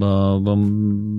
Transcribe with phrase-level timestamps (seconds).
[0.00, 0.56] bo, bo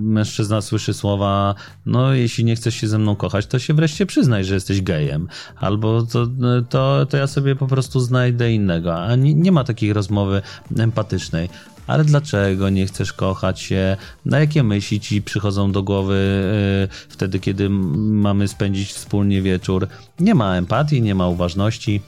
[0.02, 4.44] mężczyzna słyszy słowa, no jeśli nie chcesz się ze mną kochać, to się wreszcie przyznaj,
[4.44, 6.28] że jesteś gejem, albo to,
[6.70, 10.42] to, to ja sobie po prostu znajdę innego, a nie, nie ma takiej rozmowy
[10.78, 11.50] empatycznej
[11.88, 13.98] ale dlaczego nie chcesz kochać się?
[14.26, 16.44] Na jakie myśli ci przychodzą do głowy
[16.82, 19.88] yy, wtedy, kiedy mamy spędzić wspólnie wieczór?
[20.20, 22.02] Nie ma empatii, nie ma uważności.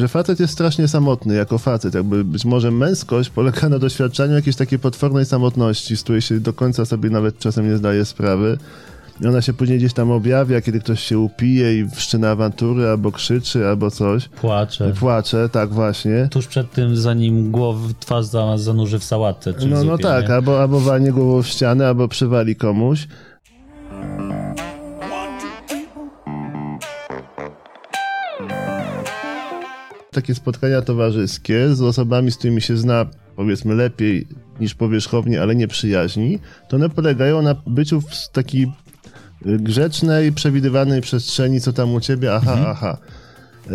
[0.00, 1.94] Że facet jest strasznie samotny jako facet.
[1.94, 6.52] Jakby być może męskość polega na doświadczaniu jakiejś takiej potwornej samotności, z której się do
[6.52, 8.58] końca sobie nawet czasem nie zdaje sprawy.
[9.20, 13.12] I ona się później gdzieś tam objawia, kiedy ktoś się upije i wszczyna awantury, albo
[13.12, 14.28] krzyczy, albo coś.
[14.28, 14.92] Płacze.
[15.00, 16.28] Płacze, tak właśnie.
[16.30, 19.54] Tuż przed tym, zanim głowy, twarz zanurzy w sałatce.
[19.54, 20.34] Czy no, no zupie, no tak, nie?
[20.34, 23.08] albo, albo walnie głową w ścianę, albo przywali komuś.
[30.16, 34.26] Takie spotkania towarzyskie z osobami, z którymi się zna powiedzmy lepiej
[34.60, 38.72] niż powierzchownie, ale nie przyjaźni, to one polegają na byciu w takiej
[39.44, 42.70] grzecznej, przewidywanej przestrzeni, co tam u ciebie, aha, mhm.
[42.70, 42.98] aha.
[43.66, 43.74] Eee,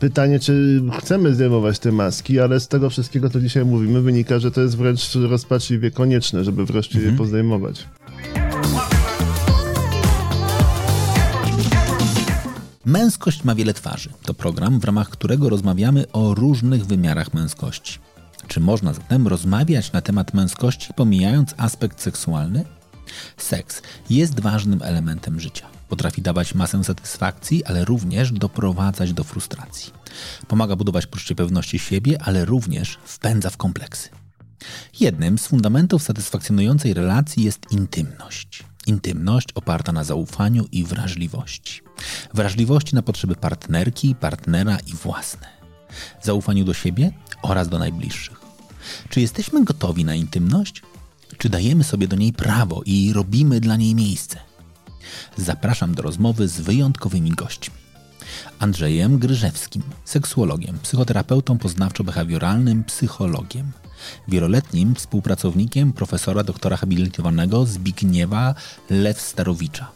[0.00, 4.50] pytanie, czy chcemy zdejmować te maski, ale z tego wszystkiego, co dzisiaj mówimy, wynika, że
[4.50, 7.12] to jest wręcz rozpaczliwie konieczne, żeby wreszcie mhm.
[7.12, 7.86] je pozdejmować.
[12.84, 14.10] Męskość ma wiele twarzy.
[14.22, 17.98] To program, w ramach którego rozmawiamy o różnych wymiarach męskości.
[18.48, 22.64] Czy można zatem rozmawiać na temat męskości, pomijając aspekt seksualny?
[23.36, 25.66] Seks jest ważnym elementem życia.
[25.88, 29.92] Potrafi dawać masę satysfakcji, ale również doprowadzać do frustracji.
[30.48, 34.08] Pomaga budować poczucie pewności siebie, ale również wpędza w kompleksy.
[35.00, 38.64] Jednym z fundamentów satysfakcjonującej relacji jest intymność.
[38.86, 41.82] Intymność oparta na zaufaniu i wrażliwości.
[42.34, 45.46] Wrażliwości na potrzeby partnerki, partnera i własne.
[46.22, 47.12] Zaufaniu do siebie
[47.42, 48.40] oraz do najbliższych.
[49.08, 50.82] Czy jesteśmy gotowi na intymność?
[51.38, 54.38] Czy dajemy sobie do niej prawo i robimy dla niej miejsce?
[55.36, 57.74] Zapraszam do rozmowy z wyjątkowymi gośćmi.
[58.58, 63.72] Andrzejem Gryżewskim, seksuologiem, psychoterapeutą poznawczo-behawioralnym, psychologiem–
[64.28, 68.54] wieloletnim współpracownikiem profesora doktora habilitowanego Zbigniewa
[68.90, 69.90] Lewstarowicza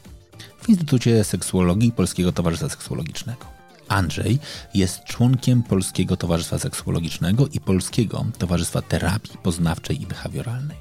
[0.62, 3.46] w Instytucie Seksuologii Polskiego Towarzystwa Seksuologicznego.
[3.88, 4.38] Andrzej
[4.74, 10.76] jest członkiem Polskiego Towarzystwa Seksuologicznego i Polskiego Towarzystwa Terapii Poznawczej i Behawioralnej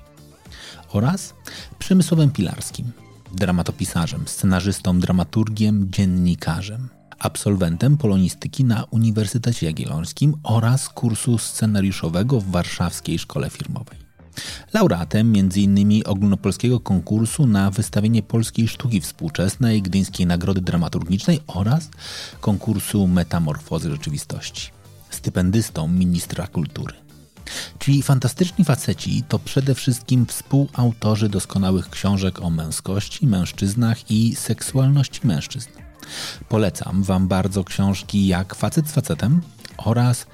[0.90, 1.34] oraz
[1.80, 2.92] Przemysłowem Pilarskim,
[3.32, 6.90] dramatopisarzem, scenarzystą, dramaturgiem, dziennikarzem
[7.20, 13.98] absolwentem polonistyki na Uniwersytecie Jagiellońskim oraz kursu scenariuszowego w Warszawskiej Szkole Firmowej.
[14.74, 16.02] Laureatem m.in.
[16.06, 21.90] ogólnopolskiego konkursu na wystawienie polskiej sztuki współczesnej, Gdyńskiej Nagrody Dramaturgicznej oraz
[22.42, 24.72] konkursu Metamorfozy Rzeczywistości.
[25.10, 26.94] Stypendystą ministra kultury.
[27.80, 35.70] Czyli fantastyczni faceci to przede wszystkim współautorzy doskonałych książek o męskości, mężczyznach i seksualności mężczyzn.
[36.50, 39.42] Polecam Wam bardzo książki jak Facet z facetem
[39.78, 40.26] oraz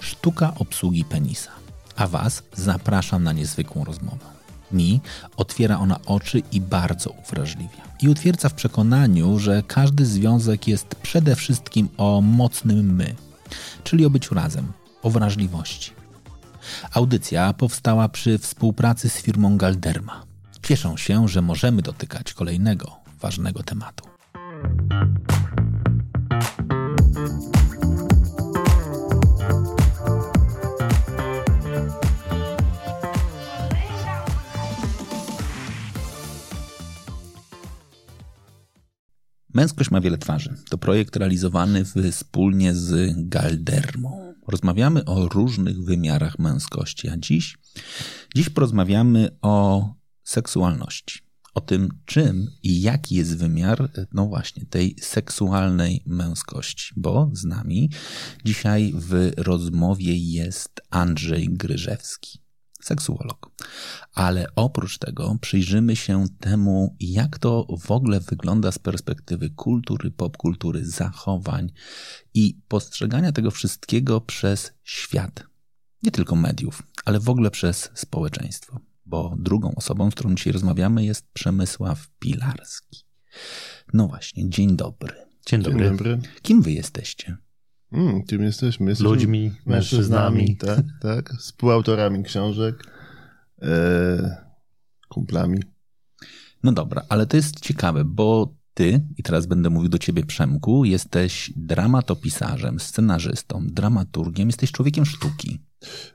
[0.00, 1.50] Sztuka obsługi penisa.
[1.96, 4.26] A Was zapraszam na niezwykłą rozmowę.
[4.72, 5.00] Mi
[5.36, 7.82] otwiera ona oczy i bardzo uwrażliwia.
[8.02, 13.14] I utwierdza w przekonaniu, że każdy związek jest przede wszystkim o mocnym my,
[13.84, 15.90] czyli o byciu razem, o wrażliwości.
[16.92, 20.22] Audycja powstała przy współpracy z firmą Galderma.
[20.62, 24.13] Cieszę się, że możemy dotykać kolejnego ważnego tematu.
[39.54, 40.54] Męskość ma wiele twarzy.
[40.70, 44.34] To projekt realizowany wspólnie z Galdermą.
[44.48, 47.58] Rozmawiamy o różnych wymiarach męskości, a dziś,
[48.34, 49.94] dziś porozmawiamy o
[50.24, 51.23] seksualności
[51.54, 57.90] o tym, czym i jaki jest wymiar, no właśnie, tej seksualnej męskości, bo z nami
[58.44, 62.38] dzisiaj w rozmowie jest Andrzej Gryżewski,
[62.82, 63.50] seksuolog.
[64.14, 70.84] Ale oprócz tego przyjrzymy się temu, jak to w ogóle wygląda z perspektywy kultury, popkultury,
[70.84, 71.72] zachowań
[72.34, 75.44] i postrzegania tego wszystkiego przez świat.
[76.02, 81.04] Nie tylko mediów, ale w ogóle przez społeczeństwo bo drugą osobą, z którą dzisiaj rozmawiamy,
[81.04, 83.04] jest Przemysław Pilarski.
[83.92, 85.14] No właśnie, dzień dobry.
[85.46, 85.78] Dzień dobry.
[85.80, 86.18] Dzień dobry.
[86.42, 87.36] Kim wy jesteście?
[87.92, 88.90] Mm, kim jesteśmy?
[88.90, 90.56] jesteśmy Ludźmi, mężczyznami.
[90.56, 91.34] Tak, tak.
[91.38, 92.84] Współautorami książek,
[93.62, 94.44] e,
[95.08, 95.58] kumplami.
[96.62, 100.84] No dobra, ale to jest ciekawe, bo ty, i teraz będę mówił do ciebie Przemku,
[100.84, 105.60] jesteś dramatopisarzem, scenarzystą, dramaturgiem, jesteś człowiekiem sztuki.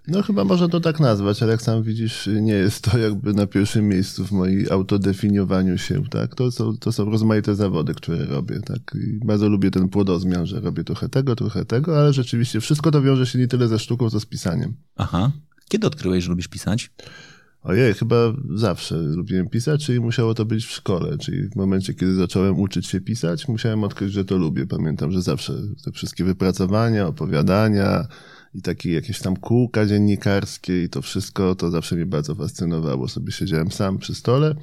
[0.08, 3.48] No chyba można to tak nazwać, ale jak sam widzisz, nie jest to jakby na
[3.48, 6.36] pierwszym miejscu w moim autodefiniowaniu się, tak?
[6.36, 8.96] To są, to są rozmaite zawody, które robię, tak?
[8.96, 13.02] I bardzo lubię ten płodozmian, że robię trochę tego, trochę tego, ale rzeczywiście wszystko to
[13.02, 14.74] wiąże się nie tyle ze sztuką, co z pisaniem.
[14.96, 15.32] Aha.
[15.70, 16.92] Kiedy odkryłeś, że lubisz pisać?
[17.62, 18.16] Ojej, chyba
[18.56, 22.88] zawsze lubiłem pisać, czyli musiało to być w szkole, czyli w momencie, kiedy zacząłem uczyć
[22.88, 24.68] się pisać, musiałem odkryć, że to lubię.
[24.68, 25.54] Pamiętam, że zawsze
[25.86, 28.08] te wszystkie wypracowania, opowiadania
[28.54, 33.08] i takie jakieś tam kółka dziennikarskie i to wszystko, to zawsze mnie bardzo fascynowało.
[33.08, 34.56] Sobie siedziałem sam przy stole,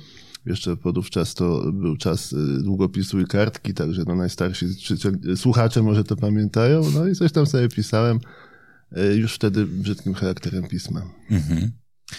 [0.47, 4.67] jeszcze podówczas to był czas y, długopisu i kartki, także no najstarsi
[5.37, 8.21] słuchacze może to pamiętają, no i coś tam sobie pisałem,
[8.97, 11.03] y, już wtedy brzydkim charakterem pisma.
[11.31, 11.71] Mhm.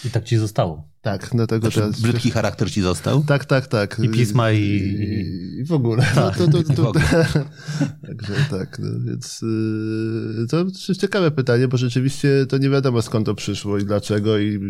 [0.04, 0.88] I tak ci zostało.
[1.08, 2.00] Tak, dlatego znaczy, teraz...
[2.00, 3.24] Brzydki charakter ci został?
[3.24, 4.00] Tak, tak, tak.
[4.02, 4.58] I pisma i...
[4.58, 6.06] I, i w ogóle.
[6.14, 6.38] Tak.
[6.40, 6.92] No, to, to, to,
[8.06, 13.26] Także tak, no, więc y, to jest ciekawe pytanie, bo rzeczywiście to nie wiadomo skąd
[13.26, 14.60] to przyszło i dlaczego i,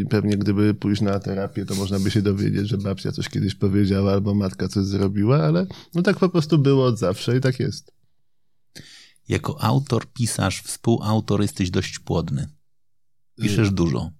[0.00, 3.54] i pewnie gdyby pójść na terapię, to można by się dowiedzieć, że babcia coś kiedyś
[3.54, 7.60] powiedziała albo matka coś zrobiła, ale no tak po prostu było od zawsze i tak
[7.60, 7.92] jest.
[9.28, 12.48] Jako autor, pisarz, współautor jesteś dość płodny.
[13.40, 14.17] Piszesz y, dużo.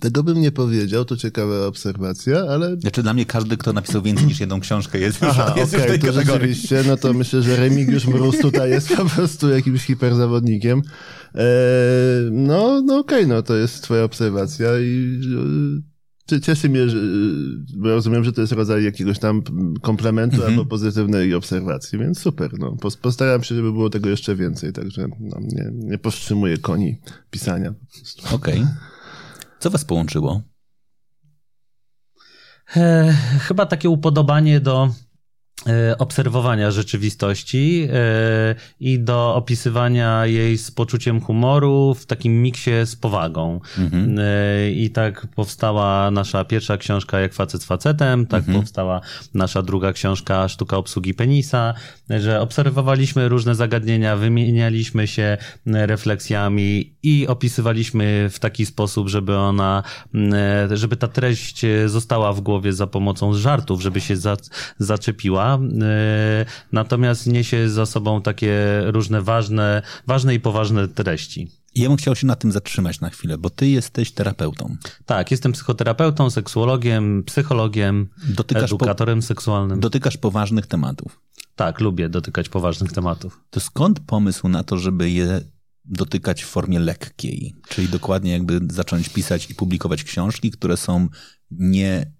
[0.00, 2.76] Tego bym nie powiedział, to ciekawa obserwacja, ale...
[2.76, 5.88] Znaczy dla mnie każdy, kto napisał więcej niż jedną książkę jest, Aha, jest okay, w
[5.88, 6.54] tej to kategorii.
[6.54, 10.82] Rzeczywiście, no to myślę, że Remigiusz Mróz tutaj jest po prostu jakimś hiperzawodnikiem.
[11.34, 11.42] Eee,
[12.30, 15.20] no, no okej, okay, no to jest twoja obserwacja i
[16.32, 16.98] e, cieszy mnie, że,
[17.76, 19.42] bo rozumiem, że to jest rodzaj jakiegoś tam
[19.82, 20.46] komplementu -hmm.
[20.46, 22.58] albo pozytywnej obserwacji, więc super.
[22.58, 22.76] No.
[23.02, 27.74] Postaram się, żeby było tego jeszcze więcej, także no, nie, nie powstrzymuję koni pisania.
[28.32, 28.60] Okej.
[28.62, 28.97] Okay.
[29.58, 30.42] Co was połączyło?
[32.76, 34.88] E, chyba takie upodobanie do
[35.98, 43.60] obserwowania rzeczywistości e, i do opisywania jej z poczuciem humoru w takim miksie z powagą.
[43.78, 44.18] Mhm.
[44.18, 48.58] E, I tak powstała nasza pierwsza książka Jak facet z facetem, tak mhm.
[48.58, 49.00] powstała
[49.34, 51.74] nasza druga książka Sztuka obsługi penisa,
[52.10, 59.82] że obserwowaliśmy różne zagadnienia, wymienialiśmy się refleksjami i opisywaliśmy w taki sposób, żeby ona,
[60.70, 64.36] żeby ta treść została w głowie za pomocą żartów, żeby się za,
[64.78, 71.50] zaczepiła E, natomiast niesie za sobą takie różne ważne, ważne i poważne treści.
[71.74, 74.76] Ja bym chciał się na tym zatrzymać na chwilę, bo ty jesteś terapeutą.
[75.06, 79.80] Tak, jestem psychoterapeutą, seksuologiem, psychologiem, dotykasz edukatorem po, seksualnym.
[79.80, 81.20] Dotykasz poważnych tematów.
[81.56, 83.40] Tak, lubię dotykać poważnych tematów.
[83.50, 85.40] To skąd pomysł na to, żeby je
[85.84, 87.56] dotykać w formie lekkiej?
[87.68, 91.08] Czyli dokładnie jakby zacząć pisać i publikować książki, które są
[91.50, 92.12] nie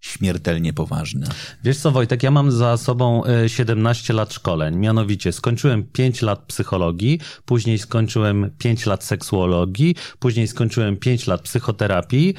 [0.00, 1.26] śmiertelnie poważne.
[1.64, 4.76] Wiesz co, Wojtek, ja mam za sobą 17 e, lat szkoleń.
[4.76, 12.34] Mianowicie skończyłem 5 lat psychologii, później skończyłem 5 lat seksuologii, później skończyłem 5 lat psychoterapii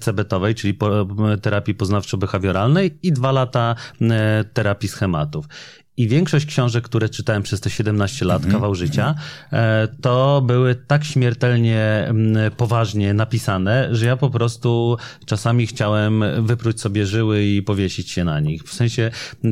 [0.00, 0.78] cebetowej, czyli
[1.42, 3.74] terapii poznawczo-behawioralnej i 2 lata
[4.52, 5.46] terapii schematów.
[6.00, 8.54] I większość książek, które czytałem przez te 17 lat, mm -hmm.
[8.54, 9.14] kawał życia,
[9.52, 12.12] e, to były tak śmiertelnie
[12.56, 18.40] poważnie napisane, że ja po prostu czasami chciałem wypróć sobie żyły i powiesić się na
[18.40, 18.62] nich.
[18.62, 19.10] W sensie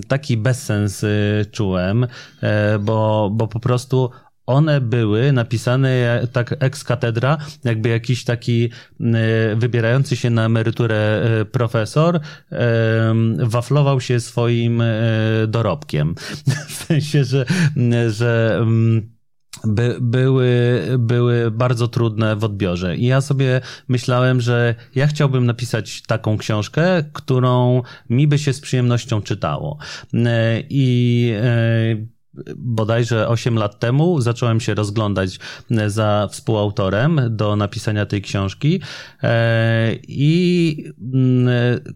[0.08, 2.06] taki bezsens y, czułem,
[2.42, 4.10] e, bo, bo po prostu
[4.48, 8.70] one były napisane tak ex katedra, jakby jakiś taki
[9.56, 12.20] wybierający się na emeryturę e, profesor
[13.38, 14.86] waflował się swoim e,
[15.48, 16.14] dorobkiem.
[16.68, 17.44] W sensie, że,
[18.10, 18.60] że
[19.64, 22.96] by, były, były bardzo trudne w odbiorze.
[22.96, 28.60] I ja sobie myślałem, że ja chciałbym napisać taką książkę, którą mi by się z
[28.60, 29.78] przyjemnością czytało.
[30.14, 31.32] E, I
[32.56, 35.38] bodajże 8 lat temu zacząłem się rozglądać
[35.70, 38.80] e, za współautorem do napisania tej książki
[39.22, 41.48] e, i mm,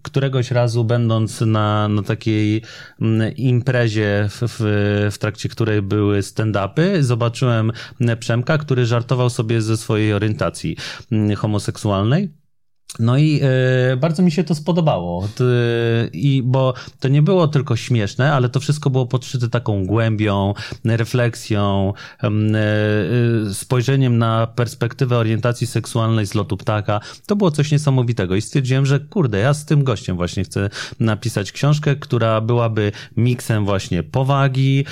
[0.02, 2.62] któregoś razu będąc na, na takiej
[3.00, 7.72] mm, imprezie, w, w, w trakcie której były stand-upy, zobaczyłem
[8.18, 10.76] Przemka, który żartował sobie ze swojej orientacji
[11.12, 12.41] mm, homoseksualnej.
[12.98, 13.40] No i
[13.92, 15.28] e, bardzo mi się to spodobało.
[16.12, 21.92] I bo to nie było tylko śmieszne, ale to wszystko było podszyte taką głębią, refleksją,
[22.22, 27.00] e, e, spojrzeniem na perspektywę orientacji seksualnej z lotu ptaka.
[27.26, 30.70] To było coś niesamowitego i stwierdziłem, że kurde, ja z tym gościem właśnie chcę
[31.00, 34.84] napisać książkę, która byłaby miksem właśnie powagi,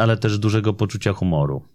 [0.00, 1.71] ale też dużego poczucia humoru.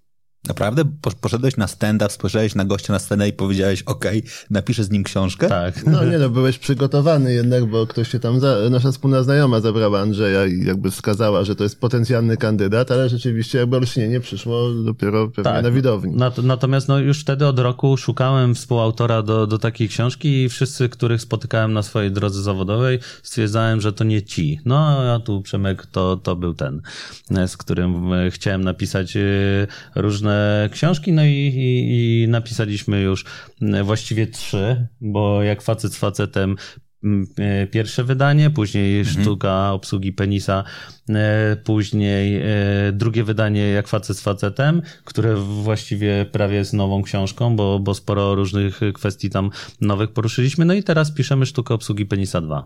[0.48, 0.84] Naprawdę?
[1.22, 4.06] Poszedłeś na stand-up, spojrzałeś na gościa na scenę i powiedziałeś, ok,
[4.50, 5.48] napiszę z nim książkę?
[5.48, 5.86] Tak.
[5.86, 8.58] No nie no, byłeś przygotowany jednak, bo ktoś się tam, za...
[8.70, 13.58] nasza wspólna znajoma zabrała Andrzeja i jakby wskazała, że to jest potencjalny kandydat, ale rzeczywiście
[13.58, 15.63] jakby olśnienie przyszło dopiero pewnie Tak.
[15.63, 16.13] na widowni.
[16.15, 20.89] Nat- Natomiast no, już wtedy od roku szukałem współautora do, do takiej książki i wszyscy,
[20.89, 24.60] których spotykałem na swojej drodze zawodowej, stwierdzałem, że to nie ci.
[24.65, 24.77] No
[25.13, 26.82] a tu Przemek to, to był ten,
[27.48, 29.22] z którym e, chciałem napisać e,
[30.27, 33.25] różne książki, no i, i, i napisaliśmy już
[33.84, 36.55] właściwie trzy, bo jak facet z facetem
[37.38, 40.63] e, pierwsze wydanie, później sztuka obsługi penisa,
[41.10, 42.46] e, później e,
[42.93, 48.36] drugie wydanie jak facet z facetem, które właściwie prawie jest nową książką, bo, bo sporo
[48.36, 49.50] różnych kwestii tam
[49.81, 50.65] nowych poruszyliśmy.
[50.65, 52.65] No i teraz piszemy sztukę obsługi penisa 2.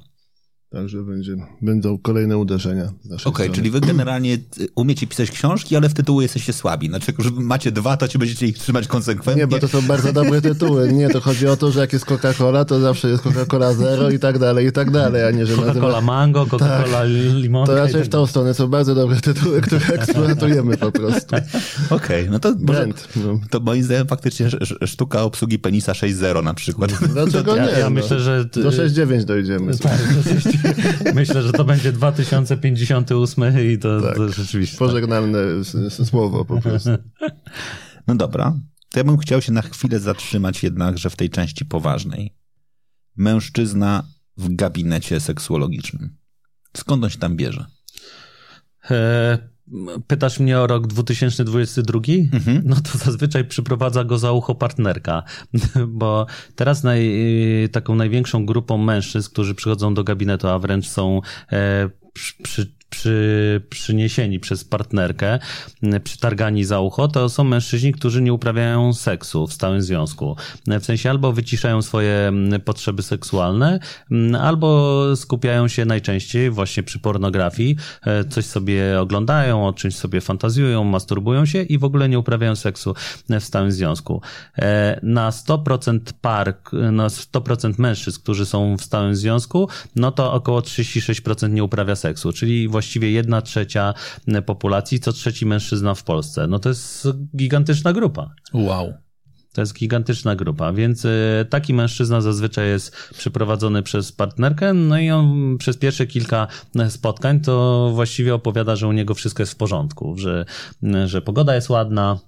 [0.72, 2.84] Także będzie, będą kolejne uderzenia.
[3.06, 3.50] Okej, strony.
[3.54, 4.40] czyli wy generalnie y,
[4.75, 6.88] umiecie pisać książki, ale w tytułu jesteście słabi.
[6.88, 9.44] Znaczy, że macie dwa, to ci będziecie ich trzymać konsekwentnie.
[9.44, 10.94] Nie, bo to są bardzo dobre tytuły.
[10.94, 14.20] Nie, to chodzi o to, że jak jest Coca-Cola, to zawsze jest Coca-Cola Zero i
[14.20, 16.01] tak dalej, i tak dalej, a nie, że Coca-Cola nazywa...
[16.01, 17.04] mango, Coca-Cola
[17.36, 17.72] limonka.
[17.74, 21.36] To raczej tak w tą stronę są bardzo dobre tytuły, które eksploatujemy po prostu.
[21.90, 23.08] Okej, no to Brand.
[23.16, 23.40] No.
[23.50, 26.92] to moim zdaniem faktycznie sz- sz- sztuka obsługi penisa 6.0 na przykład.
[27.13, 27.72] Dlaczego Ja- nie?
[27.72, 27.90] ja no.
[27.90, 29.72] myślę, że- Do 6.9 dojdziemy.
[29.82, 30.00] Tak,
[31.15, 34.15] myślę, że to będzie 2058 i to, Tak.
[34.15, 34.77] to rzeczywiście.
[34.77, 36.89] Pożegnalne s- s- słowo po prostu.
[38.08, 38.53] No dobra,
[38.89, 42.36] to ja bym chciał się na chwilę zatrzymać jednakże w tej części poważnej.
[43.15, 44.03] Mężczyzna
[44.38, 46.18] w gabinecie seksuologicznym.
[46.77, 47.65] Skąd on się tam bierze?
[48.91, 49.38] E,
[50.08, 52.00] Pytasz mnie o rok 2022?
[52.34, 52.62] Mhm.
[52.66, 55.24] No to zazwyczaj przyprowadza go za ucho partnerka,
[55.88, 56.25] bo
[56.56, 57.12] teraz naj,
[57.72, 63.62] taką największą grupą mężczyzn, którzy przychodzą do gabinetu, a wręcz są e, przy, przy, przy,
[63.69, 65.39] przyniesieni przez partnerkę,
[66.03, 70.36] przytargani za ucho, to są mężczyźni, którzy nie uprawiają seksu w stałym związku.
[70.67, 72.31] W sensie albo wyciszają swoje
[72.65, 73.79] potrzeby seksualne,
[74.41, 80.83] albo skupiają się najczęściej właśnie przy pornografii, e, coś sobie oglądają, o czymś sobie fantazjują,
[80.83, 82.95] masturbują się i w ogóle nie uprawiają seksu
[83.29, 84.21] w stałym związku.
[84.57, 86.57] E, Na 100% par,
[86.91, 92.33] na 100% mężczyzn, którzy są w stałym związku, no to około 36% nie uprawia seksu,
[92.33, 93.93] czyli właściwie jedna trzecia
[94.45, 96.47] populacji, co trzeci mężczyzna w Polsce.
[96.47, 98.33] No to jest gigantyczna grupa.
[98.53, 98.93] Wow.
[99.53, 105.11] To jest gigantyczna grupa, więc e, taki mężczyzna zazwyczaj jest przyprowadzony przez partnerkę, no i
[105.11, 106.47] on przez pierwsze kilka
[106.89, 110.45] spotkań to właściwie opowiada, że u niego wszystko jest w porządku, że,
[111.05, 112.19] że pogoda jest ładna,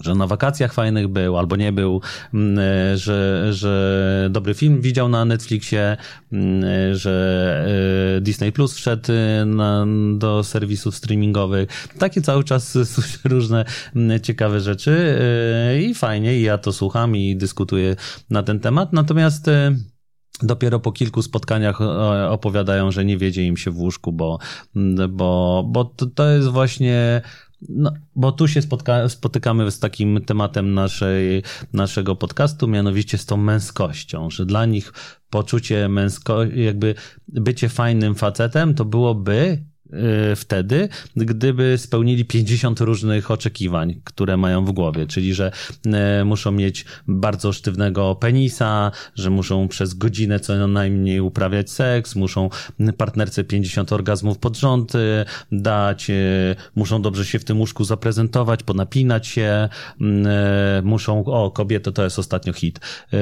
[0.00, 2.00] że na wakacjach fajnych był albo nie był,
[2.34, 5.96] mm, e, że, że dobry film widział na Netflixie,
[6.32, 7.66] mm, e, że
[8.16, 9.12] e, Disney Plus wszedł
[9.46, 11.88] na, do serwisów streamingowych.
[11.98, 12.78] Takie cały czas
[13.24, 13.64] różne
[13.96, 15.18] mm, ciekawe rzeczy
[15.80, 17.96] i fajnie, i ja to słucham i dyskutuję
[18.30, 18.92] na ten temat.
[18.92, 19.50] Natomiast
[20.42, 21.80] Dopiero po kilku spotkaniach
[22.28, 24.38] opowiadają, że nie wiedzie im się w łóżku, bo,
[25.08, 27.22] bo, bo to, to jest właśnie.
[27.68, 33.36] No, bo tu się spotka, spotykamy z takim tematem naszej, naszego podcastu, mianowicie z tą
[33.36, 34.92] męskością, że dla nich
[35.30, 36.94] poczucie męsko, jakby
[37.28, 39.64] bycie fajnym facetem, to byłoby
[40.36, 45.52] wtedy, gdyby spełnili 50 różnych oczekiwań, które mają w głowie, czyli że
[46.20, 52.50] y, muszą mieć bardzo sztywnego penisa, że muszą przez godzinę co najmniej uprawiać seks, muszą
[52.96, 58.62] partnerce 50 orgazmów pod rząd y, dać, y, muszą dobrze się w tym łóżku zaprezentować,
[58.62, 59.68] ponapinać się,
[60.00, 60.04] y,
[60.82, 62.80] muszą, o kobietę to jest ostatnio hit,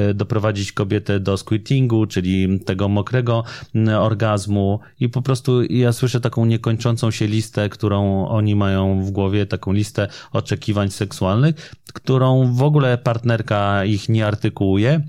[0.09, 3.43] y, doprowadzić kobietę do squirtingu, czyli tego mokrego
[3.75, 4.79] y, orgazmu.
[4.99, 9.73] I po prostu ja słyszę taką niekończącą się listę, którą oni mają w głowie, taką
[9.73, 15.01] listę oczekiwań seksualnych, którą w ogóle partnerka ich nie artykułuje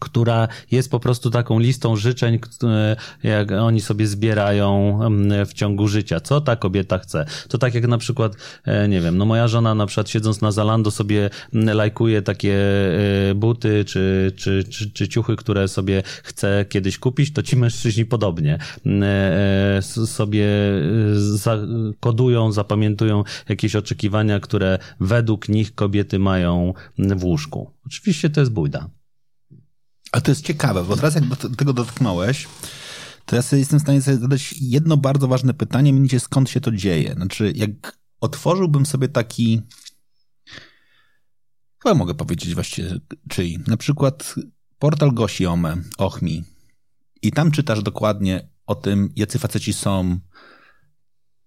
[0.00, 5.88] która jest po prostu taką listą życzeń, które- jak oni sobie zbierają mm, w ciągu
[5.88, 6.20] życia.
[6.20, 7.24] Co ta kobieta chce?
[7.48, 10.52] To tak jak na przykład, e, nie wiem, no moja żona na przykład siedząc na
[10.52, 12.54] Zalando sobie mm, lajkuje takie
[13.30, 18.04] e, buty czy, czy, czy, czy ciuchy, które sobie chce kiedyś kupić, to ci mężczyźni
[18.04, 20.80] podobnie mm, e, sobie e,
[21.14, 27.70] zakodują, zapamiętują jakieś oczekiwania, które według nich kobiety mają w łóżku.
[27.86, 28.99] Oczywiście to jest bójda.
[30.12, 32.48] A to jest ciekawe, bo teraz jak do tego dotknąłeś,
[33.26, 36.60] to ja sobie jestem w stanie sobie zadać jedno bardzo ważne pytanie, mianowicie skąd się
[36.60, 37.12] to dzieje.
[37.12, 39.62] Znaczy, jak otworzyłbym sobie taki,
[41.82, 44.34] chyba mogę powiedzieć właściwie czyj, na przykład
[44.78, 46.44] portal Gosi Ome, Ochmi
[47.22, 50.18] i tam czytasz dokładnie o tym, jacy faceci są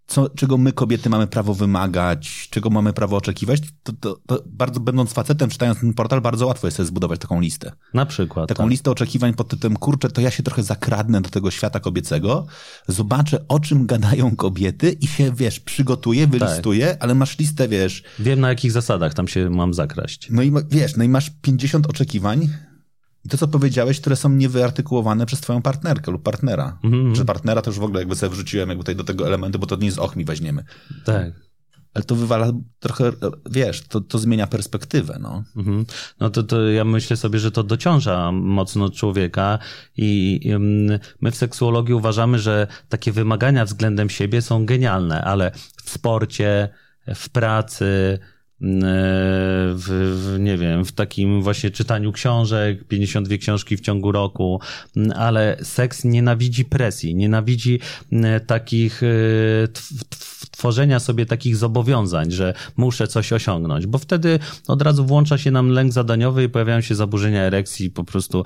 [0.08, 4.80] co, czego my kobiety mamy prawo wymagać, czego mamy prawo oczekiwać, to, to, to bardzo
[4.80, 7.72] będąc facetem, czytając ten portal, bardzo łatwo jest sobie zbudować taką listę.
[7.94, 8.50] Na przykład.
[8.50, 8.72] Taką tak.
[8.72, 12.46] listę oczekiwań pod tytułem, kurczę, to ja się trochę zakradnę do tego świata kobiecego,
[12.88, 17.04] zobaczę o czym gadają kobiety i się, wiesz, przygotuję, wylistuję, tak.
[17.04, 18.04] ale masz listę, wiesz...
[18.20, 20.28] Wiem na jakich zasadach tam się mam zakraść.
[20.32, 22.50] No i wiesz, no i masz 50 oczekiwań,
[23.26, 26.80] i to, co powiedziałeś, które są niewyartykułowane przez twoją partnerkę lub partnera.
[26.84, 27.16] Mm-hmm.
[27.16, 29.66] Że partnera to już w ogóle jakby sobie wrzuciłem jakby tutaj do tego elementu, bo
[29.66, 30.64] to nie z ochmi weźmiemy.
[31.06, 31.34] Tak.
[31.94, 33.12] Ale to wywala trochę,
[33.52, 35.44] wiesz, to, to zmienia perspektywę, no.
[35.56, 35.86] Mhm.
[36.20, 39.60] No to, to ja myślę sobie, że to dociąża mocno człowieka
[39.98, 40.40] i
[41.22, 45.52] my w seksuologii uważamy, że takie wymagania względem siebie są genialne, ale
[45.84, 46.70] w sporcie,
[47.16, 48.20] w pracy,
[48.62, 54.60] w, w, nie wiem, w takim właśnie czytaniu książek, 52 książki w ciągu roku,
[55.16, 57.80] ale seks nienawidzi presji, nienawidzi
[58.48, 59.02] takich
[60.52, 65.70] tworzenia sobie takich zobowiązań, że muszę coś osiągnąć, bo wtedy od razu włącza się nam
[65.70, 68.44] lęk zadaniowy i pojawiają się zaburzenia erekcji, po prostu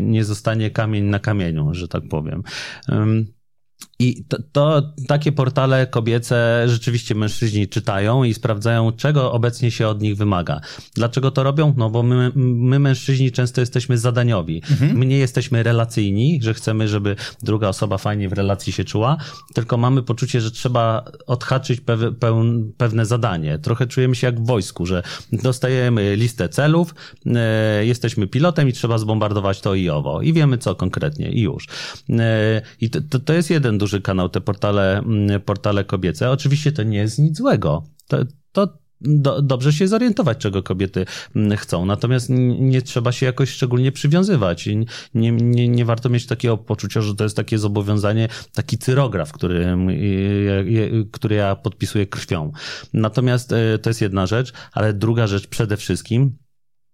[0.00, 2.42] nie zostanie kamień na kamieniu, że tak powiem.
[3.98, 10.02] I to, to, takie portale kobiece rzeczywiście mężczyźni czytają i sprawdzają, czego obecnie się od
[10.02, 10.60] nich wymaga.
[10.94, 11.74] Dlaczego to robią?
[11.76, 14.62] No bo my, my mężczyźni często jesteśmy zadaniowi.
[14.70, 14.98] Mhm.
[14.98, 19.16] My nie jesteśmy relacyjni, że chcemy, żeby druga osoba fajnie w relacji się czuła,
[19.54, 22.00] tylko mamy poczucie, że trzeba odhaczyć pew,
[22.76, 23.58] pewne zadanie.
[23.58, 26.94] Trochę czujemy się jak w wojsku, że dostajemy listę celów,
[27.26, 30.22] e, jesteśmy pilotem i trzeba zbombardować to i owo.
[30.22, 31.66] I wiemy co konkretnie i już.
[32.10, 36.30] E, I to, to, to jest jeden duży kanał, te portale, mm, portale kobiece.
[36.30, 37.82] Oczywiście to nie jest nic złego.
[38.08, 38.18] To,
[38.52, 41.86] to do, dobrze się zorientować, czego kobiety mm, chcą.
[41.86, 42.28] Natomiast
[42.58, 44.66] nie trzeba się jakoś szczególnie przywiązywać.
[45.14, 49.76] Nie, nie, nie warto mieć takiego poczucia, że to jest takie zobowiązanie, taki cyrograf, który,
[51.12, 52.52] który ja podpisuję krwią.
[52.92, 56.36] Natomiast e, to jest jedna rzecz, ale druga rzecz przede wszystkim,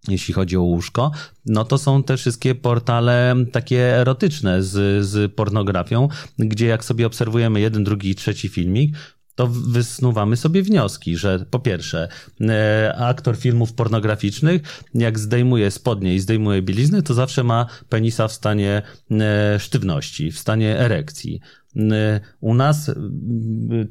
[0.09, 1.11] jeśli chodzi o łóżko,
[1.47, 7.61] no to są te wszystkie portale takie erotyczne z, z pornografią, gdzie jak sobie obserwujemy
[7.61, 8.97] jeden, drugi i trzeci filmik,
[9.35, 12.09] to wysnuwamy sobie wnioski, że po pierwsze,
[12.40, 14.62] e, aktor filmów pornograficznych,
[14.94, 20.38] jak zdejmuje spodnie i zdejmuje bieliznę, to zawsze ma penisa w stanie e, sztywności, w
[20.38, 21.40] stanie erekcji.
[21.76, 22.94] Y, u nas, y,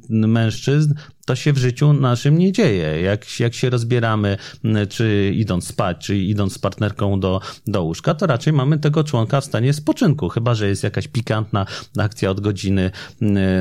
[0.10, 0.94] mężczyzn,
[1.26, 3.02] to się w życiu naszym nie dzieje.
[3.02, 8.14] Jak, jak się rozbieramy, y, czy idąc spać, czy idąc z partnerką do, do łóżka,
[8.14, 11.66] to raczej mamy tego członka w stanie spoczynku, chyba że jest jakaś pikantna
[11.98, 12.92] akcja od godziny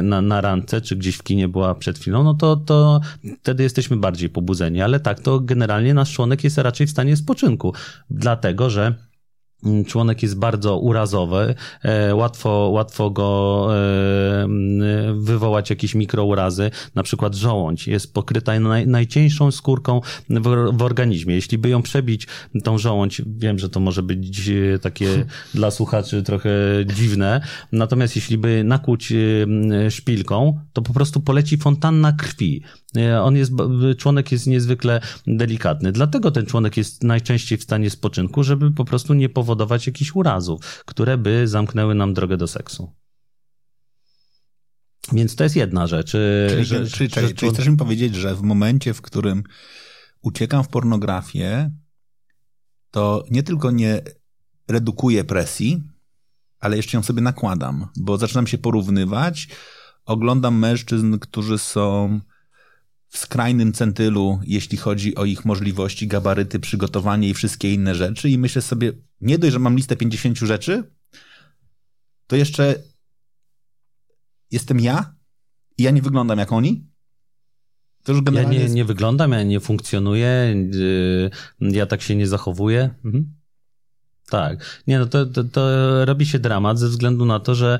[0.02, 3.00] na, na randce, czy gdzieś w kinie była przed chwilą, no to, to
[3.40, 7.74] wtedy jesteśmy bardziej pobudzeni, ale tak, to generalnie nasz członek jest raczej w stanie spoczynku,
[8.10, 9.09] dlatego że
[9.86, 17.34] członek jest bardzo urazowy, e, łatwo, łatwo go e, mm, wywołać jakieś mikrourazy, na przykład
[17.34, 21.34] żołądź jest pokryta naj, najcieńszą skórką w, w, organizmie.
[21.34, 22.26] Jeśli by ją przebić,
[22.64, 26.50] tą żołądź, wiem, że to może być e, takie dla słuchaczy trochę
[26.94, 27.40] dziwne,
[27.72, 29.12] natomiast jeśli by nakłuć
[29.90, 32.62] szpilką, to po prostu poleci fontanna krwi.
[33.22, 33.52] On jest,
[33.98, 35.92] członek jest niezwykle delikatny.
[35.92, 39.49] Dlatego ten członek jest najczęściej w stanie spoczynku, żeby po prostu nie powodować
[39.86, 42.92] jakichś urazów, które by zamknęły nam drogę do seksu.
[45.12, 46.10] Więc to jest jedna rzecz.
[46.10, 49.42] Czyli, że, czyli, że, czyli chcesz mi powiedzieć, że w momencie, w którym
[50.22, 51.70] uciekam w pornografię,
[52.90, 54.02] to nie tylko nie
[54.68, 55.82] redukuję presji,
[56.60, 59.48] ale jeszcze ją sobie nakładam, bo zaczynam się porównywać,
[60.04, 62.20] oglądam mężczyzn, którzy są
[63.10, 68.30] w skrajnym centylu, jeśli chodzi o ich możliwości, gabaryty, przygotowanie i wszystkie inne rzeczy.
[68.30, 70.90] I myślę sobie, nie dość, że mam listę 50 rzeczy,
[72.26, 72.74] to jeszcze
[74.50, 75.14] jestem ja
[75.78, 76.90] i ja nie wyglądam jak oni.
[78.02, 82.26] To już generalnie ja nie, nie wyglądam, ja nie funkcjonuję, y, ja tak się nie
[82.26, 82.94] zachowuję.
[83.04, 83.34] Mhm.
[84.30, 84.82] Tak.
[84.86, 85.70] Nie, no to, to, to,
[86.04, 87.78] robi się dramat ze względu na to, że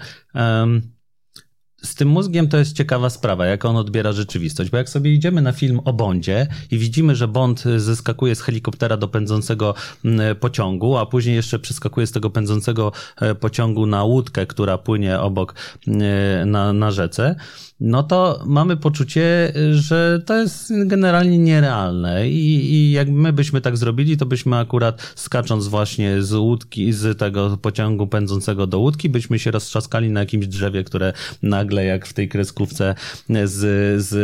[1.83, 5.43] z tym mózgiem to jest ciekawa sprawa, jak on odbiera rzeczywistość, bo jak sobie idziemy
[5.43, 10.97] na film o Bondzie i widzimy, że Bond zeskakuje z helikoptera do pędzącego mm, pociągu,
[10.97, 15.55] a później jeszcze przeskakuje z tego pędzącego e, pociągu na łódkę, która płynie obok
[15.87, 17.37] mm, na, na rzece,
[17.81, 23.77] no to mamy poczucie, że to jest generalnie nierealne i, i jak my byśmy tak
[23.77, 29.39] zrobili, to byśmy akurat skacząc właśnie z łódki, z tego pociągu pędzącego do łódki, byśmy
[29.39, 31.13] się roztrzaskali na jakimś drzewie, które
[31.43, 32.95] nagle jak w tej kreskówce
[33.29, 34.15] z, z, z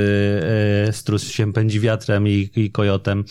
[0.88, 3.24] e, strus się pędzi wiatrem i, i kojotem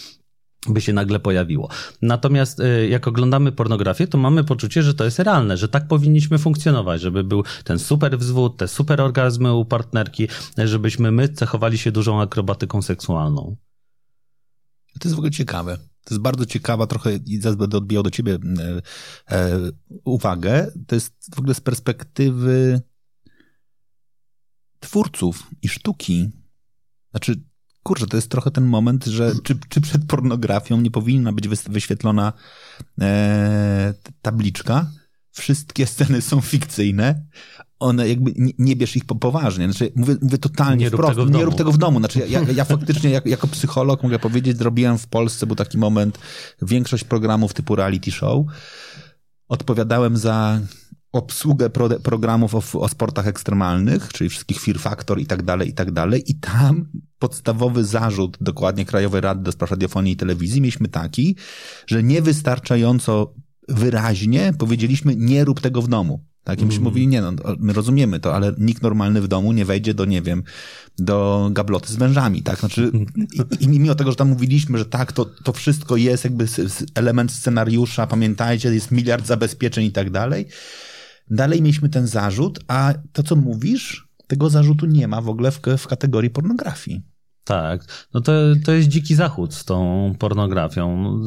[0.69, 1.69] by się nagle pojawiło.
[2.01, 6.37] Natomiast y, jak oglądamy pornografię, to mamy poczucie, że to jest realne, że tak powinniśmy
[6.37, 11.91] funkcjonować, żeby był ten super wzwód, te super orgazmy u partnerki, żebyśmy my cechowali się
[11.91, 13.55] dużą akrobatyką seksualną.
[14.99, 15.77] To jest w ogóle ciekawe.
[15.77, 18.81] To jest bardzo ciekawa, trochę i zaraz będę odbijał do ciebie e,
[19.35, 19.59] e,
[20.03, 20.71] uwagę.
[20.87, 22.81] To jest w ogóle z perspektywy
[24.79, 26.29] twórców i sztuki.
[27.11, 27.43] Znaczy,
[27.85, 32.33] kurczę, to jest trochę ten moment, że czy, czy przed pornografią nie powinna być wyświetlona
[33.01, 34.91] e, tabliczka.
[35.31, 37.25] Wszystkie sceny są fikcyjne,
[37.79, 39.71] one jakby nie, nie bierz ich po, poważnie.
[39.71, 41.99] Znaczy, mówię, mówię totalnie nie wprost, rób nie rób tego w domu.
[41.99, 45.77] Znaczy, ja, ja, ja faktycznie jak, jako psycholog mogę powiedzieć, zrobiłem w Polsce, był taki
[45.77, 46.19] moment,
[46.61, 48.45] większość programów typu reality show,
[49.47, 50.59] odpowiadałem za
[51.15, 55.73] obsługę pro, programów o, o, sportach ekstremalnych, czyli wszystkich Fear Factor i tak dalej, i
[55.73, 56.31] tak dalej.
[56.31, 56.85] I tam
[57.19, 61.35] podstawowy zarzut dokładnie Krajowej Rady do Spraw Radiofonii i Telewizji mieliśmy taki,
[61.87, 63.33] że niewystarczająco
[63.69, 66.23] wyraźnie powiedzieliśmy nie rób tego w domu.
[66.43, 66.83] Tak, i myśmy mm.
[66.83, 70.21] mówili, nie no, my rozumiemy to, ale nikt normalny w domu nie wejdzie do, nie
[70.21, 70.43] wiem,
[70.97, 72.59] do gabloty z wężami, tak?
[72.59, 72.91] Znaczy,
[73.59, 76.45] i, i mimo tego, że tam mówiliśmy, że tak, to, to wszystko jest jakby
[76.95, 80.47] element scenariusza, pamiętajcie, jest miliard zabezpieczeń i tak dalej,
[81.29, 85.61] dalej mieliśmy ten zarzut, a to, co mówisz, tego zarzutu nie ma w ogóle w,
[85.77, 87.14] w kategorii pornografii.
[87.45, 88.31] Tak, no to,
[88.65, 91.19] to jest dziki zachód z tą pornografią.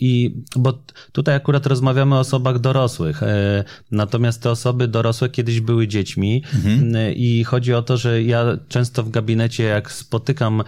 [0.00, 0.78] I bo
[1.12, 7.14] tutaj akurat rozmawiamy o osobach dorosłych, e, natomiast te osoby dorosłe kiedyś były dziećmi mhm.
[7.16, 10.62] i chodzi o to, że ja często w gabinecie, jak spotykam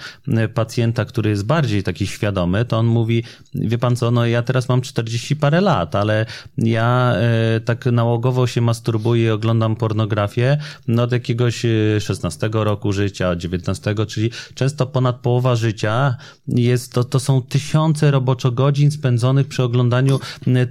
[0.54, 4.68] pacjenta, który jest bardziej taki świadomy, to on mówi, wie pan co, no ja teraz
[4.68, 6.26] mam 40 parę lat, ale
[6.58, 11.66] ja e, tak nałogowo się masturbuję i oglądam pornografię no od jakiegoś
[12.00, 16.16] 16 e, roku życia, 19 czyli często ponad połowa życia
[16.48, 20.20] jest to, to są tysiące roboczo godzin spędzonych przy oglądaniu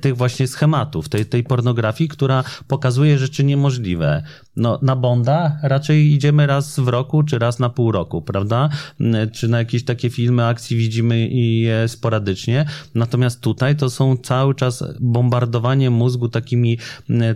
[0.01, 4.23] tych właśnie schematów, tej, tej pornografii, która pokazuje rzeczy niemożliwe.
[4.55, 8.69] No, na Bonda raczej idziemy raz w roku, czy raz na pół roku, prawda?
[9.33, 12.65] Czy na jakieś takie filmy akcji widzimy je sporadycznie.
[12.95, 16.77] Natomiast tutaj to są cały czas bombardowanie mózgu takimi,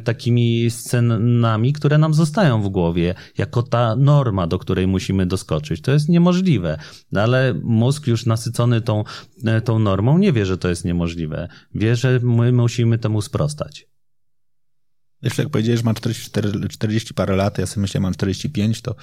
[0.04, 5.79] takimi scenami, które nam zostają w głowie, jako ta norma, do której musimy doskoczyć.
[5.82, 6.80] To jest niemożliwe.
[7.12, 9.04] No, ale mózg już nasycony tą,
[9.66, 11.48] tą normą nie wie, że to jest niemożliwe.
[11.76, 13.88] Wie, że my musimy temu sprostać.
[15.22, 18.96] Jeszcze jak powiedziałeś, że ma 44, 40 parę lat, ja sobie myślę, mam 45, to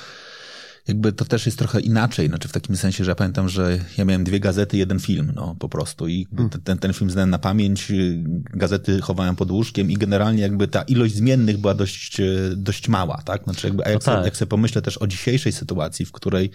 [0.88, 4.04] jakby to też jest trochę inaczej, znaczy w takim sensie, że ja pamiętam, że ja
[4.04, 6.50] miałem dwie gazety, jeden film, no po prostu i hmm.
[6.64, 7.92] ten, ten film znałem na pamięć,
[8.54, 12.20] gazety chowałem pod łóżkiem i generalnie jakby ta ilość zmiennych była dość,
[12.56, 13.44] dość mała, tak?
[13.44, 14.14] Znaczy jakby, a jak, no tak.
[14.14, 16.50] sobie, jak sobie pomyślę też o dzisiejszej sytuacji, w której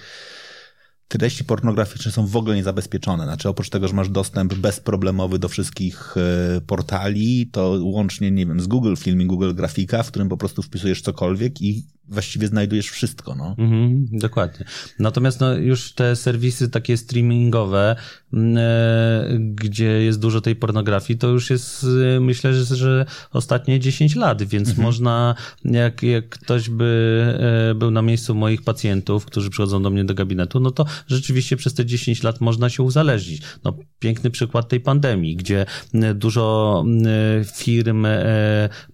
[1.18, 3.24] treści pornograficzne są w ogóle niezabezpieczone.
[3.24, 8.62] Znaczy, oprócz tego, że masz dostęp bezproblemowy do wszystkich e, portali, to łącznie, nie wiem,
[8.62, 12.90] z Google Film i Google Grafika, w którym po prostu wpisujesz cokolwiek i właściwie znajdujesz
[12.90, 13.36] wszystko.
[13.36, 13.56] No.
[13.58, 14.66] Mhm, dokładnie.
[15.00, 17.96] Natomiast no, już te serwisy takie streamingowe,
[18.34, 21.86] mm, e, gdzie jest dużo tej pornografii, to już jest,
[22.16, 24.86] e, myślę, że, że ostatnie 10 lat, więc mhm.
[24.86, 25.36] można,
[25.66, 27.24] jak, jak ktoś by
[27.72, 31.58] e, był na miejscu moich pacjentów, którzy przychodzą do mnie do gabinetu, no to rzeczywiście
[31.58, 33.42] przez te 10 lat można się uzależnić.
[33.64, 35.66] No, piękny przykład tej pandemii, gdzie
[36.16, 36.86] dużo
[37.56, 38.08] firm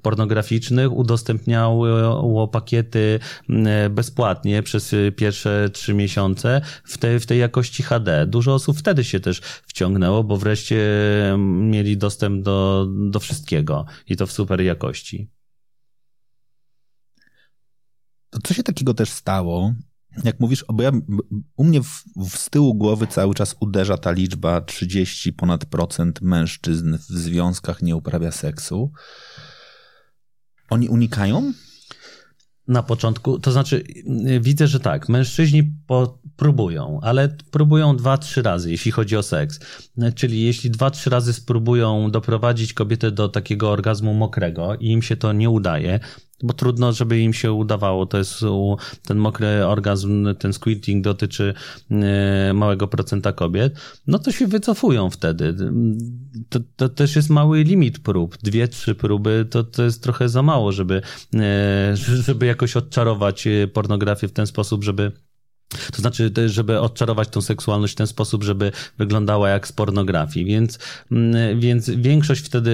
[0.02, 2.97] pornograficznych udostępniało pakiety
[3.50, 8.28] E, bezpłatnie przez pierwsze trzy miesiące w tej, w tej jakości HD.
[8.28, 10.78] Dużo osób wtedy się też wciągnęło, bo wreszcie
[11.38, 15.30] mieli dostęp do, do wszystkiego i to w super jakości.
[18.30, 19.74] To co się takiego też stało,
[20.24, 20.92] jak mówisz, bo ja,
[21.58, 26.22] u mnie w, w, z tyłu głowy cały czas uderza ta liczba 30 ponad procent
[26.22, 28.92] mężczyzn w związkach nie uprawia seksu.
[30.70, 31.54] Oni unikają
[32.68, 33.84] na początku, to znaczy
[34.30, 39.24] y, widzę, że tak, mężczyźni po, próbują, ale próbują dwa, trzy razy, jeśli chodzi o
[39.24, 39.60] seks.
[40.16, 45.16] Czyli jeśli dwa, trzy razy spróbują doprowadzić kobietę do takiego orgazmu mokrego i im się
[45.16, 46.00] to nie udaje,
[46.44, 48.06] bo trudno, żeby im się udawało.
[48.06, 48.40] To jest
[49.08, 51.54] ten mokry orgazm, ten squirting dotyczy
[51.92, 55.56] e, małego procenta kobiet, no to się wycofują wtedy.
[56.50, 58.38] To, to też jest mały limit prób.
[58.38, 61.02] Dwie, trzy próby to, to jest trochę za mało, żeby,
[61.34, 61.94] e,
[62.26, 65.12] żeby jakoś odczarować pornografię w ten sposób, żeby
[65.70, 70.46] To znaczy, żeby odczarować tą seksualność w ten sposób, żeby wyglądała jak z pornografii.
[70.46, 70.80] Więc,
[71.12, 72.72] mm, więc większość wtedy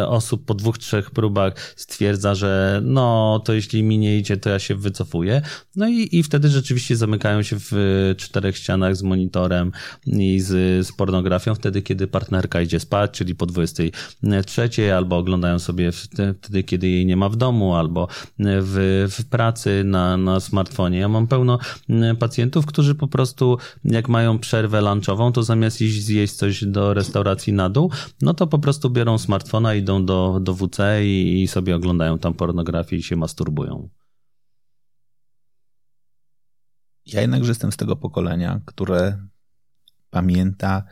[0.00, 4.50] y, osób po dwóch, trzech próbach stwierdza, że no, to jeśli mi nie idzie, to
[4.50, 5.42] ja się wycofuję.
[5.76, 9.72] No i, i wtedy rzeczywiście zamykają się w czterech ścianach z monitorem
[10.06, 15.92] i z, z pornografią, wtedy, kiedy partnerka idzie spać, czyli po 23, albo oglądają sobie
[15.92, 18.08] wtedy, kiedy jej nie ma w domu, albo
[18.38, 20.98] w, w pracy na, na smartfonie.
[20.98, 21.58] Ja mam pełno
[22.16, 27.52] pacjentów, którzy po prostu jak mają przerwę lunchową, to zamiast iść zjeść coś do restauracji
[27.52, 27.90] na dół,
[28.22, 32.34] no to po prostu biorą smartfona, idą do, do WC i, i sobie oglądają tam
[32.34, 33.88] pornografię i się masturbują.
[37.06, 39.18] Ja jednakże jestem z tego pokolenia, które
[40.10, 40.84] pamięta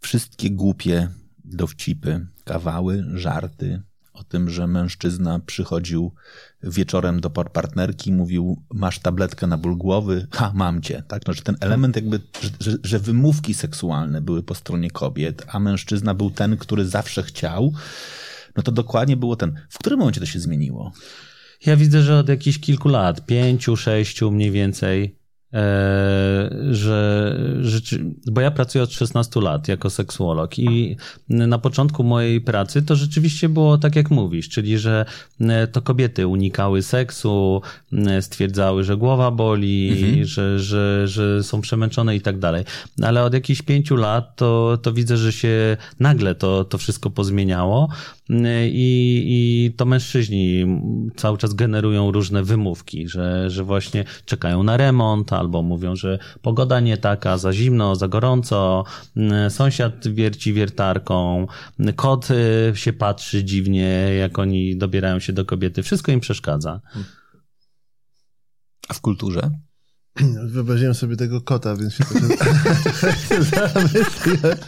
[0.00, 1.08] wszystkie głupie
[1.44, 6.12] dowcipy, kawały, żarty, o tym, że mężczyzna przychodził
[6.62, 11.02] wieczorem do partnerki, mówił, masz tabletkę na ból głowy, ha, mam cię.
[11.08, 11.22] Tak?
[11.28, 12.20] Że ten element jakby,
[12.60, 17.72] że, że wymówki seksualne były po stronie kobiet, a mężczyzna był ten, który zawsze chciał,
[18.56, 19.60] no to dokładnie było ten.
[19.68, 20.92] W którym momencie to się zmieniło?
[21.66, 25.21] Ja widzę, że od jakichś kilku lat, pięciu, sześciu mniej więcej,
[26.70, 27.80] że, że,
[28.26, 30.96] bo ja pracuję od 16 lat jako seksuolog i
[31.28, 35.04] na początku mojej pracy to rzeczywiście było tak jak mówisz, czyli że
[35.40, 37.62] e, to kobiety unikały seksu,
[37.92, 40.24] e, stwierdzały, że głowa boli, mhm.
[40.24, 42.64] że, że, że są przemęczone i tak dalej.
[43.02, 47.88] Ale od jakichś pięciu lat to, to widzę, że się nagle to, to wszystko pozmieniało
[48.28, 50.66] i, i to mężczyźni
[51.16, 56.80] cały czas generują różne wymówki, że, że właśnie czekają na remont, albo mówią, że pogoda
[56.80, 58.84] nie taka, za zimno, za gorąco,
[59.48, 61.46] sąsiad wierci wiertarką,
[61.96, 65.82] kot y, się patrzy dziwnie, jak oni dobierają się do kobiety.
[65.82, 66.80] Wszystko im przeszkadza.
[68.88, 69.50] A w kulturze?
[70.54, 72.04] Wyobraziłem sobie tego kota, więc się
[73.40, 74.58] zamyśliłem.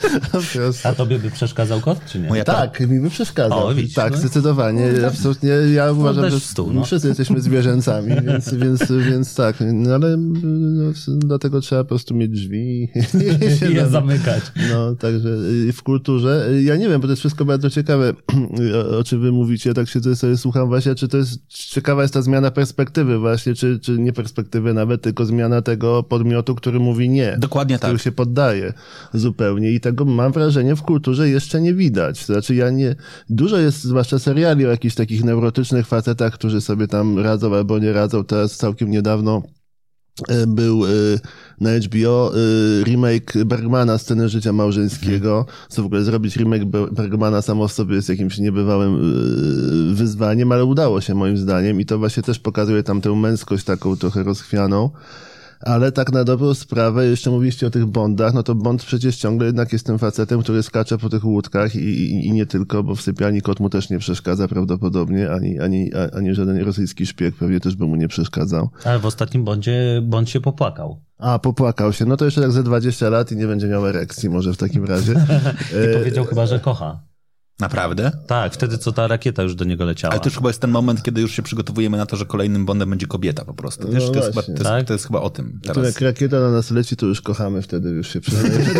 [0.84, 2.28] A tobie by przeszkadzał kot, czy nie?
[2.28, 3.66] Moja tak, mi by przeszkadzał.
[3.66, 4.18] O, widzisz, tak, no?
[4.18, 4.92] zdecydowanie.
[5.00, 5.50] No, Absolutnie.
[5.74, 6.84] Ja uważam, że stół, no.
[6.84, 9.56] wszyscy jesteśmy zwierzęcami, więc, więc, więc tak.
[9.72, 12.82] No ale no, dlatego trzeba po prostu mieć drzwi
[13.54, 14.42] i, się je zamykać.
[14.70, 16.48] No, także y, w kulturze.
[16.50, 18.12] Y, ja nie wiem, bo to jest wszystko bardzo ciekawe,
[18.92, 19.74] o, o czym wy mówicie.
[19.74, 23.78] Tak się sobie słucham właśnie, czy to jest, ciekawa jest ta zmiana perspektywy właśnie, czy,
[23.78, 25.33] czy nie perspektywy nawet, tylko zmiana
[25.64, 27.36] tego podmiotu, który mówi nie.
[27.38, 28.02] Dokładnie który tak.
[28.02, 28.72] się poddaje
[29.14, 32.24] zupełnie i tego mam wrażenie w kulturze jeszcze nie widać.
[32.24, 32.96] Znaczy ja nie,
[33.30, 37.92] dużo jest zwłaszcza seriali o jakichś takich neurotycznych facetach, którzy sobie tam radzą albo nie
[37.92, 38.24] radzą.
[38.24, 39.42] Teraz całkiem niedawno
[40.46, 40.88] był e,
[41.60, 45.46] na HBO e, remake Bergmana, Sceny życia małżeńskiego.
[45.68, 49.14] Co w ogóle zrobić remake Bergmana samo w sobie jest jakimś niebywałym
[49.94, 53.96] wyzwaniem, ale udało się moim zdaniem i to właśnie też pokazuje tam tę męskość taką
[53.96, 54.90] trochę rozchwianą.
[55.64, 59.46] Ale tak na dobrą sprawę, jeszcze mówiliście o tych Bondach, no to Bond przecież ciągle
[59.46, 62.94] jednak jest tym facetem, który skacze po tych łódkach i, i, i nie tylko, bo
[62.94, 67.60] w sypialni kot mu też nie przeszkadza prawdopodobnie, ani, ani, ani żaden rosyjski szpieg pewnie
[67.60, 68.68] też by mu nie przeszkadzał.
[68.84, 71.00] Ale w ostatnim Bondzie Bond się popłakał.
[71.18, 72.04] A, popłakał się.
[72.04, 74.84] No to jeszcze tak ze 20 lat i nie będzie miał erekcji może w takim
[74.84, 75.12] razie.
[75.92, 77.13] I powiedział chyba, że kocha.
[77.60, 78.12] Naprawdę?
[78.26, 80.12] Tak, wtedy co ta rakieta już do niego leciała.
[80.12, 82.66] Ale to już chyba jest ten moment, kiedy już się przygotowujemy na to, że kolejnym
[82.66, 83.88] Bondem będzie kobieta po prostu.
[83.88, 84.86] Wiesz, no to, jest chyba, to, jest, tak?
[84.86, 85.86] to, jest, chyba, o tym teraz.
[85.86, 88.64] jak rakieta na nas leci, to już kochamy wtedy, już się przyznajemy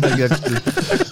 [0.00, 0.50] tak jak ty.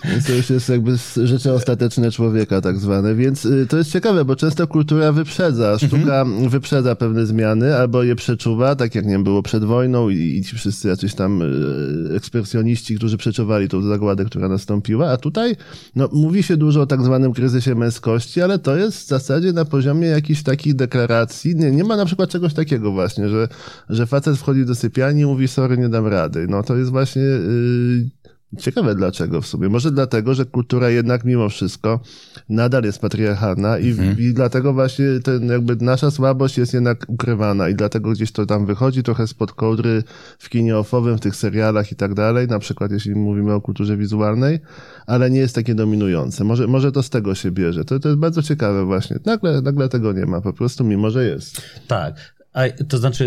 [0.09, 3.15] Więc to już jest jakby rzeczy ostateczne człowieka tak zwane.
[3.15, 5.79] Więc y, to jest ciekawe, bo często kultura wyprzedza.
[5.79, 6.49] Sztuka mhm.
[6.49, 10.45] wyprzedza pewne zmiany albo je przeczuwa, tak jak nie wiem, było przed wojną i, i
[10.45, 15.11] ci wszyscy jacyś tam y, ekspresjoniści, którzy przeczuwali tą zagładę, która nastąpiła.
[15.11, 15.57] A tutaj
[15.97, 19.65] no, mówi się dużo o tak zwanym kryzysie męskości, ale to jest w zasadzie na
[19.65, 21.57] poziomie jakichś takich deklaracji.
[21.57, 23.49] Nie, nie ma na przykład czegoś takiego właśnie, że,
[23.89, 26.47] że facet wchodzi do sypialni i mówi sorry, nie dam rady.
[26.49, 27.23] No to jest właśnie...
[27.23, 28.09] Yy,
[28.57, 29.69] Ciekawe dlaczego w sumie.
[29.69, 32.01] Może dlatego, że kultura jednak mimo wszystko
[32.49, 34.19] nadal jest patriarchalna i, mhm.
[34.19, 38.67] i dlatego właśnie ten jakby nasza słabość jest jednak ukrywana i dlatego gdzieś to tam
[38.67, 40.03] wychodzi trochę spod kołdry
[40.39, 43.97] w kinie ofowym, w tych serialach i tak dalej, na przykład jeśli mówimy o kulturze
[43.97, 44.61] wizualnej,
[45.07, 46.45] ale nie jest takie dominujące.
[46.45, 47.85] Może, może to z tego się bierze.
[47.85, 49.19] To, to jest bardzo ciekawe właśnie.
[49.25, 51.63] Nagle, nagle tego nie ma po prostu, mimo że jest.
[51.89, 52.38] Tak.
[52.59, 53.25] A, to znaczy,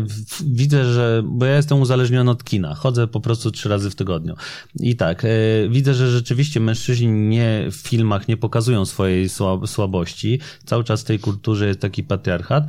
[0.00, 3.94] yy, widzę, że, bo ja jestem uzależniony od kina, chodzę po prostu trzy razy w
[3.94, 4.34] tygodniu.
[4.80, 9.28] I tak, yy, widzę, że rzeczywiście mężczyźni nie w filmach nie pokazują swojej
[9.66, 10.40] słabości.
[10.64, 12.64] Cały czas w tej kulturze jest taki patriarchat.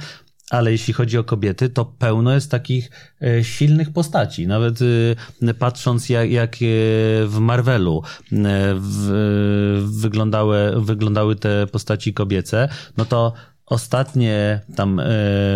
[0.49, 4.47] Ale jeśli chodzi o kobiety, to pełno jest takich yy, silnych postaci.
[4.47, 4.81] Nawet
[5.41, 6.55] yy, patrząc, jak, jak
[7.25, 8.03] w Marvelu
[8.75, 13.33] w, wyglądały, wyglądały te postaci kobiece, no to
[13.69, 15.05] ostatnie tam e,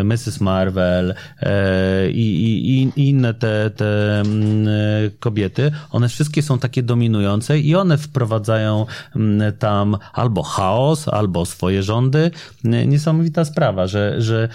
[0.03, 0.39] Mrs.
[0.41, 4.71] Marvel e, i, i, i inne te, te mm, e,
[5.19, 11.83] kobiety, one wszystkie są takie dominujące i one wprowadzają mm, tam albo chaos, albo swoje
[11.83, 12.31] rządy.
[12.63, 14.49] Niesamowita sprawa, że, że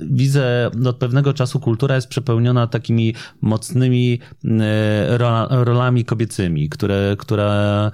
[0.00, 5.18] widzę od pewnego czasu kultura jest przepełniona takimi mocnymi e,
[5.64, 7.90] rolami kobiecymi, które, które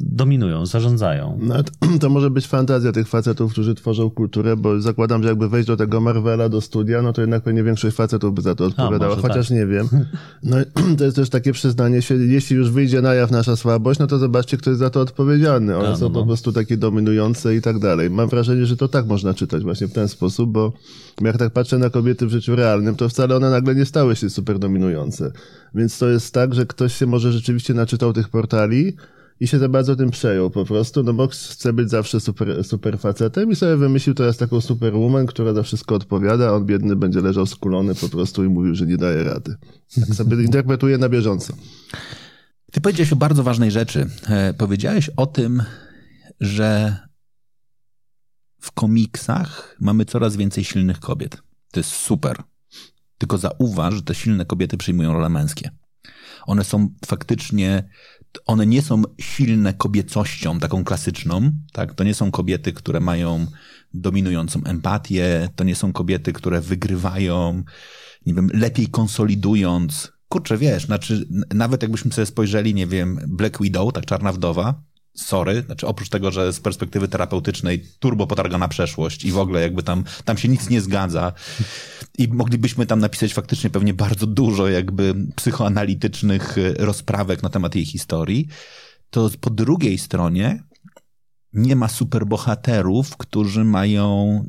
[0.00, 1.38] dominują, zarządzają.
[1.42, 1.54] No,
[2.00, 5.76] to, może być fantazja tych facetów, którzy tworzą kulturę, bo zakładam, że jakby wejść do
[5.76, 9.48] tego Marvela, do studia, no to jednak pewnie większość facetów by za to odpowiadała, chociaż
[9.48, 9.56] tak.
[9.56, 9.88] nie wiem.
[10.42, 10.56] No
[10.98, 14.18] to jest też takie przyznanie się, jeśli już wyjdzie na jaw nasza słabość, no to
[14.18, 15.76] zobaczcie, kto jest za to odpowiedzialny.
[15.76, 16.20] One A, no, są no.
[16.20, 18.10] po prostu takie dominujące i tak dalej.
[18.10, 20.72] Mam wrażenie, że to tak można czytać właśnie w ten sposób, bo
[21.20, 24.30] jak tak patrzę na kobiety w życiu realnym, to wcale one nagle nie stały się
[24.30, 25.32] super dominujące.
[25.74, 28.96] Więc to jest tak, że ktoś się może rzeczywiście naczytał tych portali
[29.40, 32.98] i się za bardzo tym przejął po prostu, no bo chce być zawsze super, super
[32.98, 37.20] facetem i sobie wymyślił teraz taką superwoman, która za wszystko odpowiada, a on biedny będzie
[37.20, 39.54] leżał skulony po prostu i mówił, że nie daje rady.
[40.00, 41.52] Tak sobie interpretuje na bieżąco.
[42.72, 44.06] Ty powiedziałeś o bardzo ważnej rzeczy.
[44.28, 45.62] E, powiedziałeś o tym,
[46.40, 46.96] że
[48.66, 51.42] w komiksach mamy coraz więcej silnych kobiet.
[51.72, 52.42] To jest super.
[53.18, 55.70] Tylko zauważ, że te silne kobiety przyjmują role męskie.
[56.46, 57.88] One są faktycznie,
[58.46, 61.94] one nie są silne kobiecością taką klasyczną, tak?
[61.94, 63.46] To nie są kobiety, które mają
[63.94, 67.62] dominującą empatię, to nie są kobiety, które wygrywają,
[68.26, 70.12] nie wiem, lepiej konsolidując.
[70.28, 74.82] Kurczę, wiesz, znaczy, nawet jakbyśmy sobie spojrzeli, nie wiem, Black Widow, tak czarna wdowa,
[75.16, 79.82] sorry, znaczy oprócz tego, że z perspektywy terapeutycznej turbo potargana przeszłość i w ogóle jakby
[79.82, 81.32] tam, tam się nic nie zgadza
[82.18, 87.84] i moglibyśmy tam napisać faktycznie pewnie bardzo dużo jakby psychoanalitycznych e, rozprawek na temat jej
[87.84, 88.48] historii,
[89.10, 90.62] to po drugiej stronie
[91.52, 94.44] nie ma superbohaterów, którzy mają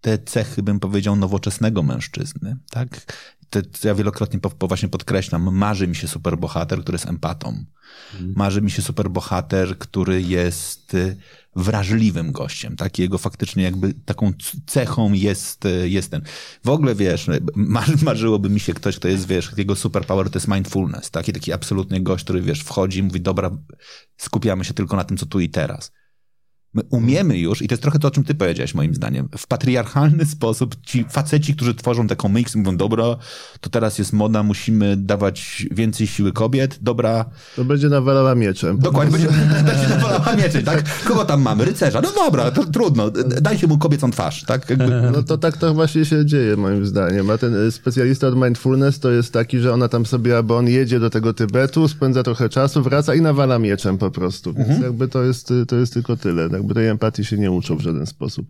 [0.00, 3.14] te cechy, bym powiedział, nowoczesnego mężczyzny, tak?
[3.50, 7.64] Te, ja wielokrotnie po, po właśnie podkreślam, marzy mi się superbohater, który jest empatą.
[8.12, 8.32] Mhm.
[8.36, 11.16] Marzy mi się superbohater, który jest y,
[11.56, 12.98] wrażliwym gościem, tak?
[12.98, 14.32] Jego faktycznie jakby taką
[14.66, 16.22] cechą jest, y, jest ten.
[16.64, 20.48] W ogóle, wiesz, mar, marzyłoby mi się ktoś, kto jest, wiesz, jego superpower to jest
[20.48, 23.50] mindfulness, taki taki absolutnie gość, który, wiesz, wchodzi i mówi, dobra,
[24.16, 25.92] skupiamy się tylko na tym, co tu i teraz.
[26.76, 29.46] My umiemy już, i to jest trochę to, o czym ty powiedziałeś moim zdaniem, w
[29.46, 33.04] patriarchalny sposób ci faceci, którzy tworzą te komiksy, mówią, dobra,
[33.60, 37.24] to teraz jest moda, musimy dawać więcej siły kobiet, dobra.
[37.56, 38.78] To będzie nawalała mieczem.
[38.78, 39.28] Dokładnie, będzie,
[39.72, 40.84] będzie nawalała mieczem, tak?
[41.04, 41.64] Kogo tam mamy?
[41.64, 42.00] Rycerza.
[42.00, 43.10] No dobra, to trudno,
[43.40, 44.70] dajcie mu kobiecą twarz, tak?
[44.70, 44.86] Jakby...
[45.16, 47.30] No to tak to właśnie się dzieje, moim zdaniem.
[47.30, 51.00] A ten specjalista od mindfulness to jest taki, że ona tam sobie, albo on jedzie
[51.00, 54.54] do tego Tybetu, spędza trochę czasu, wraca i nawala mieczem po prostu.
[54.54, 54.84] Więc mhm.
[54.84, 56.50] jakby to jest, to jest tylko tyle.
[56.50, 56.65] Tak?
[56.66, 58.46] Jakby tej empatii się nie uczą w żaden sposób.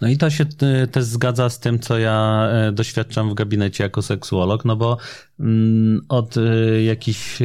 [0.00, 3.84] No i to się e, też zgadza z tym, co ja e, doświadczam w gabinecie
[3.84, 4.96] jako seksuolog, no bo
[5.40, 7.38] mm, od e, jakichś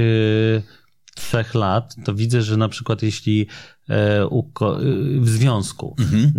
[1.15, 3.47] trzech lat to widzę, że na przykład jeśli
[5.19, 6.34] w związku mhm.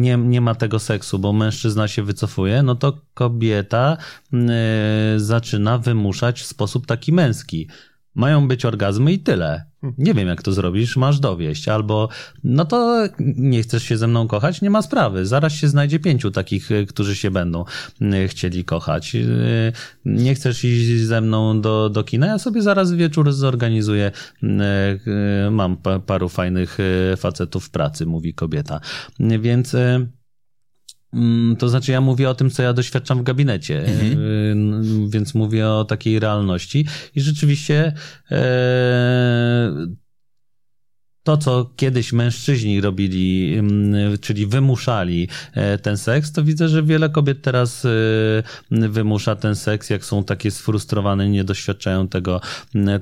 [0.00, 3.96] nie, nie ma tego seksu, bo mężczyzna się wycofuje, no to kobieta
[5.16, 7.68] zaczyna wymuszać w sposób taki męski.
[8.18, 9.64] Mają być orgazmy i tyle.
[9.98, 11.68] Nie wiem, jak to zrobisz, masz dowieść.
[11.68, 12.08] Albo,
[12.44, 15.26] no to nie chcesz się ze mną kochać, nie ma sprawy.
[15.26, 17.64] Zaraz się znajdzie pięciu takich, y, którzy się będą
[18.02, 19.14] y, chcieli kochać.
[19.14, 19.72] Y,
[20.04, 24.12] nie chcesz iść ze mną do, do kina, ja sobie zaraz wieczór zorganizuję.
[25.50, 25.76] Mam
[26.06, 26.78] paru fajnych
[27.16, 28.80] facetów w pracy, mówi kobieta.
[29.20, 29.76] Więc
[31.58, 34.22] to znaczy, ja mówię o tym, co ja doświadczam w gabinecie, mhm.
[35.06, 36.86] Y, więc mówię o takiej realności.
[37.14, 37.92] I rzeczywiście
[38.30, 39.86] e,
[41.22, 47.08] to, co kiedyś mężczyźni robili, mm, czyli wymuszali e, ten seks, to widzę, że wiele
[47.08, 52.40] kobiet teraz e, wymusza ten seks, jak są takie sfrustrowane, nie doświadczają tego,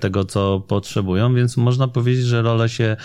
[0.01, 2.97] tego co potrzebują, więc można powiedzieć, że role się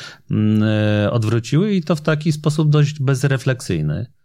[1.11, 4.20] odwróciły i to w taki sposób dość bezrefleksyjny.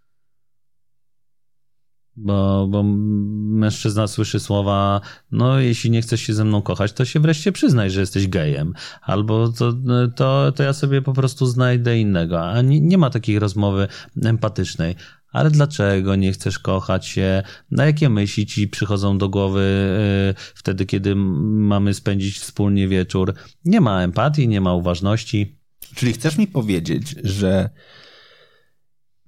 [2.16, 5.00] Bo, bo mężczyzna słyszy słowa,
[5.30, 8.74] no jeśli nie chcesz się ze mną kochać, to się wreszcie przyznaj, że jesteś gejem.
[9.02, 9.72] Albo to,
[10.16, 12.40] to, to ja sobie po prostu znajdę innego.
[12.40, 13.88] A nie, nie ma takiej rozmowy
[14.24, 14.94] empatycznej.
[15.32, 17.42] Ale dlaczego nie chcesz kochać się?
[17.70, 19.88] Na jakie myśli ci przychodzą do głowy
[20.28, 23.34] yy, wtedy, kiedy mamy spędzić wspólnie wieczór?
[23.64, 25.58] Nie ma empatii, nie ma uważności.
[25.94, 27.70] Czyli chcesz mi powiedzieć, że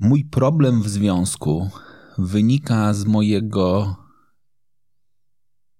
[0.00, 1.70] mój problem w związku
[2.18, 3.96] wynika z mojego,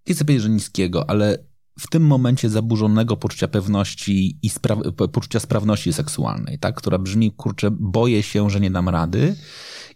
[0.07, 1.49] nie chcę powiedzieć, że niskiego, ale
[1.79, 6.75] w tym momencie zaburzonego poczucia pewności i spra- poczucia sprawności seksualnej, tak?
[6.75, 9.37] która brzmi, kurczę, boję się, że nie dam rady.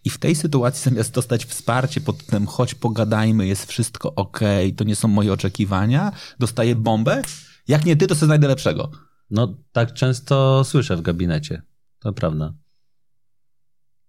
[0.05, 4.39] I w tej sytuacji zamiast dostać wsparcie pod tym, choć pogadajmy, jest wszystko ok,
[4.77, 7.21] to nie są moje oczekiwania, dostaję bombę.
[7.67, 8.91] Jak nie ty, to sobie znajdę lepszego.
[9.29, 11.61] No tak często słyszę w gabinecie.
[11.99, 12.53] To prawda.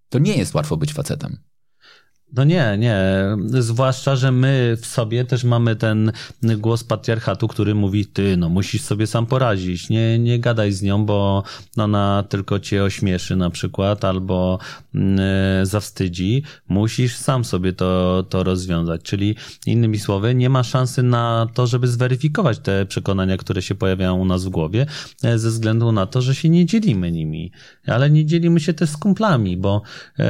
[0.09, 1.39] To nie jest łatwo być facetem.
[2.37, 2.97] No nie, nie.
[3.47, 6.13] Zwłaszcza, że my w sobie też mamy ten
[6.59, 9.89] głos patriarchatu, który mówi, ty, no musisz sobie sam poradzić.
[9.89, 11.43] Nie, nie gadaj z nią, bo
[11.77, 14.59] ona tylko cię ośmieszy na przykład, albo
[14.95, 15.01] yy,
[15.63, 16.43] zawstydzi.
[16.69, 19.03] Musisz sam sobie to, to rozwiązać.
[19.03, 24.15] Czyli innymi słowy, nie ma szansy na to, żeby zweryfikować te przekonania, które się pojawiają
[24.15, 24.87] u nas w głowie,
[25.25, 27.53] e, ze względu na to, że się nie dzielimy nimi.
[27.87, 29.83] Ale nie dzielimy się też z kumplami, bo
[30.19, 30.25] yy,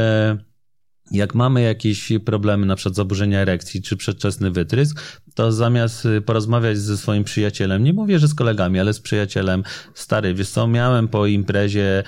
[1.11, 5.01] jak mamy jakieś problemy, na przykład zaburzenia erekcji czy przedczesny wytrysk,
[5.35, 9.65] to zamiast y, porozmawiać ze swoim przyjacielem, nie mówię, że z kolegami, ale z przyjacielem,
[9.95, 12.03] stary, wiesz co, miałem po imprezie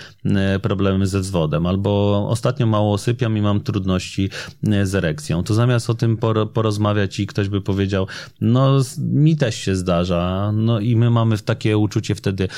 [0.57, 4.31] y, problemy ze wzwodem, albo ostatnio mało sypiam i mam trudności
[4.69, 6.17] y, z erekcją, to zamiast o tym
[6.53, 8.07] porozmawiać i ktoś by powiedział,
[8.41, 12.49] no mi też się zdarza, no i my mamy takie uczucie wtedy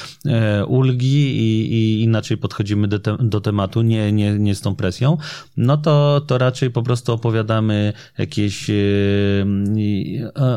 [0.66, 5.18] ulgi i, i inaczej podchodzimy do, te, do tematu, nie, nie, nie z tą presją,
[5.56, 8.70] no to, to raczej po prostu opowiadamy jakieś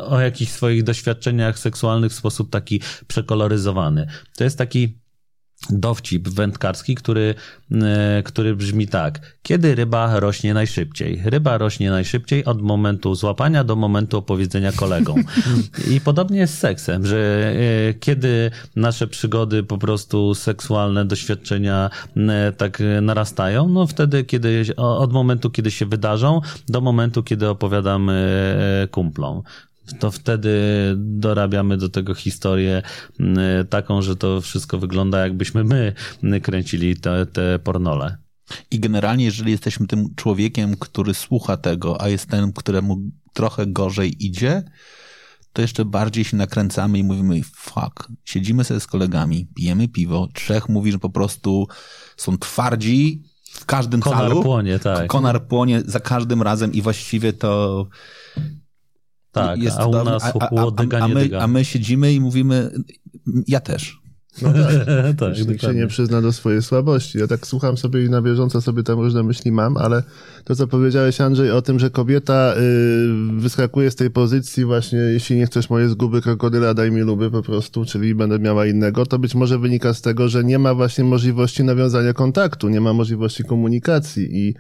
[0.04, 4.08] o jakichś swoich doświadczeniach seksualnych w sposób taki przekoloryzowany.
[4.38, 5.02] To jest taki
[5.70, 7.36] dowcip wędkarski, który,
[7.72, 9.20] e, który brzmi tak.
[9.44, 11.22] Kiedy ryba rośnie najszybciej?
[11.26, 15.24] Ryba rośnie najszybciej od momentu złapania do momentu opowiedzenia kolegom.
[15.92, 17.52] I podobnie jest z seksem, że
[17.90, 25.14] e, kiedy nasze przygody po prostu seksualne, doświadczenia e, tak narastają, no wtedy, kiedy, od
[25.14, 28.12] momentu, kiedy się wydarzą, do momentu, kiedy opowiadamy
[28.92, 29.44] kumplom
[30.00, 30.52] to wtedy
[30.98, 32.82] dorabiamy do tego historię
[33.20, 35.94] mm, taką, że to wszystko wygląda jakbyśmy my
[36.42, 38.18] kręcili te, te pornole.
[38.72, 42.98] I generalnie, jeżeli jesteśmy tym człowiekiem, który słucha tego, a jest ten, któremu
[43.34, 44.64] trochę gorzej idzie,
[45.54, 50.70] to jeszcze bardziej się nakręcamy i mówimy, fuck, siedzimy sobie z kolegami, pijemy piwo, trzech
[50.70, 51.68] mówi, że po prostu
[52.18, 54.44] są twardzi w każdym Konar calu.
[54.44, 55.08] płonie, tak.
[55.08, 57.88] Konar płonie za każdym razem i właściwie to
[59.32, 62.72] tak, jest a u nas a, a, a, my, a my siedzimy i mówimy,
[63.48, 64.02] ja też.
[64.42, 64.88] No tak,
[65.38, 67.18] tak nikt się nie przyzna do swojej słabości.
[67.18, 70.04] Ja tak słucham sobie i na bieżąco sobie tam różne myśli mam, ale
[70.44, 75.38] to, co powiedziałeś, Andrzej, o tym, że kobieta y, wyskakuje z tej pozycji właśnie, jeśli
[75.38, 79.20] nie chcesz moje zguby krokodyla, daj mi luby po prostu, czyli będę miała innego, to
[79.20, 83.44] być może wynika z tego, że nie ma właśnie możliwości nawiązania kontaktu, nie ma możliwości
[83.44, 84.56] komunikacji i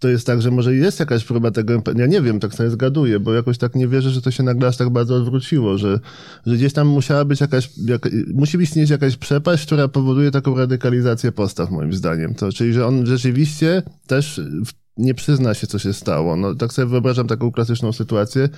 [0.00, 3.20] to jest tak, że może jest jakaś próba tego, ja nie wiem, tak sobie zgaduję,
[3.20, 6.00] bo jakoś tak nie wierzę, że to się nagle aż tak bardzo odwróciło, że,
[6.46, 11.32] że gdzieś tam musiała być jakaś, jak, musi istnieć jakaś przepaść, która powoduje taką radykalizację
[11.32, 12.34] postaw, moim zdaniem.
[12.34, 16.36] To, czyli, że on rzeczywiście też w nie przyzna się, co się stało.
[16.36, 18.48] No, tak sobie wyobrażam taką klasyczną sytuację,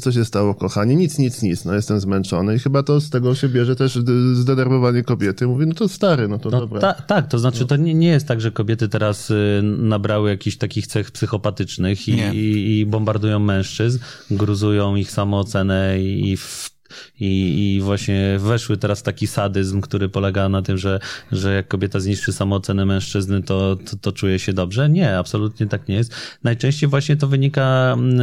[0.00, 3.34] co się stało, kochanie, nic, nic, nic, no jestem zmęczony i chyba to z tego
[3.34, 3.98] się bierze też
[4.32, 5.46] zdenerwowanie kobiety.
[5.46, 6.80] Mówi, no to stary, no to no, dobra.
[6.80, 10.56] Ta, tak, to znaczy to nie, nie jest tak, że kobiety teraz y, nabrały jakichś
[10.56, 13.98] takich cech psychopatycznych i, i, i bombardują mężczyzn,
[14.30, 16.77] gruzują ich samoocenę i w
[17.20, 21.00] i, i właśnie weszły teraz taki sadyzm, który polega na tym, że,
[21.32, 24.88] że jak kobieta zniszczy samoocenę mężczyzny, to, to, to czuje się dobrze.
[24.88, 26.14] Nie, absolutnie tak nie jest.
[26.44, 28.18] Najczęściej właśnie to wynika mm,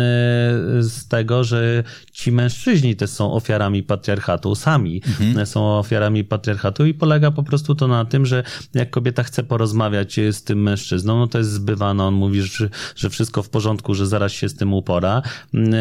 [0.84, 5.46] z tego, że ci mężczyźni też są ofiarami patriarchatu, sami mhm.
[5.46, 8.44] są ofiarami patriarchatu i polega po prostu to na tym, że
[8.74, 13.10] jak kobieta chce porozmawiać z tym mężczyzną, no to jest zbywana, on mówi, że, że
[13.10, 15.22] wszystko w porządku, że zaraz się z tym upora
[15.54, 15.74] mm,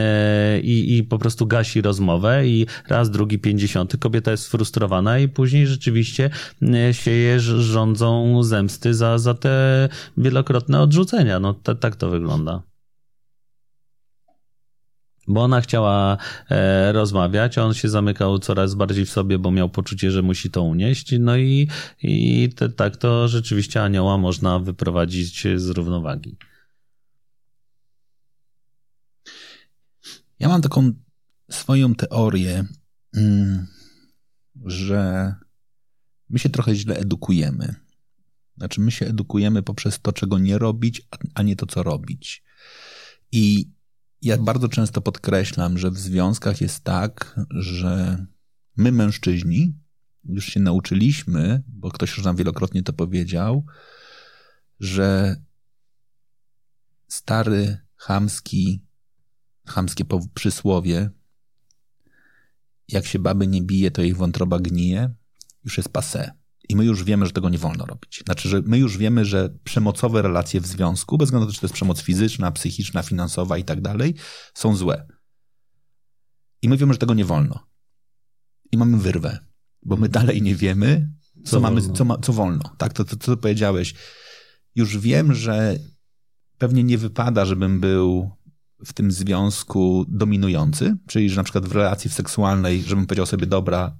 [0.62, 5.66] i, i po prostu gasi rozmowę i raz, drugi, pięćdziesiąty, kobieta jest sfrustrowana i później
[5.66, 6.30] rzeczywiście
[6.62, 11.40] e, sieje rządzą zemsty za, za te wielokrotne odrzucenia.
[11.40, 12.62] No tak to wygląda
[15.28, 16.16] bo ona chciała
[16.50, 20.62] e, rozmawiać, on się zamykał coraz bardziej w sobie, bo miał poczucie, że musi to
[20.62, 21.14] unieść.
[21.20, 21.68] No i,
[22.02, 26.36] i te, tak to rzeczywiście anioła można wyprowadzić z równowagi.
[30.38, 30.92] Ja mam taką
[31.50, 32.64] swoją teorię,
[33.16, 33.66] mm,
[34.64, 35.34] że
[36.28, 37.74] my się trochę źle edukujemy.
[38.56, 41.02] Znaczy, my się edukujemy poprzez to, czego nie robić,
[41.34, 42.42] a nie to, co robić.
[43.32, 43.70] I
[44.22, 48.26] ja bardzo często podkreślam, że w związkach jest tak, że
[48.76, 49.74] my, mężczyźni,
[50.24, 53.66] już się nauczyliśmy, bo ktoś już nam wielokrotnie to powiedział,
[54.80, 55.36] że
[57.08, 58.84] stary, chamski,
[59.66, 61.10] chamskie przysłowie
[62.88, 65.14] jak się baby nie bije, to ich wątroba gnije,
[65.64, 66.30] już jest passé.
[66.68, 68.22] I my już wiemy, że tego nie wolno robić.
[68.24, 71.60] Znaczy, że my już wiemy, że przemocowe relacje w związku, bez względu na to, czy
[71.60, 74.14] to jest przemoc fizyczna, psychiczna, finansowa i tak dalej,
[74.54, 75.06] są złe.
[76.62, 77.66] I my wiemy, że tego nie wolno.
[78.72, 79.38] I mamy wyrwę,
[79.82, 81.12] bo my dalej nie wiemy,
[81.44, 81.96] co, co mamy, wolno.
[81.96, 82.74] Co, ma, co wolno.
[82.78, 83.94] Tak, to, to, to powiedziałeś.
[84.74, 85.78] Już wiem, że
[86.58, 88.30] pewnie nie wypada, żebym był
[88.84, 93.96] w tym związku dominujący, czyli że na przykład w relacji seksualnej, żebym powiedział sobie, dobra,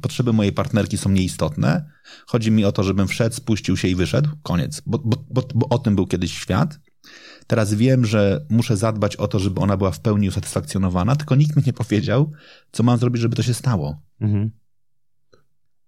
[0.00, 1.90] potrzeby mojej partnerki są nieistotne.
[2.26, 4.30] Chodzi mi o to, żebym wszedł, spuścił się i wyszedł.
[4.42, 4.82] Koniec.
[4.86, 6.80] Bo, bo, bo, bo o tym był kiedyś świat.
[7.46, 11.56] Teraz wiem, że muszę zadbać o to, żeby ona była w pełni usatysfakcjonowana, tylko nikt
[11.56, 12.32] mi nie powiedział,
[12.72, 14.00] co mam zrobić, żeby to się stało.
[14.20, 14.50] Mhm.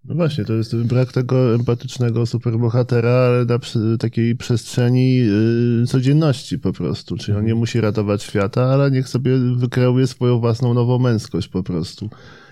[0.05, 3.59] No właśnie, to jest brak tego empatycznego superbohatera, ale na
[3.97, 7.17] takiej przestrzeni yy, codzienności po prostu.
[7.17, 11.63] Czyli on nie musi ratować świata, ale niech sobie wykreuje swoją własną nową męskość po
[11.63, 12.09] prostu.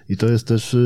[0.09, 0.77] I to jest też, y,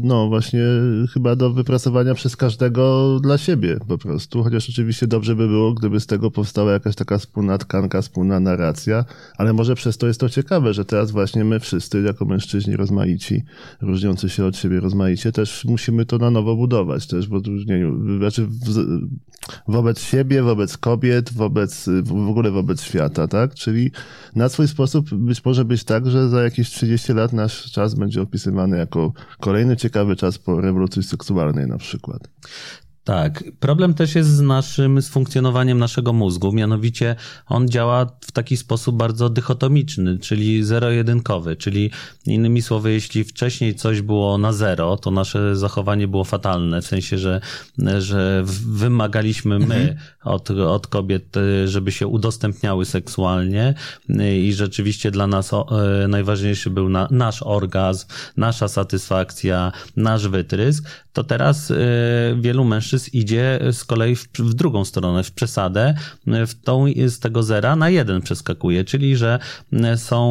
[0.00, 0.64] no właśnie,
[1.12, 4.42] chyba do wypracowania przez każdego dla siebie po prostu.
[4.42, 9.04] Chociaż oczywiście dobrze by było, gdyby z tego powstała jakaś taka wspólna tkanka, wspólna narracja,
[9.38, 13.42] ale może przez to jest to ciekawe, że teraz właśnie my wszyscy, jako mężczyźni rozmaici,
[13.80, 18.46] różniący się od siebie rozmaicie, też musimy to na nowo budować też w odróżnieniu, znaczy
[18.46, 18.84] w,
[19.68, 23.54] wobec siebie, wobec kobiet, wobec, w ogóle wobec świata, tak?
[23.54, 23.90] Czyli
[24.36, 28.22] na swój sposób być może być tak, że za jakieś 30 lat nasz czas będzie
[28.24, 32.28] opisywany jako kolejny ciekawy czas po rewolucji seksualnej na przykład.
[33.04, 33.44] Tak.
[33.60, 36.52] Problem też jest z naszym, z funkcjonowaniem naszego mózgu.
[36.52, 37.16] Mianowicie
[37.46, 41.56] on działa w taki sposób bardzo dychotomiczny, czyli zero-jedynkowy.
[41.56, 41.90] Czyli
[42.26, 46.82] innymi słowy, jeśli wcześniej coś było na zero, to nasze zachowanie było fatalne.
[46.82, 47.40] W sensie, że,
[47.98, 49.96] że wymagaliśmy my mhm.
[50.24, 53.74] Od, od kobiet, żeby się udostępniały seksualnie.
[54.42, 58.06] I rzeczywiście dla nas e, najważniejszy był na, nasz orgazm,
[58.36, 61.76] nasza satysfakcja, nasz wytrysk, to teraz e,
[62.40, 65.94] wielu mężczyzn idzie z kolei w, w, drugą stronę, w przesadę,
[66.26, 69.38] w tą z tego zera na jeden przeskakuje, czyli że
[69.96, 70.24] są,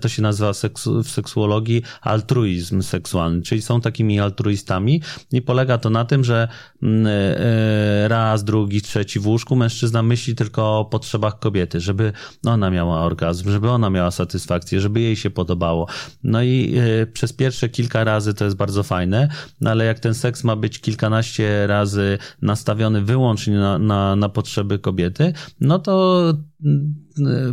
[0.00, 5.02] to się nazywa seksu, w seksuologii altruizm seksualny, czyli są takimi altruistami
[5.32, 6.48] i polega to na tym, że
[6.82, 12.12] mm, e, raz, drugi, trzeci w łóżku mężczyzna myśli tylko o potrzebach kobiety, żeby
[12.46, 15.86] ona miała orgazm, żeby ona miała satysfakcję, żeby jej się podobało.
[16.24, 19.28] No i e, przez pierwsze kilka razy to jest bardzo fajne,
[19.60, 24.78] no ale jak ten seks ma być kilkanaście razy nastawiony wyłącznie na, na, na potrzeby
[24.78, 26.24] kobiety, no to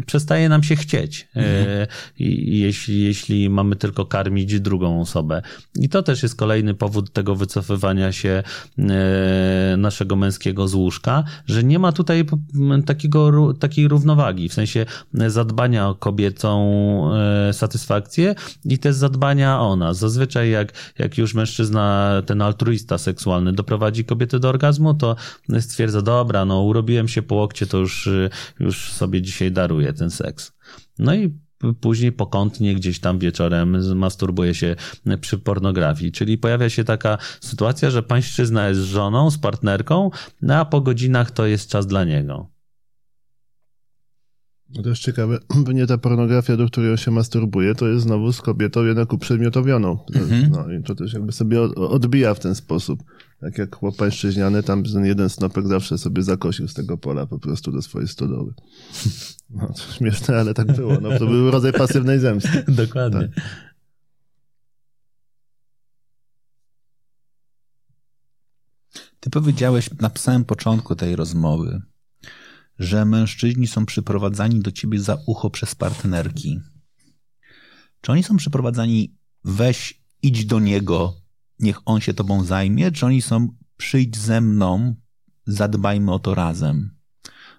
[0.05, 1.88] przestaje nam się chcieć, e, mhm.
[2.18, 5.41] jeśli, jeśli mamy tylko karmić drugą osobę.
[5.80, 8.43] I to też jest kolejny powód tego wycofywania się
[8.80, 12.26] e, naszego męskiego z łóżka, że nie ma tutaj
[12.86, 16.58] takiego, takiej równowagi, w sensie zadbania o kobiecą
[17.51, 18.36] satysfakcję
[18.66, 19.97] i też zadbania o nas.
[19.97, 25.16] Zazwyczaj jak, jak już mężczyzna, ten altruista seksualny doprowadzi kobietę do orgazmu, to
[25.60, 28.10] stwierdza, dobra, no urobiłem się po łokcie, to już,
[28.60, 30.52] już sobie dzisiaj daruje ten seks.
[31.00, 31.39] No i
[31.82, 34.76] później pokątnie gdzieś tam wieczorem masturbuje się
[35.22, 36.12] przy pornografii.
[36.12, 40.10] Czyli pojawia się taka sytuacja, że pańszczyzna jest żoną, z partnerką,
[40.41, 42.57] no a po godzinach to jest czas dla niego.
[44.76, 48.03] No to jest ciekawe, bo nie ta pornografia, do której on się masturbuje, to jest
[48.03, 49.99] znowu z kobietą jednak uprzedmiotowioną.
[50.15, 50.51] Mhm.
[50.51, 53.03] No i to też jakby sobie odbija w ten sposób.
[53.39, 57.39] Tak jak chłop pańszczyźniany, tam ten jeden snopek zawsze sobie zakosił z tego pola po
[57.39, 58.53] prostu do swojej stodoły.
[59.49, 60.97] No, to śmieszne, ale tak było.
[61.01, 62.63] No, to był rodzaj pasywnej zemsty.
[62.86, 63.20] Dokładnie.
[63.20, 63.68] Tak.
[69.20, 71.82] Ty powiedziałeś na samym początku tej rozmowy,
[72.80, 76.59] że mężczyźni są przyprowadzani do ciebie za ucho przez partnerki.
[78.01, 81.13] Czy oni są przyprowadzani weź, idź do niego,
[81.59, 83.47] niech on się tobą zajmie, czy oni są
[83.78, 84.95] przyjdź ze mną,
[85.45, 86.97] zadbajmy o to razem?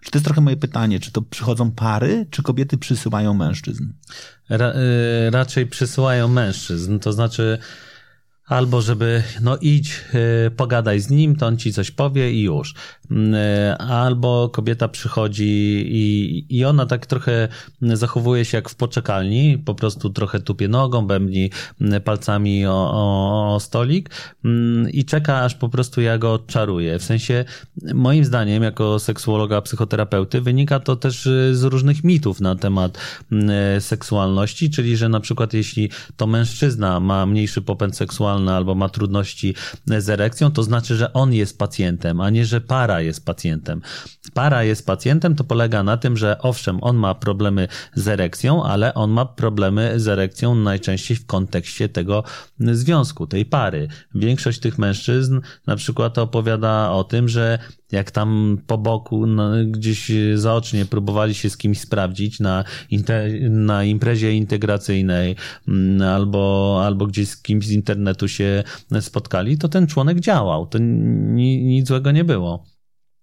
[0.01, 3.93] Czy to jest trochę moje pytanie, czy to przychodzą pary, czy kobiety przysyłają mężczyzn?
[4.49, 7.59] Ra, y, raczej przysyłają mężczyzn, to znaczy
[8.49, 10.05] albo żeby no idź,
[10.47, 12.75] y, pogadaj z nim, to on ci coś powie i już.
[13.11, 17.49] Mm, y, albo kobieta przychodzi i, i ona tak trochę
[17.83, 23.55] zachowuje się jak w poczekalni, po prostu trochę tupie nogą, bębni mm, palcami o, o,
[23.55, 24.11] o stolik
[24.45, 26.99] mm, i czeka aż po prostu ja go czaruję.
[26.99, 27.45] W sensie
[27.95, 32.99] moim zdaniem jako seksuologa, psychoterapeuty wynika to też y, z różnych mitów na temat
[33.79, 39.55] seksualności, czyli że na przykład jeśli to mężczyzna ma mniejszy popęd seksualny albo ma trudności
[39.87, 43.83] z erekcją, to znaczy, że on jest pacjentem, a nie, że para jest pacjentem.
[44.35, 48.95] Para jest pacjentem, to polega na tym, że owszem, on ma problemy z erekcją, ale
[48.95, 52.25] on ma problemy z erekcją najczęściej w kontekście tego
[52.61, 53.89] związku, tej pary.
[54.15, 57.59] Większość tych mężczyzn na przykład opowiada o tym, że
[57.93, 62.65] jak tam po boku no, gdzieś zaocznie próbowali się z kimś sprawdzić na,
[63.51, 65.37] na imprezie integracyjnej
[65.69, 68.65] mm, albo, albo gdzieś z kimś z internetu się
[69.01, 70.67] spotkali, to ten członek działał.
[70.67, 72.78] To nic złego nie było.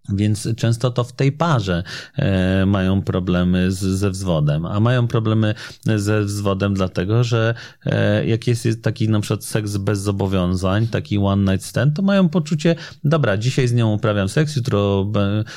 [0.10, 1.84] Więc często to w tej parze
[2.16, 5.56] e, mają problemy z, ze wzwodem, a mają problemy
[5.96, 7.54] ze wzwodem dlatego, że
[7.86, 12.30] e, jak jest taki na przykład seks bez zobowiązań, taki one night stand, to mają
[12.30, 15.12] poczucie, dobra, dzisiaj z nią uprawiam seks, jutro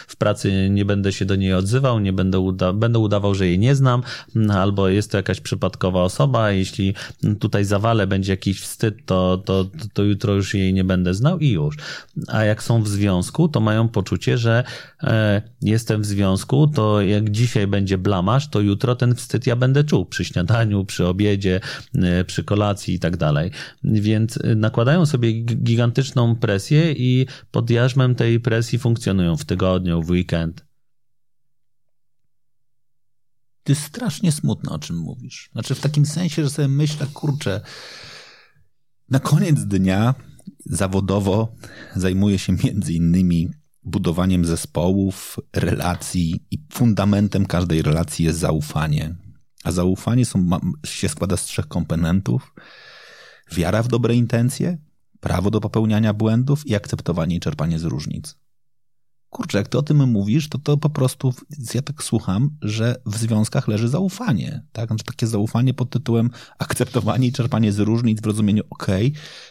[0.07, 3.59] w pracy nie będę się do niej odzywał, nie będę, uda będę udawał, że jej
[3.59, 4.03] nie znam,
[4.53, 6.95] albo jest to jakaś przypadkowa osoba, jeśli
[7.41, 11.51] tutaj zawale będzie jakiś wstyd, to, to, to jutro już jej nie będę znał i
[11.51, 11.77] już.
[12.29, 14.65] A jak są w związku, to mają poczucie, że
[15.03, 19.85] e, jestem w związku, to jak dzisiaj będzie blamasz, to jutro ten wstyd ja będę
[19.85, 21.61] czuł przy śniadaniu, przy obiedzie,
[21.95, 23.51] e, przy kolacji i tak dalej.
[23.85, 30.69] Więc nakładają sobie gigantyczną presję i pod jarzmem tej presji funkcjonują w tygodniu, w weekend.
[33.63, 35.51] Ty strasznie smutno o czym mówisz.
[35.53, 37.61] Znaczy w takim sensie, że sobie myślę, kurczę,
[39.11, 40.15] na koniec dnia
[40.67, 41.57] zawodowo
[41.97, 43.51] zajmuję się między innymi
[43.85, 49.15] budowaniem zespołów, relacji i fundamentem każdej relacji jest zaufanie.
[49.65, 50.49] A zaufanie są,
[50.87, 52.55] się składa z trzech komponentów.
[53.53, 54.79] Wiara w dobre intencje,
[55.21, 58.39] prawo do popełniania błędów i akceptowanie i czerpanie z różnic.
[59.31, 61.35] Kurczę, jak ty o tym mówisz, to to po prostu,
[61.75, 64.89] ja tak słucham, że w związkach leży zaufanie, tak?
[64.89, 68.87] Znaczy takie zaufanie pod tytułem akceptowanie i czerpanie z różnic w rozumieniu ok,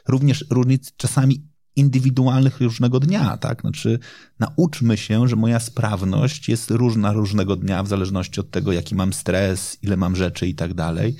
[0.08, 1.48] również różnic czasami
[1.78, 3.62] indywidualnych różnego dnia, tak?
[3.62, 4.00] Znaczy,
[4.40, 9.14] nauczmy się, że moja sprawność jest różna różnego dnia, w zależności od tego, jaki mam
[9.14, 11.16] stres, ile mam rzeczy i tak dalej.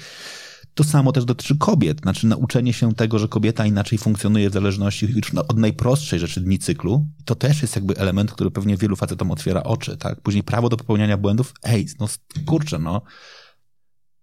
[0.74, 2.02] To samo też dotyczy kobiet.
[2.02, 7.08] Znaczy, nauczenie się tego, że kobieta inaczej funkcjonuje w zależności od najprostszej rzeczy dni cyklu,
[7.26, 10.22] to też jest jakby element, który pewnie wielu facetom otwiera oczy, tak?
[10.22, 12.08] Później prawo do popełniania błędów, ej, no
[12.46, 13.02] kurczę, no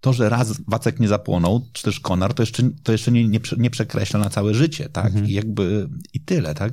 [0.05, 3.41] to, że raz Wacek nie zapłonął, czy też Konar, to jeszcze, to jeszcze nie, nie,
[3.57, 5.07] nie przekreśla na całe życie, tak?
[5.07, 5.27] Mhm.
[5.27, 6.73] I jakby i tyle, tak?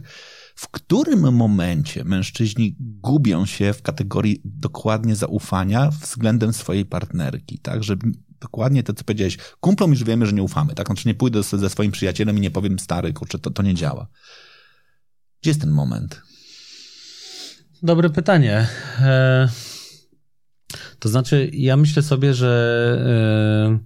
[0.56, 7.84] W którym momencie mężczyźni gubią się w kategorii dokładnie zaufania względem swojej partnerki, tak?
[7.84, 7.96] Że
[8.42, 10.88] dokładnie to, co powiedziałeś, kumplom już wiemy, że nie ufamy, tak?
[10.88, 14.08] Znaczy nie pójdę ze swoim przyjacielem i nie powiem stary, kurczę, to, to nie działa.
[15.42, 16.22] Gdzie jest ten moment?
[17.84, 18.68] Dobre pytanie.
[19.00, 19.71] E
[21.02, 23.80] to znaczy, ja myślę sobie, że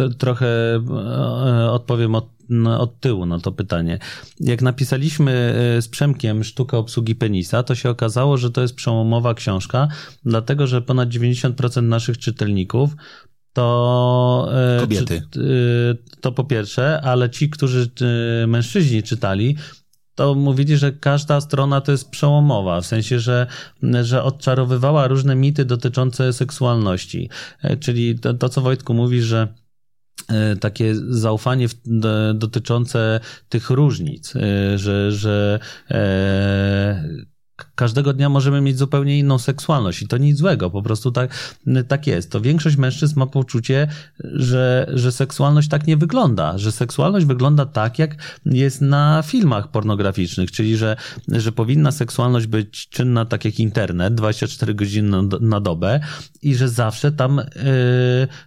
[0.00, 2.28] e, trochę e, odpowiem od,
[2.78, 3.98] od tyłu na to pytanie.
[4.40, 5.32] Jak napisaliśmy
[5.78, 9.88] e, z Przemkiem sztukę obsługi penisa, to się okazało, że to jest przełomowa książka,
[10.24, 12.90] dlatego że ponad 90% naszych czytelników
[13.52, 14.48] to.
[14.80, 15.22] Kobiety.
[16.20, 17.90] to po pierwsze, ale ci, którzy
[18.46, 19.56] mężczyźni czytali,
[20.14, 23.46] to mówili, że każda strona to jest przełomowa, w sensie, że,
[24.02, 27.30] że odczarowywała różne mity dotyczące seksualności.
[27.62, 29.48] E, czyli to, to co Wojtku mówi, że
[30.28, 31.74] e, takie zaufanie w,
[32.34, 35.58] dotyczące tych różnic, e, że, że
[35.90, 37.04] e,
[37.82, 41.56] każdego dnia możemy mieć zupełnie inną seksualność i to nic złego, po prostu tak,
[41.88, 42.30] tak jest.
[42.30, 43.88] To większość mężczyzn ma poczucie,
[44.20, 50.50] że, że seksualność tak nie wygląda, że seksualność wygląda tak, jak jest na filmach pornograficznych,
[50.50, 50.96] czyli że,
[51.28, 56.00] że powinna seksualność być czynna tak jak internet, 24 godziny na, dobę
[56.42, 57.44] i że zawsze tam y,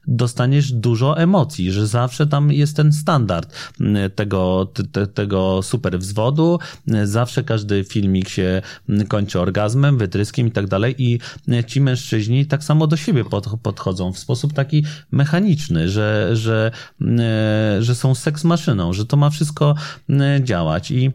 [0.08, 6.60] dostaniesz dużo emocji, że zawsze tam jest ten standard y, tego, te, tego super wzwodu,
[6.94, 8.62] y, zawsze każdy filmik się
[9.08, 10.96] kończy orgazmem, wytryskiem i tak dalej.
[10.98, 11.20] I
[11.68, 13.24] ci mężczyźni tak samo do siebie
[13.64, 16.72] podchodzą w sposób taki mechaniczny, że, że,
[17.02, 19.76] e, że są seks maszyną, że to ma wszystko
[20.10, 20.92] e, działać.
[20.92, 21.12] I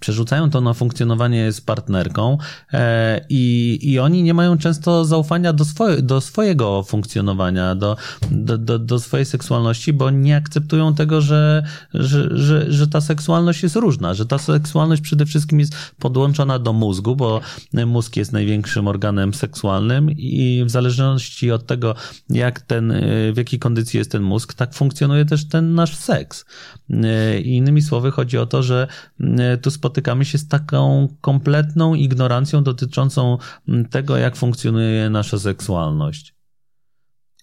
[0.00, 2.38] przerzucają to na funkcjonowanie z partnerką
[2.72, 7.96] e, i, i oni nie mają często zaufania do, swoje, do swojego funkcjonowania, do,
[8.30, 11.62] do, do, do swojej seksualności, bo nie akceptują tego, że,
[11.94, 16.72] że, że, że ta seksualność jest różna, że ta seksualność przede wszystkim jest podłączona do
[16.72, 17.40] mózgu, bo
[17.86, 21.94] mózg jest największym organem seksualnym i w zależności od tego,
[22.30, 22.92] jak ten,
[23.32, 26.44] w jakiej kondycji jest ten mózg, tak funkcjonuje też ten nasz seks.
[26.90, 28.86] E, innymi słowy chodzi o to, że
[29.20, 36.34] e, tu spotykamy się z taką kompletną ignorancją dotyczącą mm, tego, jak funkcjonuje nasza seksualność.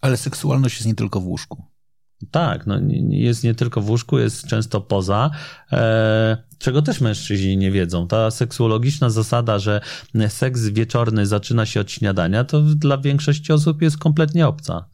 [0.02, 1.64] Ale seksualność jest nie tylko w łóżku.
[2.32, 2.80] Tak, no,
[3.10, 5.32] jest nie tylko w łóżku, jest często poza,
[5.72, 8.08] e, czego też mężczyźni nie wiedzą.
[8.08, 9.82] Ta seksuologiczna zasada, że
[10.28, 14.90] seks wieczorny zaczyna się od śniadania, to dla większości osób jest kompletnie obca.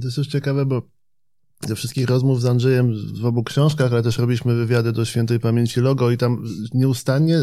[0.00, 0.97] To jest już ciekawe, bo
[1.66, 5.80] ze wszystkich rozmów z Andrzejem w obu książkach, ale też robiliśmy wywiady do świętej pamięci
[5.80, 6.44] logo i tam
[6.74, 7.38] nieustannie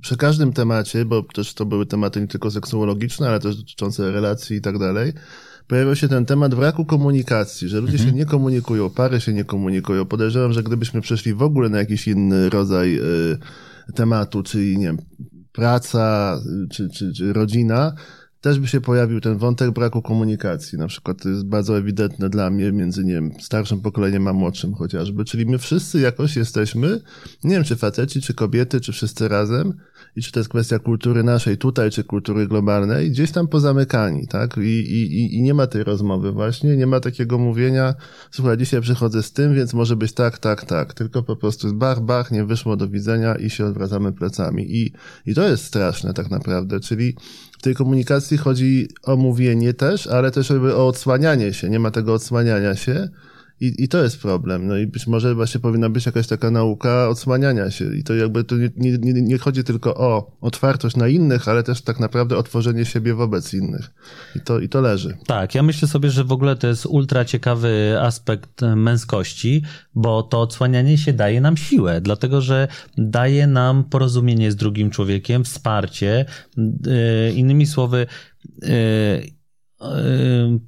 [0.00, 4.56] przy każdym temacie, bo też to były tematy nie tylko seksuologiczne, ale też dotyczące relacji
[4.56, 5.12] i tak dalej,
[5.66, 8.10] pojawiał się ten temat braku komunikacji, że ludzie mhm.
[8.10, 10.04] się nie komunikują, pary się nie komunikują.
[10.04, 14.98] Podejrzewam, że gdybyśmy przeszli w ogóle na jakiś inny rodzaj y, tematu, czyli nie wiem,
[15.52, 16.38] praca
[16.70, 17.94] czy, czy, czy rodzina,
[18.46, 20.78] też by się pojawił ten wątek braku komunikacji.
[20.78, 24.74] Na przykład to jest bardzo ewidentne dla mnie między, nie wiem, starszym pokoleniem a młodszym
[24.74, 25.24] chociażby.
[25.24, 27.00] Czyli my wszyscy jakoś jesteśmy,
[27.44, 29.72] nie wiem, czy faceci, czy kobiety, czy wszyscy razem,
[30.16, 34.56] i czy to jest kwestia kultury naszej tutaj, czy kultury globalnej, gdzieś tam pozamykani, tak?
[34.56, 37.94] I, i, i nie ma tej rozmowy właśnie, nie ma takiego mówienia,
[38.30, 40.94] słuchaj, dzisiaj przychodzę z tym, więc może być tak, tak, tak.
[40.94, 44.76] Tylko po prostu bach, bach, nie wyszło do widzenia i się odwracamy plecami.
[44.76, 44.92] I,
[45.26, 47.16] i to jest straszne tak naprawdę, czyli
[47.58, 51.70] w tej komunikacji chodzi o mówienie też, ale też o odsłanianie się.
[51.70, 53.08] Nie ma tego odsłaniania się.
[53.60, 54.66] I, I to jest problem.
[54.66, 57.96] No i być może właśnie powinna być jakaś taka nauka odsłaniania się.
[57.96, 61.82] I to jakby to nie, nie, nie chodzi tylko o otwartość na innych, ale też
[61.82, 63.90] tak naprawdę otworzenie siebie wobec innych.
[64.36, 65.16] I to, I to leży.
[65.26, 69.62] Tak, ja myślę sobie, że w ogóle to jest ultra ciekawy aspekt męskości,
[69.94, 75.44] bo to odsłanianie się daje nam siłę, dlatego że daje nam porozumienie z drugim człowiekiem,
[75.44, 76.24] wsparcie.
[76.56, 78.06] Yy, innymi słowy,
[78.62, 79.35] yy,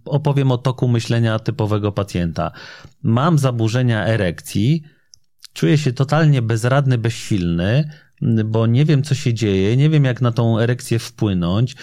[0.05, 2.51] opowiem o toku myślenia typowego pacjenta.
[3.03, 4.83] Mam zaburzenia erekcji,
[5.53, 7.91] czuję się totalnie bezradny, bezsilny,
[8.45, 11.77] bo nie wiem, co się dzieje, nie wiem, jak na tą erekcję wpłynąć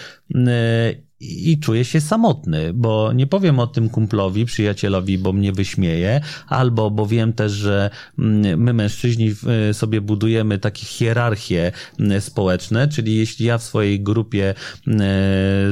[1.20, 6.90] i czuję się samotny, bo nie powiem o tym kumplowi, przyjacielowi, bo mnie wyśmieje, albo
[6.90, 9.34] bo wiem też, że mm, my mężczyźni
[9.72, 11.72] sobie budujemy takie hierarchie
[12.20, 14.54] społeczne, czyli jeśli ja w swojej grupie
[14.86, 15.00] mm,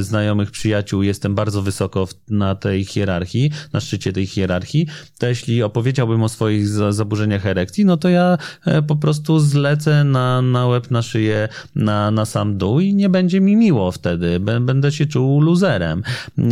[0.03, 4.87] znajomych przyjaciół jestem bardzo wysoko na tej hierarchii, na szczycie tej hierarchii,
[5.19, 10.41] to jeśli opowiedziałbym o swoich zaburzeniach erekcji, no to ja e, po prostu zlecę na,
[10.41, 14.39] na łeb, na szyję, na, na sam dół i nie będzie mi miło wtedy.
[14.39, 16.03] Będę się czuł luzerem,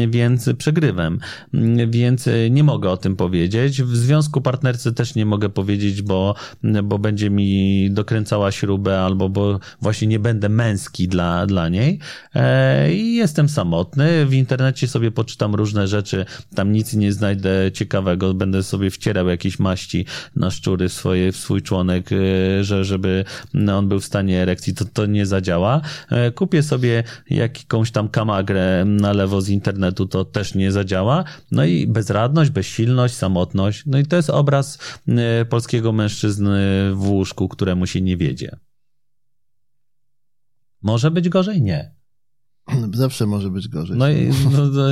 [0.09, 1.19] więc przegrywem,
[1.87, 3.81] więc nie mogę o tym powiedzieć.
[3.83, 6.35] W związku partnerce też nie mogę powiedzieć, bo,
[6.83, 11.99] bo będzie mi dokręcała śrubę albo bo właśnie nie będę męski dla, dla niej.
[12.35, 14.25] E, I jestem samotny.
[14.25, 16.25] W internecie sobie poczytam różne rzeczy,
[16.55, 18.33] tam nic nie znajdę ciekawego.
[18.33, 23.25] Będę sobie wcierał jakieś maści na szczury swoje, w swój członek, e, że, żeby
[23.73, 25.81] on był w stanie erekcji, to to nie zadziała.
[26.09, 31.23] E, kupię sobie jakąś tam kamagrę na lewo z internetu, to też nie zadziała.
[31.51, 33.83] No i bezradność, bezsilność, samotność.
[33.85, 38.57] No i to jest obraz e, polskiego mężczyzny w łóżku, któremu się nie wiedzie.
[40.81, 41.61] Może być gorzej?
[41.61, 41.95] Nie.
[42.93, 43.97] Zawsze może być gorzej.
[43.97, 44.85] No i no,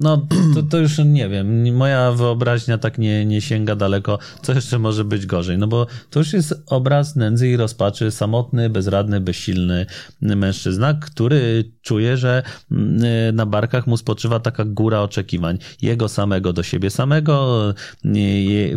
[0.00, 4.78] no to, to, już nie wiem, moja wyobraźnia tak nie, nie sięga daleko, co jeszcze
[4.78, 9.86] może być gorzej, no bo to już jest obraz nędzy i rozpaczy, samotny, bezradny, bezsilny
[10.20, 16.62] mężczyzna, który czuje, że mm, na barkach mu spoczywa taka góra oczekiwań, jego samego do
[16.62, 17.74] siebie samego,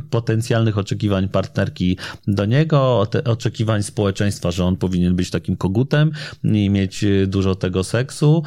[0.09, 1.97] potencjalnych oczekiwań partnerki
[2.27, 6.11] do niego, oczekiwań społeczeństwa, że on powinien być takim kogutem
[6.43, 8.43] i mieć dużo tego seksu,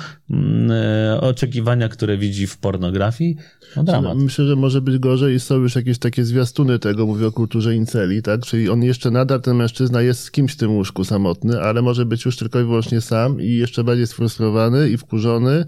[1.21, 3.37] oczekiwania, które widzi w pornografii,
[3.77, 4.19] no dramat.
[4.19, 7.75] Myślę, że może być gorzej i są już jakieś takie zwiastuny tego, mówię o kulturze
[7.75, 8.41] inceli, tak?
[8.41, 12.07] Czyli on jeszcze nadal, ten mężczyzna jest z kimś w tym łóżku samotny, ale może
[12.07, 15.67] być już tylko i wyłącznie sam i jeszcze bardziej sfrustrowany i wkurzony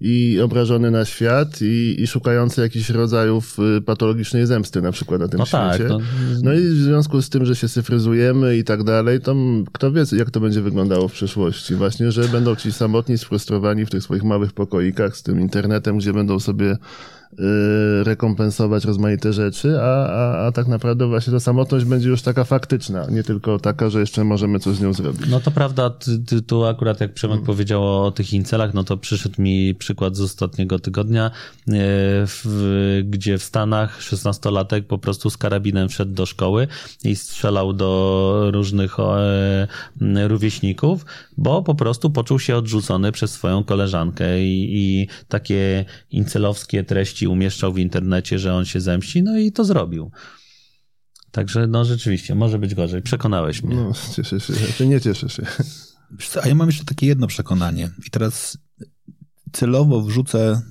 [0.00, 5.28] i obrażony na świat i, i szukający jakichś rodzajów y, patologicznej zemsty na przykład na
[5.28, 5.88] tym no tak, świecie.
[5.88, 6.04] Tak, to...
[6.42, 9.34] No i w związku z tym, że się cyfryzujemy i tak dalej, to
[9.72, 11.74] kto wie, jak to będzie wyglądało w przyszłości.
[11.74, 16.12] Właśnie, że będą ci samotni, sfrustrowani w tych swoich małych pokoikach z tym internetem, gdzie
[16.12, 16.76] będą sobie
[18.02, 23.06] rekompensować rozmaite rzeczy, a, a, a tak naprawdę właśnie ta samotność będzie już taka faktyczna,
[23.10, 25.26] nie tylko taka, że jeszcze możemy coś z nią zrobić.
[25.30, 25.90] No to prawda,
[26.26, 27.46] ty, tu akurat jak Przemek hmm.
[27.46, 31.72] powiedział o tych incelach, no to przyszedł mi przykład z ostatniego tygodnia, y,
[32.26, 36.68] w, gdzie w Stanach 16-latek po prostu z karabinem wszedł do szkoły
[37.04, 39.68] i strzelał do różnych e,
[40.28, 41.06] rówieśników,
[41.36, 47.72] bo po prostu poczuł się odrzucony przez swoją koleżankę i, i takie incelowskie treści umieszczał
[47.72, 50.10] w internecie, że on się zemści, no i to zrobił.
[51.30, 53.02] Także no rzeczywiście, może być gorzej.
[53.02, 53.76] Przekonałeś mnie.
[53.76, 54.52] No, cieszę się.
[54.78, 55.46] Ty nie cieszę się.
[56.42, 57.90] A ja mam jeszcze takie jedno przekonanie.
[58.06, 58.58] I teraz
[59.52, 60.62] celowo wrzucę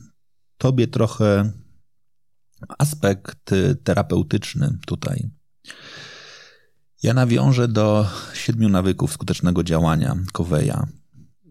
[0.57, 1.51] tobie trochę
[2.77, 3.51] Aspekt
[3.83, 5.29] terapeutyczny tutaj.
[7.03, 10.77] Ja nawiążę do siedmiu nawyków skutecznego działania Coveya.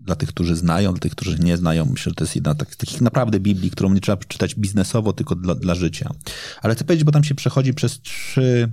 [0.05, 2.76] Dla tych, którzy znają, dla tych, którzy nie znają, myślę, że to jest jedna z
[2.76, 6.11] takich naprawdę Biblii, którą nie trzeba czytać biznesowo, tylko dla, dla życia.
[6.62, 8.72] Ale chcę powiedzieć, bo tam się przechodzi przez trzy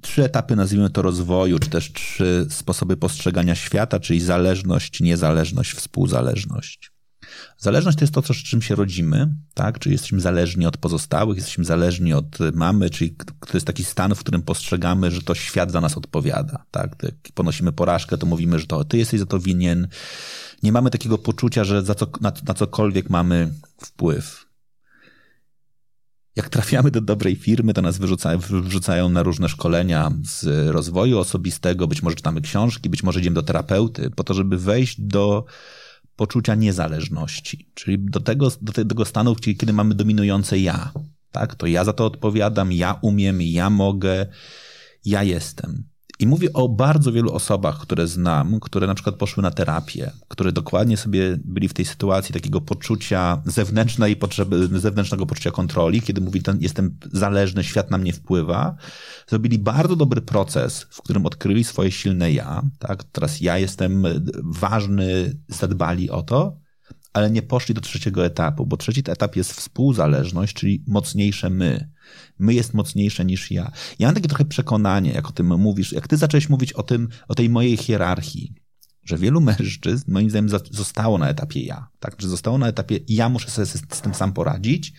[0.00, 6.95] trzy etapy, nazwijmy to rozwoju, czy też trzy sposoby postrzegania świata, czyli zależność, niezależność, współzależność.
[7.58, 9.78] Zależność to jest to, co, z czym się rodzimy, tak?
[9.78, 14.18] Czyli jesteśmy zależni od pozostałych, jesteśmy zależni od mamy, czyli to jest taki stan, w
[14.18, 16.96] którym postrzegamy, że to świat za nas odpowiada, tak?
[17.02, 19.88] Jak ponosimy porażkę, to mówimy, że to ty jesteś za to winien.
[20.62, 24.46] Nie mamy takiego poczucia, że za co, na, na cokolwiek mamy wpływ
[26.36, 31.86] jak trafiamy do dobrej firmy, to nas wyrzucają, wyrzucają na różne szkolenia z rozwoju osobistego,
[31.86, 35.44] być może czytamy książki, być może idziemy do terapeuty, po to, żeby wejść do
[36.16, 40.92] poczucia niezależności, czyli do tego, do tego stanu, kiedy mamy dominujące ja.
[41.30, 41.54] Tak?
[41.54, 44.26] To ja za to odpowiadam, ja umiem, ja mogę,
[45.04, 45.95] ja jestem.
[46.18, 50.52] I mówię o bardzo wielu osobach, które znam, które na przykład poszły na terapię, które
[50.52, 56.42] dokładnie sobie byli w tej sytuacji takiego poczucia zewnętrznej potrzeby, zewnętrznego poczucia kontroli, kiedy mówi,
[56.42, 58.76] ten, jestem zależny, świat na mnie wpływa.
[59.26, 63.04] Zrobili bardzo dobry proces, w którym odkryli swoje silne ja, tak?
[63.04, 64.04] Teraz ja jestem
[64.42, 66.56] ważny, zadbali o to,
[67.12, 71.95] ale nie poszli do trzeciego etapu, bo trzeci etap jest współzależność, czyli mocniejsze my.
[72.38, 73.72] My jest mocniejsze niż ja.
[73.98, 77.08] Ja mam takie trochę przekonanie, jak o tym mówisz, jak ty zacząłeś mówić o tym,
[77.28, 78.54] o tej mojej hierarchii,
[79.04, 81.88] że wielu mężczyzn, moim zdaniem, zostało na etapie ja.
[81.98, 84.92] Tak, że zostało na etapie ja muszę sobie z, tym sam poradzić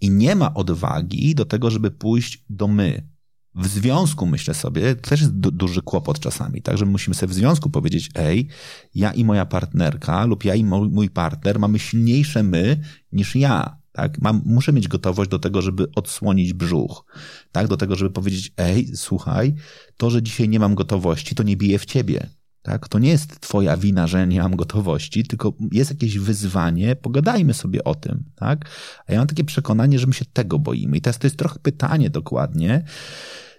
[0.00, 3.08] i nie ma odwagi do tego, żeby pójść do my.
[3.54, 7.32] W związku, myślę sobie, to też jest du duży kłopot czasami, tak, że musimy sobie
[7.32, 8.48] w związku powiedzieć, ej,
[8.94, 12.80] ja i moja partnerka lub ja i mój partner mamy silniejsze my
[13.12, 13.79] niż ja.
[14.00, 14.20] Tak?
[14.20, 17.04] Mam, muszę mieć gotowość do tego, żeby odsłonić brzuch.
[17.52, 17.68] Tak?
[17.68, 19.54] Do tego, żeby powiedzieć, ej, słuchaj,
[19.96, 22.26] to, że dzisiaj nie mam gotowości, to nie bije w ciebie.
[22.62, 22.88] Tak?
[22.88, 27.84] To nie jest twoja wina, że nie mam gotowości, tylko jest jakieś wyzwanie, pogadajmy sobie
[27.84, 28.24] o tym.
[28.34, 28.70] Tak?
[29.06, 30.96] A ja mam takie przekonanie, że my się tego boimy.
[30.96, 32.84] I teraz to jest trochę pytanie dokładnie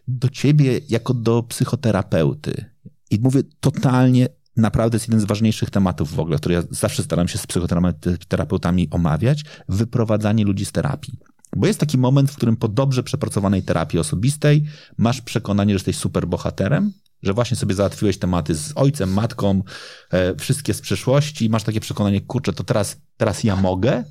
[0.07, 2.65] do ciebie jako do psychoterapeuty.
[3.11, 4.27] I mówię totalnie
[4.57, 8.87] naprawdę jest jeden z ważniejszych tematów w ogóle, który ja zawsze staram się z psychoterapeutami
[8.91, 11.13] omawiać, wyprowadzanie ludzi z terapii.
[11.55, 14.63] Bo jest taki moment, w którym po dobrze przepracowanej terapii osobistej
[14.97, 16.93] masz przekonanie, że jesteś super bohaterem,
[17.23, 19.63] że właśnie sobie załatwiłeś tematy z ojcem, matką,
[20.11, 24.03] e, wszystkie z przeszłości, masz takie przekonanie, kurczę, to teraz, teraz ja mogę.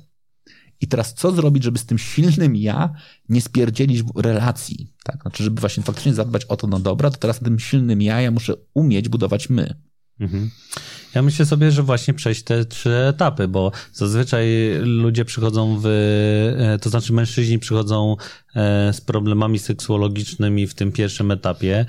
[0.81, 2.93] I teraz co zrobić, żeby z tym silnym ja
[3.29, 4.93] nie spierdzielić relacji?
[5.03, 5.21] Tak?
[5.21, 8.31] Znaczy, żeby właśnie faktycznie zadbać o to, no dobra, to teraz tym silnym ja ja
[8.31, 9.75] muszę umieć budować my.
[10.21, 10.51] Mhm.
[11.15, 14.47] Ja myślę sobie, że właśnie przejść te trzy etapy, bo zazwyczaj
[14.81, 18.15] ludzie przychodzą w, e, to znaczy mężczyźni przychodzą
[18.55, 21.85] e, z problemami seksuologicznymi w tym pierwszym etapie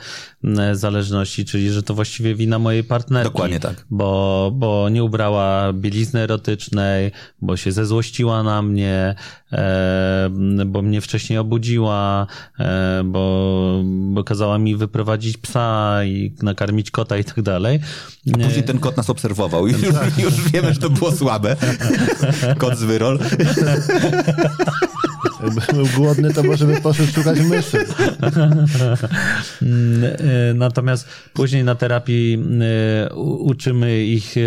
[0.72, 3.32] zależności, czyli że to właściwie wina mojej partnerki.
[3.32, 3.86] Dokładnie tak.
[3.90, 7.10] Bo, bo nie ubrała bielizny erotycznej,
[7.42, 9.14] bo się zezłościła na mnie,
[9.52, 10.30] e,
[10.66, 12.26] bo mnie wcześniej obudziła,
[13.04, 17.80] bo, bo kazała mi wyprowadzić psa i nakarmić kota i tak dalej.
[18.34, 21.56] A później ten kot nas obserwował i już, już wiemy, że to było słabe.
[22.58, 23.18] Kot z wyrol.
[25.42, 27.78] Jakby był głodny, to może by poszedł szukać myszy.
[29.62, 34.40] Mm, e, natomiast później na terapii e, uczymy ich e,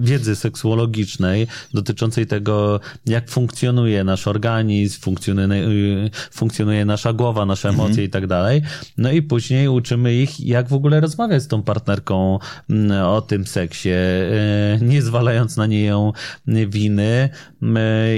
[0.00, 8.06] wiedzy seksuologicznej dotyczącej tego, jak funkcjonuje nasz organizm, funkcjonuje, funkcjonuje nasza głowa, nasze emocje mhm.
[8.06, 8.62] i tak dalej.
[8.98, 12.38] No i później uczymy ich, jak w ogóle rozmawiać z tą partnerką
[13.04, 13.90] o tym seksie,
[14.80, 15.90] nie zwalając na niej
[16.68, 17.28] winy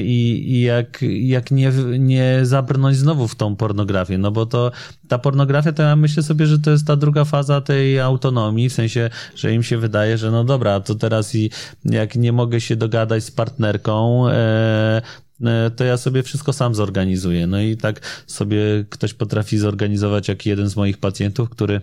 [0.02, 4.72] i, i jak jak nie, nie zabrnąć znowu w tą pornografię, no bo to
[5.08, 8.72] ta pornografia, to ja myślę sobie, że to jest ta druga faza tej autonomii, w
[8.72, 11.50] sensie, że im się wydaje, że no dobra, to teraz i
[11.84, 15.02] jak nie mogę się dogadać z partnerką, e,
[15.44, 17.46] e to ja sobie wszystko sam zorganizuję.
[17.46, 18.58] No i tak sobie
[18.90, 21.80] ktoś potrafi zorganizować, jak jeden z moich pacjentów, który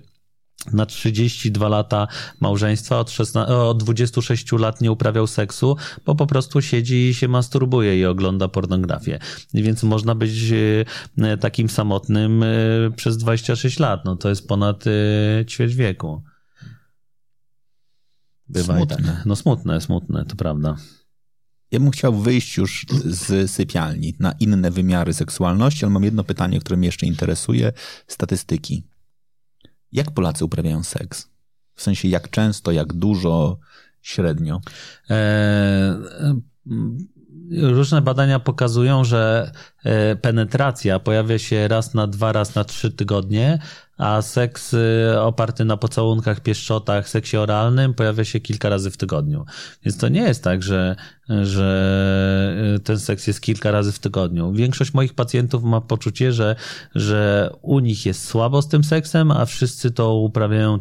[0.74, 2.08] na 32 lata
[2.40, 7.28] małżeństwa, od, 16, od 26 lat nie uprawiał seksu, bo po prostu siedzi i się
[7.28, 9.20] masturbuje i ogląda pornografię.
[9.54, 10.52] Więc można być
[11.18, 12.48] e, takim samotnym e,
[12.96, 14.06] przez 26 lat.
[14.06, 16.24] No to jest ponad e, ćwierć wieku.
[18.50, 18.96] Bywa smutne.
[18.96, 19.26] Tak.
[19.26, 20.76] No smutne, smutne, to prawda.
[21.72, 26.60] Ja bym chciał wyjść już z sypialni na inne wymiary seksualności, ale mam jedno pytanie,
[26.60, 27.74] które mnie jeszcze interesuje.
[28.08, 28.91] Statystyki.
[29.92, 31.30] Jak Polacy uprawiają seks?
[31.76, 33.58] W sensie jak często, jak dużo,
[34.02, 34.62] średnio?
[35.10, 36.00] E,
[37.52, 39.81] różne badania pokazują, że e,
[40.22, 43.60] penetracja pojawia się raz na dwa, raz na trzy tygodnie,
[44.02, 49.46] a seks y, oparty na pocałunkach, pieszczotach, seksie oralnym pojawia się kilka razy w tygodniu.
[49.86, 50.96] Więc to nie jest tak, że,
[51.44, 54.54] że y, ten seks jest kilka razy w tygodniu.
[54.54, 56.56] Większość moich pacjentów ma poczucie, że,
[56.96, 60.80] że u nich jest słabo z tym seksem, a wszyscy to uprawiają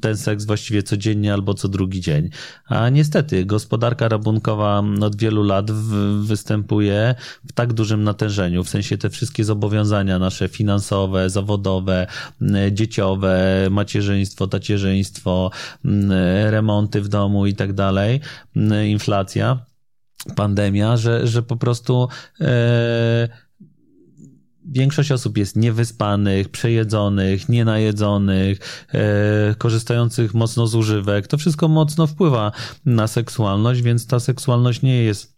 [0.00, 2.30] ten seks właściwie codziennie albo co drugi dzień.
[2.66, 5.88] A niestety gospodarka rabunkowa od wielu lat w,
[6.26, 7.14] występuje
[7.48, 8.31] w tak dużym natężeniu,
[8.64, 12.06] w sensie te wszystkie zobowiązania nasze finansowe, zawodowe,
[12.72, 15.50] dzieciowe, macierzyństwo, tacierzyństwo,
[16.44, 18.20] remonty w domu i tak dalej,
[18.86, 19.64] inflacja,
[20.36, 22.08] pandemia, że, że po prostu
[22.40, 23.28] e,
[24.64, 28.58] większość osób jest niewyspanych, przejedzonych, nienajedzonych,
[28.94, 31.26] e, korzystających mocno z używek.
[31.26, 32.52] To wszystko mocno wpływa
[32.84, 35.31] na seksualność, więc ta seksualność nie jest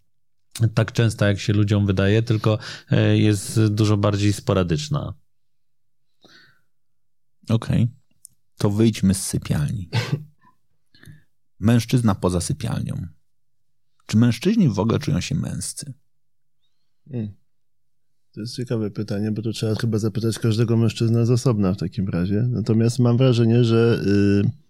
[0.73, 2.59] tak częsta, jak się ludziom wydaje, tylko
[2.91, 5.13] e, jest dużo bardziej sporadyczna.
[7.49, 7.83] Okej.
[7.83, 7.87] Okay.
[8.57, 9.89] To wyjdźmy z sypialni.
[11.59, 13.07] Mężczyzna poza sypialnią.
[14.05, 15.93] Czy mężczyźni w ogóle czują się męscy?
[17.11, 17.33] Hmm.
[18.31, 22.09] To jest ciekawe pytanie, bo to trzeba chyba zapytać każdego mężczyzna z osobna w takim
[22.09, 22.47] razie.
[22.49, 24.01] Natomiast mam wrażenie, że.
[24.05, 24.64] Yy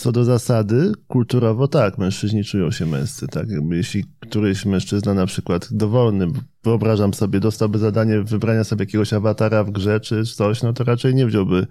[0.00, 3.50] co do zasady, kulturowo tak, mężczyźni czują się męscy, tak.
[3.50, 6.26] Jakby jeśli któryś mężczyzna na przykład dowolny,
[6.64, 11.14] wyobrażam sobie, dostałby zadanie wybrania sobie jakiegoś awatara w grze czy coś, no to raczej
[11.14, 11.66] nie wziąłby,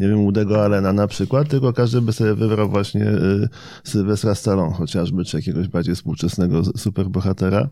[0.00, 3.48] nie wiem, Udego Alena na przykład, tylko każdy by sobie wybrał właśnie y,
[3.84, 7.68] Sylwestra Stallone chociażby, czy jakiegoś bardziej współczesnego superbohatera.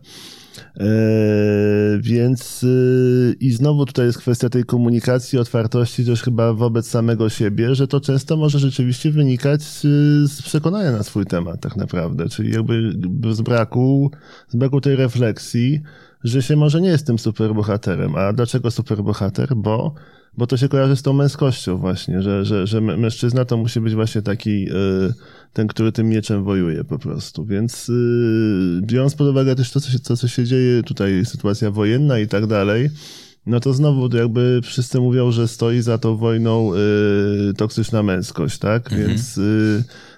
[1.99, 7.75] Więc y, i znowu tutaj jest kwestia tej komunikacji, otwartości też chyba wobec samego siebie,
[7.75, 12.93] że to często może rzeczywiście wynikać z przekonania na swój temat tak naprawdę, czyli jakby
[13.31, 14.11] z braku,
[14.47, 15.81] z braku tej refleksji,
[16.23, 18.15] że się może nie jestem superbohaterem.
[18.15, 19.55] A dlaczego superbohater?
[19.55, 19.93] Bo
[20.37, 23.95] bo to się kojarzy z tą męskością właśnie, że, że, że mężczyzna to musi być
[23.95, 24.73] właśnie taki y,
[25.53, 27.45] ten, który tym mieczem wojuje po prostu.
[27.45, 31.71] Więc y, biorąc pod uwagę też to, co się, to, co się dzieje tutaj, sytuacja
[31.71, 32.89] wojenna i tak dalej,
[33.45, 38.91] no to znowu jakby wszyscy mówią, że stoi za tą wojną y, toksyczna męskość, tak?
[38.91, 39.07] Mhm.
[39.07, 39.39] Więc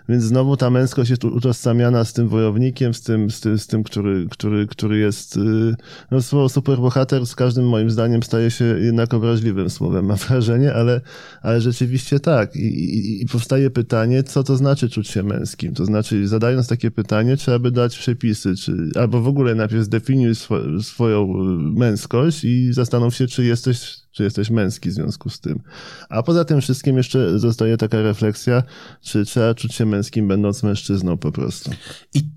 [0.09, 3.83] więc znowu ta męskość jest utożsamiana z tym wojownikiem, z tym, z tym, z tym
[3.83, 5.75] który, który, który jest, y,
[6.11, 11.01] no słowo superbohater z każdym moim zdaniem staje się jednak obraźliwym słowem, mam wrażenie, ale,
[11.41, 12.55] ale rzeczywiście tak.
[12.55, 15.73] I, i, I powstaje pytanie, co to znaczy czuć się męskim?
[15.73, 20.35] To znaczy, zadając takie pytanie, trzeba by dać przepisy, czy, albo w ogóle najpierw zdefiniuj
[20.35, 25.39] swo, swoją y, męskość i zastanów się, czy jesteś czy jesteś męski w związku z
[25.39, 25.61] tym.
[26.09, 28.63] A poza tym wszystkim jeszcze zostaje taka refleksja,
[29.01, 31.71] czy trzeba czuć się męskim, będąc mężczyzną po prostu.
[32.13, 32.29] I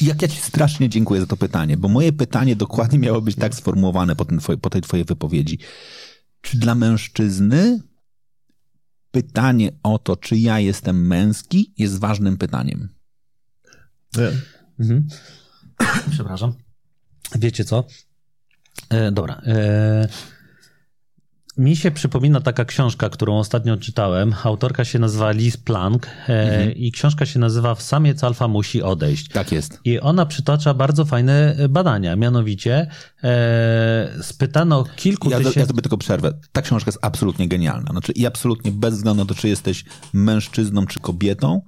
[0.00, 3.54] jak ja ci strasznie dziękuję za to pytanie, bo moje pytanie dokładnie miało być tak
[3.54, 4.26] sformułowane po,
[4.60, 5.58] po tej twojej wypowiedzi.
[6.40, 7.80] Czy dla mężczyzny
[9.10, 12.88] pytanie o to, czy ja jestem męski, jest ważnym pytaniem?
[14.16, 14.30] Nie.
[14.80, 15.08] Mhm.
[16.10, 16.52] Przepraszam.
[17.34, 17.84] Wiecie co?
[18.88, 19.42] E, dobra.
[19.46, 20.08] E,
[21.56, 24.34] mi się przypomina taka książka, którą ostatnio czytałem.
[24.44, 26.76] Autorka się nazywa Liz Plank e, mhm.
[26.76, 29.28] i książka się nazywa Samiec alfa musi odejść.
[29.28, 29.80] Tak jest.
[29.84, 32.16] I ona przytacza bardzo fajne badania.
[32.16, 32.86] Mianowicie
[33.24, 35.60] e, spytano kilku ja, tysięcy...
[35.60, 36.32] Ja sobie tylko przerwę.
[36.52, 37.90] Ta książka jest absolutnie genialna.
[37.90, 41.62] Znaczy i absolutnie bez względu na to, czy jesteś mężczyzną, czy kobietą,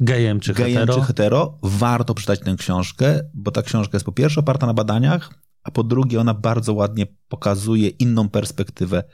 [0.00, 0.94] gejem czy gejem hetero.
[0.94, 5.30] czy hetero, warto przeczytać tę książkę, bo ta książka jest po pierwsze oparta na badaniach,
[5.64, 9.04] a po drugie ona bardzo ładnie pokazuje inną perspektywę.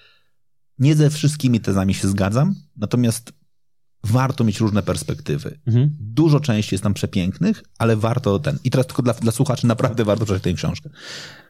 [0.79, 3.33] Nie ze wszystkimi tezami się zgadzam, natomiast
[4.05, 5.61] warto mieć różne perspektywy.
[5.67, 5.97] Mhm.
[6.01, 8.59] Dużo części jest tam przepięknych, ale warto ten.
[8.65, 10.91] I teraz tylko dla, dla słuchaczy naprawdę warto przeczytać tę książkę.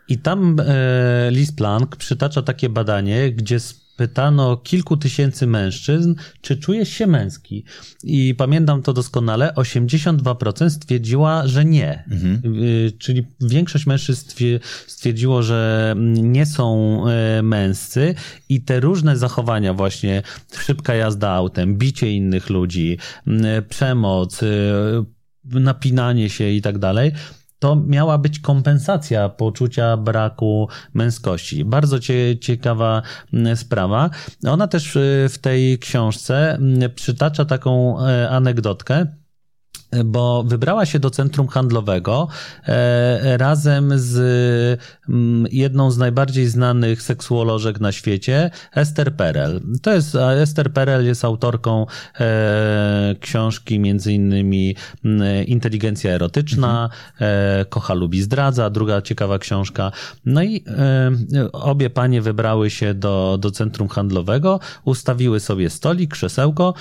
[0.09, 3.61] I tam e, Liz Plank przytacza takie badanie, gdzie
[4.01, 7.65] pytano kilku tysięcy mężczyzn, czy czujesz się męski.
[8.05, 12.05] I pamiętam to doskonale, 82% stwierdziła, że nie.
[12.11, 12.55] Mhm.
[12.65, 14.31] Y, czyli większość mężczyzn
[14.87, 18.15] stwierdziło, że nie są e, męscy
[18.49, 20.23] i te różne zachowania właśnie,
[20.59, 22.99] szybka jazda autem, bicie innych ludzi,
[23.69, 24.47] przemoc, y,
[25.45, 27.13] napinanie się i tak dalej,
[27.61, 31.65] to miała być kompensacja poczucia braku męskości.
[31.65, 33.03] Bardzo cie, ciekawa
[33.55, 34.11] sprawa.
[34.47, 36.59] Ona też y, w tej książce
[36.95, 39.07] przytacza taką e, anegdotkę,
[40.05, 42.29] bo wybrała się do centrum handlowego
[42.69, 44.19] e, razem z
[45.09, 49.61] m, mm, jedną z najbardziej znanych seksuolożek na świecie, Esther Perel.
[49.83, 51.87] To jest, Esther Perel jest autorką
[52.21, 57.61] e, książki między innymi mm, Inteligencja erotyczna, mhm.
[57.61, 59.93] e, Kocha lubi zdradza, druga ciekawa książka.
[60.25, 60.65] No i
[61.53, 66.75] obie panie wybrały się do, do centrum handlowego, ustawiły sobie stolik, krzesełko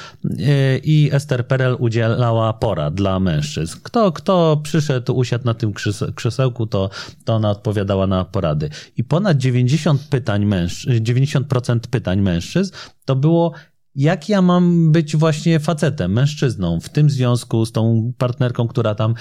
[0.84, 3.78] i Esther Perel udzielała porad dla mężczyzn.
[3.84, 5.74] Kto, kto przyszedł, usiadł na tym
[6.16, 6.90] krzesełku, to,
[7.26, 8.70] to ona odpowiadała na porady.
[8.98, 12.74] I ponad 90 pytań mężczyzn, 90% pytań mężczyzn
[13.06, 13.54] to było
[13.96, 19.14] jak ja mam być właśnie facetem, mężczyzną w tym związku z tą partnerką, która tam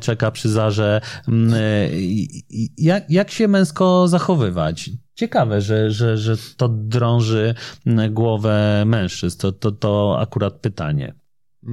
[0.00, 1.00] czeka przy zarze,
[2.78, 4.90] jak, jak się męsko zachowywać?
[5.14, 7.54] Ciekawe, że, że, że to drąży
[8.10, 9.38] głowę mężczyzn.
[9.38, 11.14] To, to, to akurat pytanie.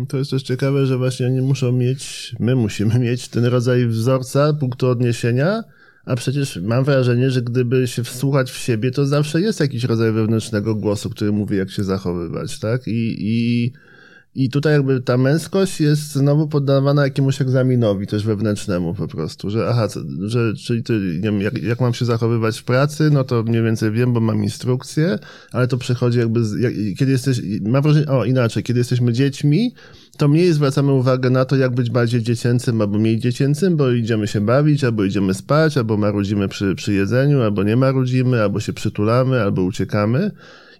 [0.07, 4.53] To jest też ciekawe, że właśnie oni muszą mieć, my musimy mieć ten rodzaj wzorca,
[4.53, 5.63] punktu odniesienia,
[6.05, 10.11] a przecież mam wrażenie, że gdyby się wsłuchać w siebie, to zawsze jest jakiś rodzaj
[10.11, 12.87] wewnętrznego głosu, który mówi, jak się zachowywać, tak?
[12.87, 13.71] I, i
[14.35, 19.67] i tutaj jakby ta męskość jest znowu poddawana jakiemuś egzaminowi też wewnętrznemu po prostu, że
[19.69, 19.87] aha,
[20.21, 23.63] że, czyli ty, nie wiem, jak, jak mam się zachowywać w pracy, no to mniej
[23.63, 25.19] więcej wiem, bo mam instrukcję,
[25.51, 29.73] ale to przychodzi jakby, z, jak, kiedy jesteś, mam wrażenie, o inaczej, kiedy jesteśmy dziećmi,
[30.17, 34.27] to mniej zwracamy uwagę na to, jak być bardziej dziecięcym albo mniej dziecięcym, bo idziemy
[34.27, 38.73] się bawić, albo idziemy spać, albo marudzimy przy, przy jedzeniu, albo nie marudzimy, albo się
[38.73, 40.31] przytulamy, albo uciekamy.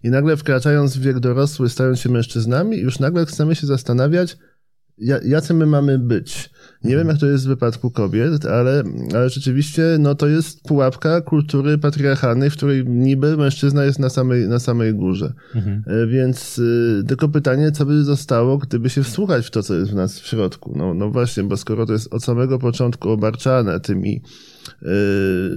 [0.06, 4.38] I nagle wkraczając w wiek dorosły, stając się mężczyznami, już nagle chcemy się zastanawiać,
[5.26, 6.49] jacy my mamy być.
[6.84, 8.84] Nie wiem, jak to jest w wypadku kobiet, ale,
[9.14, 14.47] ale rzeczywiście no, to jest pułapka kultury patriarchalnej, w której niby mężczyzna jest na samej,
[14.47, 15.34] na samej górze.
[15.56, 15.84] Mhm.
[15.88, 19.91] E, więc y, tylko pytanie, co by zostało, gdyby się wsłuchać w to, co jest
[19.91, 20.74] w nas w środku.
[20.76, 24.22] No, no właśnie, bo skoro to jest od samego początku obarczane tymi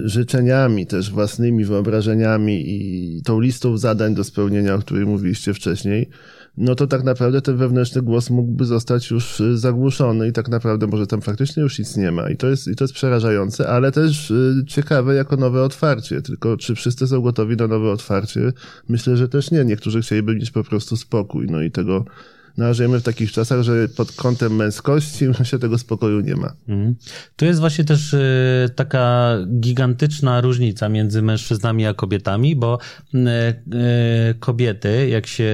[0.03, 6.09] życzeniami, też własnymi wyobrażeniami i tą listą zadań do spełnienia, o której mówiliście wcześniej,
[6.59, 10.87] no to tak naprawdę ten wewnętrzny głos mógłby zostać już y, zagłuszony i tak naprawdę
[10.87, 12.29] może tam faktycznie już nic nie ma.
[12.29, 16.21] I to jest, i to jest przerażające, ale też y, ciekawe jako nowe otwarcie.
[16.21, 18.53] Tylko czy wszyscy są gotowi na nowe otwarcie?
[18.89, 19.65] Myślę, że też nie.
[19.65, 21.47] Niektórzy chcieliby mieć po prostu spokój.
[21.49, 22.05] No i tego
[22.57, 26.53] no, żyjemy w takich czasach, że pod kątem męskości się tego spokoju nie ma.
[26.67, 26.95] Mhm.
[27.35, 32.77] Tu jest właśnie też y, taka gigantyczna różnica między mężczyznami a kobietami, bo
[33.13, 35.51] y, y, kobiety, jak się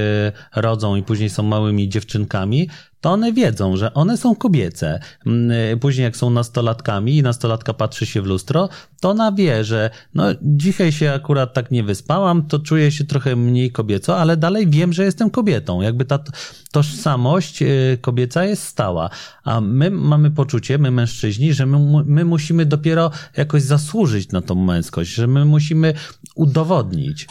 [0.56, 2.70] rodzą i później są małymi dziewczynkami,
[3.06, 5.00] to one wiedzą, że one są kobiece.
[5.26, 8.70] Mm, y, później jak są nastolatkami i nastolatka patrzy się w lustro,
[9.02, 13.36] to ona wie, że no dzisiaj się akurat tak nie wyspałam, to czuję się trochę
[13.36, 15.82] mniej kobieco, ale dalej wiem, że jestem kobietą.
[15.82, 16.20] Jakby ta
[16.72, 19.10] tożsamość y, kobieca jest stała.
[19.44, 24.56] A my mamy poczucie, my mężczyźni, że my, my musimy dopiero jakoś zasłużyć na tą
[24.56, 25.94] męskość, że my musimy
[26.36, 27.28] udowodnić.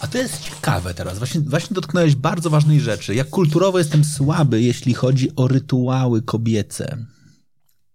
[0.00, 1.18] A to jest ciekawe teraz.
[1.18, 3.14] Właśnie, właśnie dotknąłeś bardzo ważnej rzeczy.
[3.14, 7.06] Jak kulturowo jestem słaby, jeśli chodzi o rytuały kobiece.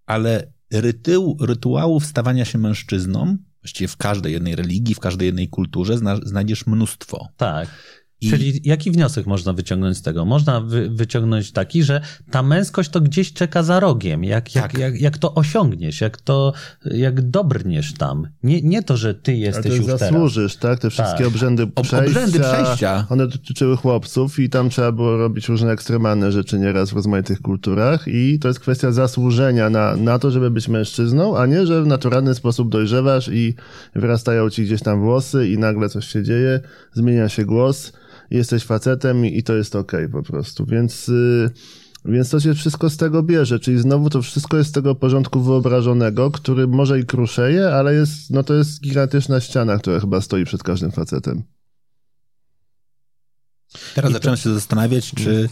[0.06, 5.98] Ale rytuł, rytuałów stawania się mężczyzną, właściwie w każdej jednej religii, w każdej jednej kulturze
[5.98, 7.28] zna, znajdziesz mnóstwo.
[7.38, 7.70] Tak.
[8.22, 8.30] I...
[8.30, 10.26] Czyli jaki wniosek można wyciągnąć z tego?
[10.26, 12.02] Można wy, wyciągnąć taki, że
[12.32, 14.24] ta męskość to gdzieś czeka za rogiem.
[14.24, 14.56] Jak, tak.
[14.56, 16.54] jak, jak, jak to osiągniesz, jak to,
[16.86, 18.28] jak dobrniesz tam.
[18.44, 20.72] Nie, nie to, że ty jesteś Ale już zasłużysz, teraz.
[20.72, 20.80] tak?
[20.80, 21.28] Te wszystkie tak.
[21.28, 22.00] obrzędy przejścia.
[22.00, 23.06] Obrzędy przejścia.
[23.10, 28.08] One dotyczyły chłopców i tam trzeba było robić różne ekstremalne rzeczy nieraz w rozmaitych kulturach
[28.08, 31.88] i to jest kwestia zasłużenia na, na to, żeby być mężczyzną, a nie, że w
[31.88, 33.56] naturalny sposób dojrzewasz i
[33.96, 36.60] wyrastają ci gdzieś tam włosy i nagle coś się dzieje,
[36.94, 37.92] zmienia się głos
[38.32, 40.66] jesteś facetem i, to jest okej okay po prostu.
[40.66, 41.50] Więc, y,
[42.06, 45.42] więc to się wszystko z tego bierze, czyli znowu to wszystko jest z tego porządku
[45.42, 50.46] wyobrażonego, który może i kruszeje, ale jest, no to jest gigantyczna ściana, która chyba stoi
[50.46, 51.44] przed każdym facetem.
[53.96, 54.44] Teraz I zacząłem to...
[54.44, 55.50] się zastanawiać, czy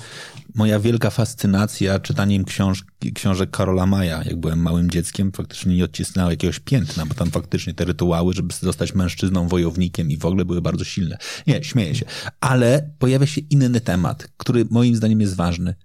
[0.55, 2.83] moja wielka fascynacja czytaniem książ
[3.13, 7.73] książek Karola Maja, jak byłem małym dzieckiem, faktycznie nie odcisnęła jakiegoś piętna, bo tam faktycznie
[7.73, 11.17] te rytuały, żeby zostać mężczyzną, wojownikiem i w ogóle były bardzo silne.
[11.47, 12.05] Nie, śmieję się.
[12.39, 15.75] Ale pojawia się inny temat, który moim zdaniem jest ważny.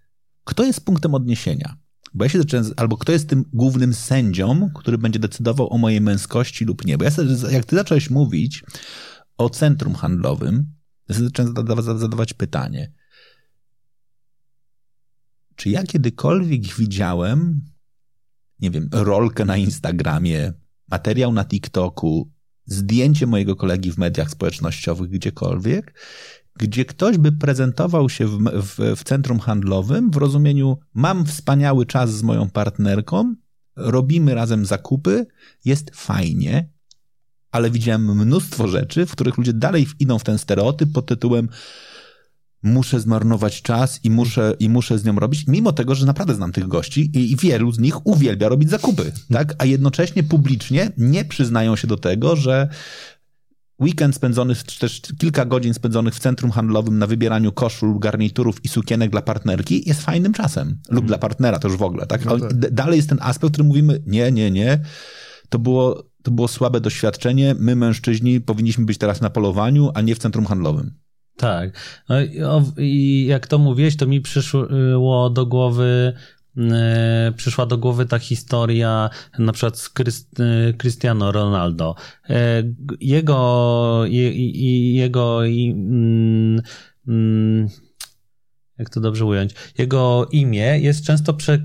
[0.44, 1.76] Kto jest punktem odniesienia?
[2.14, 6.00] Bo ja się zacząłem, albo kto jest tym głównym sędzią, który będzie decydował o mojej
[6.00, 6.98] męskości lub nie.
[6.98, 7.10] Bo ja
[7.50, 8.64] jak ty zacząłeś mówić
[9.38, 10.66] o centrum handlowym,
[11.08, 11.54] zacząłem
[11.98, 12.92] zadawać pytanie.
[15.58, 17.60] Czy ja kiedykolwiek widziałem,
[18.60, 20.52] nie wiem, rolkę na Instagramie,
[20.90, 22.32] materiał na TikToku,
[22.66, 26.00] zdjęcie mojego kolegi w mediach społecznościowych, gdziekolwiek,
[26.58, 32.10] gdzie ktoś by prezentował się w, w, w centrum handlowym w rozumieniu mam wspaniały czas
[32.10, 33.34] z moją partnerką,
[33.76, 35.26] robimy razem zakupy,
[35.64, 36.72] jest fajnie,
[37.50, 41.48] ale widziałem mnóstwo rzeczy, w których ludzie dalej idą w ten stereotyp pod tytułem
[42.62, 46.52] muszę zmarnować czas i muszę, i muszę z nią robić, mimo tego, że naprawdę znam
[46.52, 49.54] tych gości i, i wielu z nich uwielbia robić zakupy, tak?
[49.58, 52.68] A jednocześnie publicznie nie przyznają się do tego, że
[53.80, 58.68] weekend spędzony, czy też kilka godzin spędzonych w centrum handlowym na wybieraniu koszul, garniturów i
[58.68, 60.68] sukienek dla partnerki jest fajnym czasem.
[60.88, 61.06] Lub mm.
[61.06, 62.24] dla partnera to już w ogóle, tak?
[62.24, 62.54] No tak.
[62.54, 64.80] Dalej jest ten aspekt, który mówimy, nie, nie, nie.
[65.48, 67.54] To było, to było słabe doświadczenie.
[67.58, 70.94] My, mężczyźni, powinniśmy być teraz na polowaniu, a nie w centrum handlowym.
[71.38, 71.70] Tak.
[72.08, 72.16] No
[72.78, 76.12] i jak to mówiłeś, to mi przyszło do głowy
[76.56, 81.94] e, przyszła do głowy ta historia na przykład z e, Cristiano Ronaldo.
[82.30, 82.62] E,
[83.00, 84.02] jego,
[84.92, 86.62] jego, mm,
[87.08, 87.68] mm,
[88.78, 91.58] jak to dobrze ująć, jego imię jest często prze,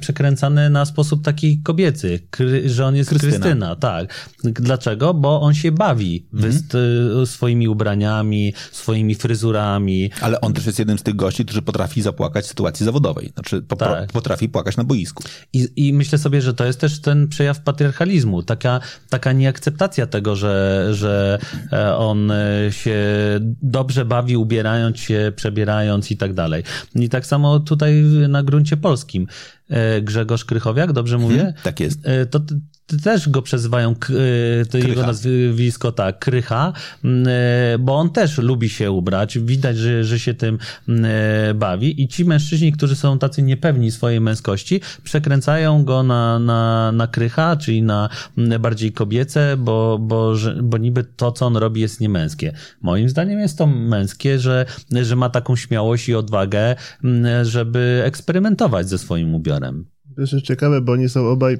[0.00, 3.32] przekręcane na sposób taki kobiecy, kry, że on jest Krystyna.
[3.32, 3.76] Krystyna.
[3.76, 4.28] tak.
[4.44, 5.14] Dlaczego?
[5.14, 7.26] Bo on się bawi mm -hmm.
[7.26, 10.10] swoimi ubraniami, swoimi fryzurami.
[10.20, 13.30] Ale on też jest jednym z tych gości, którzy potrafi zapłakać w sytuacji zawodowej.
[13.34, 14.12] Znaczy po, tak.
[14.12, 15.24] potrafi płakać na boisku.
[15.52, 18.80] I, I myślę sobie, że to jest też ten przejaw patriarchalizmu, taka,
[19.10, 21.38] taka nieakceptacja tego, że, że
[21.72, 22.36] e, on e,
[22.70, 22.98] się
[23.62, 27.06] dobrze bawi ubierając się, przebierając i tak dalej dalej.
[27.06, 27.92] I tak samo tutaj
[28.28, 29.26] na gruncie polskim.
[29.70, 31.36] E, Grzegorz Krychowiak, dobrze mówię?
[31.36, 32.06] Hmm, tak jest.
[32.06, 32.40] E, to
[33.04, 36.72] też go przezywają, e, to jego nazwisko tak, Krycha,
[37.78, 40.58] bo on też lubi się ubrać, widać, że, że się tym
[41.54, 47.06] bawi i ci mężczyźni, którzy są tacy niepewni swojej męskości, przekręcają go na, na, na
[47.06, 48.08] Krycha, czyli na
[48.60, 52.52] bardziej kobiece, bo, bo, bo niby to, co on robi jest niemęskie.
[52.82, 54.66] Moim zdaniem jest to męskie, że,
[55.02, 56.76] że ma taką śmiałość i odwagę,
[57.42, 59.57] żeby eksperymentować ze swoim ubiorem.
[60.16, 61.58] To jest ciekawe, bo oni są obaj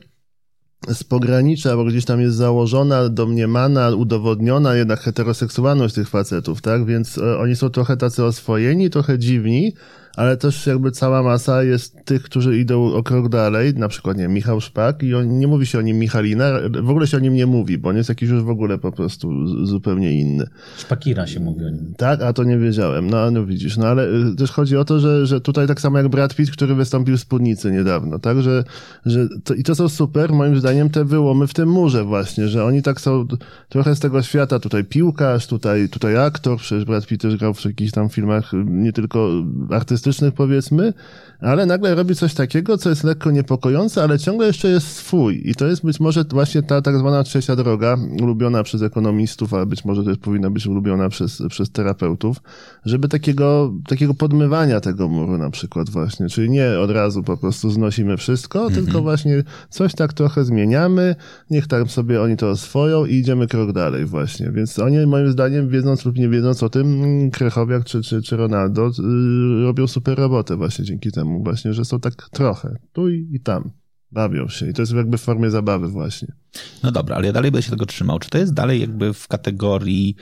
[0.89, 6.85] z pogranicza, bo gdzieś tam jest założona, domniemana, udowodniona jednak heteroseksualność tych facetów, tak?
[6.85, 9.75] Więc e, oni są trochę tacy oswojeni, trochę dziwni,
[10.19, 14.29] ale też jakby cała masa jest tych, którzy idą o krok dalej, na przykład, nie
[14.29, 16.51] Michał Szpak i on, nie mówi się o nim Michalina,
[16.83, 18.93] w ogóle się o nim nie mówi, bo on jest jakiś już w ogóle po
[18.93, 20.47] prostu zupełnie inny.
[20.79, 21.95] Szpakira się mówi o nim.
[21.97, 25.01] Tak, a to nie wiedziałem, no, no widzisz, no ale y, też chodzi o to,
[25.01, 28.65] że, że tutaj tak samo jak Brad Pitt, który wystąpił w Spódnicy niedawno, tak, że,
[29.07, 32.65] że to, i to są super, moim zdaniem, te wyłomy w tym murze właśnie, że
[32.65, 33.27] oni tak są
[33.69, 37.65] trochę z tego świata, tutaj piłkarz, tutaj, tutaj aktor, przecież Brad Pitt też grał w
[37.65, 39.31] jakichś tam filmach y, nie tylko
[39.71, 40.93] artystycznych, artystycznych powiedzmy,
[41.41, 45.43] ale nagle robi coś takiego, co jest lekko niepokojące, ale ciągle jeszcze jest swój.
[45.45, 49.67] I to jest być może właśnie ta tak zwana trzecia droga, ulubiona przez ekonomistów, ale
[49.67, 52.37] być może też powinna być ulubiona przez, przez terapeutów,
[52.85, 57.71] żeby takiego, takiego podmywania tego muru na przykład właśnie, czyli nie od razu po prostu
[57.71, 58.85] znosimy wszystko, mhm.
[58.85, 61.17] tylko właśnie coś tak trochę zmieniamy,
[61.51, 64.51] niech tam sobie oni to oswoją i idziemy krok dalej właśnie.
[64.51, 68.91] Więc oni moim zdaniem, wiedząc lub nie wiedząc o tym, Krechowiak czy, czy, czy Ronaldo
[68.99, 73.41] yy, robią super robotę właśnie dzięki temu właśnie, że są tak trochę tu i, i
[73.41, 73.71] tam.
[74.11, 76.35] Bawią się i to jest jakby w formie zabawy właśnie.
[76.83, 78.19] No dobra, ale ja dalej będę się tego trzymał.
[78.19, 80.17] Czy to jest dalej jakby w kategorii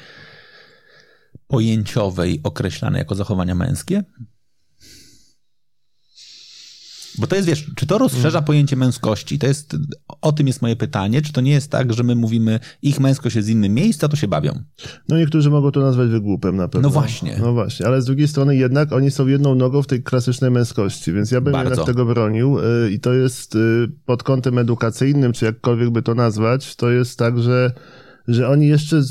[1.46, 4.04] pojęciowej określane jako zachowania męskie?
[7.18, 8.46] Bo to jest, wiesz, czy to rozszerza mm.
[8.46, 9.38] pojęcie męskości?
[9.38, 9.76] To jest,
[10.20, 11.22] o tym jest moje pytanie.
[11.22, 14.16] Czy to nie jest tak, że my mówimy, ich męskość jest z innym miejsca, to
[14.16, 14.58] się bawią?
[15.08, 16.88] No niektórzy mogą to nazwać wygłupem na pewno.
[16.88, 17.36] No właśnie.
[17.40, 21.12] No właśnie, ale z drugiej strony jednak oni są jedną nogą w tej klasycznej męskości,
[21.12, 21.70] więc ja bym Bardzo.
[21.70, 26.14] jednak tego bronił y, i to jest y, pod kątem edukacyjnym, czy jakkolwiek by to
[26.14, 27.72] nazwać, to jest tak, że
[28.28, 29.02] że oni jeszcze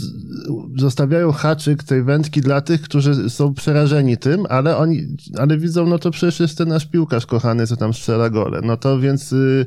[0.77, 5.99] zostawiają haczyk tej wędki dla tych, którzy są przerażeni tym, ale oni, ale widzą, no
[5.99, 8.61] to przecież jest ten nasz piłkarz kochany, co tam strzela gole.
[8.63, 9.65] No to więc y,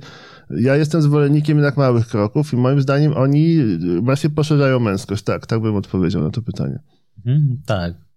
[0.51, 3.59] ja jestem zwolennikiem jednak małych kroków i moim zdaniem oni
[4.03, 5.23] właśnie poszerzają męskość.
[5.23, 6.79] Tak, tak bym odpowiedział na to pytanie.
[7.27, 8.08] Mhm, tak.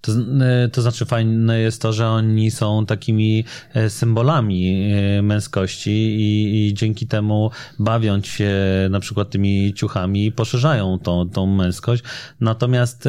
[0.00, 5.90] To, e, to znaczy fajne jest to, że oni są takimi e, symbolami e, męskości
[5.90, 8.52] i, i dzięki temu bawiąc się
[8.90, 12.02] na przykład tymi ciuchami poszerzają tą, tą męskość.
[12.40, 13.08] Natomiast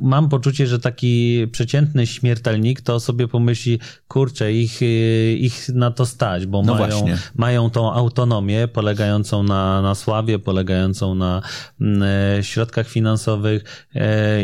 [0.00, 3.78] mam poczucie, że taki przeciętny śmiertelnik to sobie pomyśli,
[4.08, 4.80] kurczę, ich,
[5.38, 7.04] ich na to stać, bo no mają,
[7.34, 11.42] mają tą autonomię polegającą na, na sławie, polegającą na
[12.42, 13.88] środkach finansowych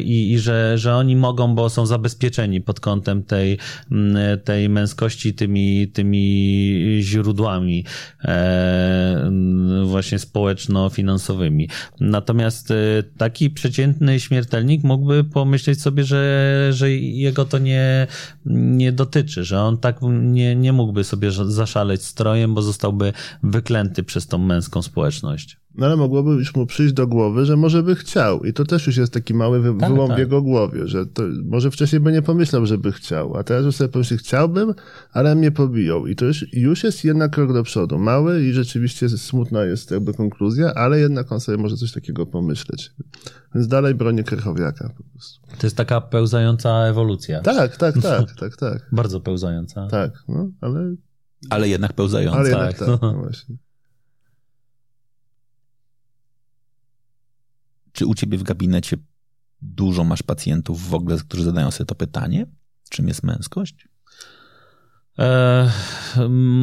[0.03, 3.59] i, i że, że oni oni mogą, bo są zabezpieczeni pod kątem tej,
[3.91, 7.85] mm, tej męskości tymi, tymi źródłami
[8.25, 9.31] e,
[9.85, 11.69] właśnie społeczno-finansowymi.
[12.01, 12.75] Natomiast e,
[13.19, 18.07] taki przeciętny śmiertelnik mógłby pomyśleć sobie, że, że jego to nie,
[18.47, 23.13] nie dotyczy, że on tak nie, nie mógłby sobie zaszaleć strojem, bo zostałby
[23.43, 25.64] wyklęty przez tą męską społeczność.
[25.77, 28.45] No ale mogłoby już mu przyjść do głowy, że może by chciał.
[28.45, 30.17] I to też już jest taki mały wy tak, wyłom tak.
[30.17, 33.77] w jego głowie, że to, może wcześniej by nie pomyślał, żeby chciał, a teraz już
[33.77, 34.75] sobie pomyśli, chciałbym,
[35.13, 36.07] ale mnie pobiją.
[36.07, 37.99] I to już, już jest jednak krok do przodu.
[37.99, 42.93] Mały i rzeczywiście smutna jest jakby konkluzja, ale jednak on sobie może coś takiego pomyśleć.
[43.55, 45.47] Więc dalej bronię Krychowiaka po prostu.
[45.59, 47.41] To jest taka pełzająca ewolucja.
[47.41, 48.89] Tak, tak, tak, tak, tak.
[48.93, 49.87] Bardzo pełzająca.
[49.87, 50.95] Tak, no, ale...
[51.51, 52.39] Ale jednak pełzająca.
[52.39, 53.57] Ale jednak tak, tak no właśnie.
[57.95, 58.97] Czy u ciebie w gabinecie
[59.63, 62.47] dużo masz pacjentów w ogóle, którzy zadają sobie to pytanie?
[62.91, 63.89] Czym jest męskość?
[65.19, 65.71] E,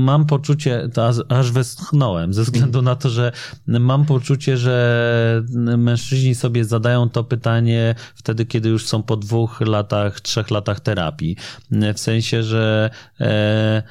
[0.05, 0.89] mam poczucie,
[1.29, 3.31] aż westchnąłem, ze względu na to, że
[3.67, 5.43] mam poczucie, że
[5.77, 11.37] mężczyźni sobie zadają to pytanie wtedy, kiedy już są po dwóch latach, trzech latach terapii.
[11.95, 12.89] W sensie, że
[13.19, 13.83] e,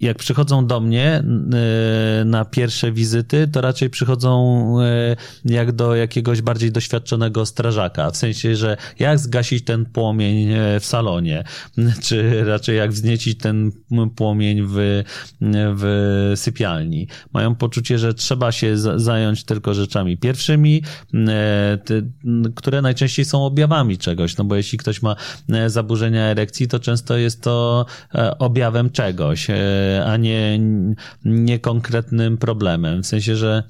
[0.00, 1.22] jak przychodzą do mnie
[2.22, 8.10] y, na pierwsze wizyty, to raczej przychodzą y, jak do jakiegoś bardziej doświadczonego strażaka.
[8.10, 11.44] W sensie, że jak zgasić ten płomień y, w salonie,
[12.04, 13.72] czy raczej jak wzniecić ten
[14.16, 15.02] płomień w,
[15.40, 17.08] w sypialni.
[17.32, 20.82] Mają poczucie, że trzeba się zająć tylko rzeczami pierwszymi,
[22.54, 24.36] które najczęściej są objawami czegoś.
[24.36, 25.16] No bo jeśli ktoś ma
[25.66, 27.86] zaburzenia erekcji, to często jest to
[28.38, 29.46] objawem czegoś
[30.06, 30.60] a nie,
[31.24, 33.02] nie konkretnym problemem.
[33.02, 33.62] W sensie, że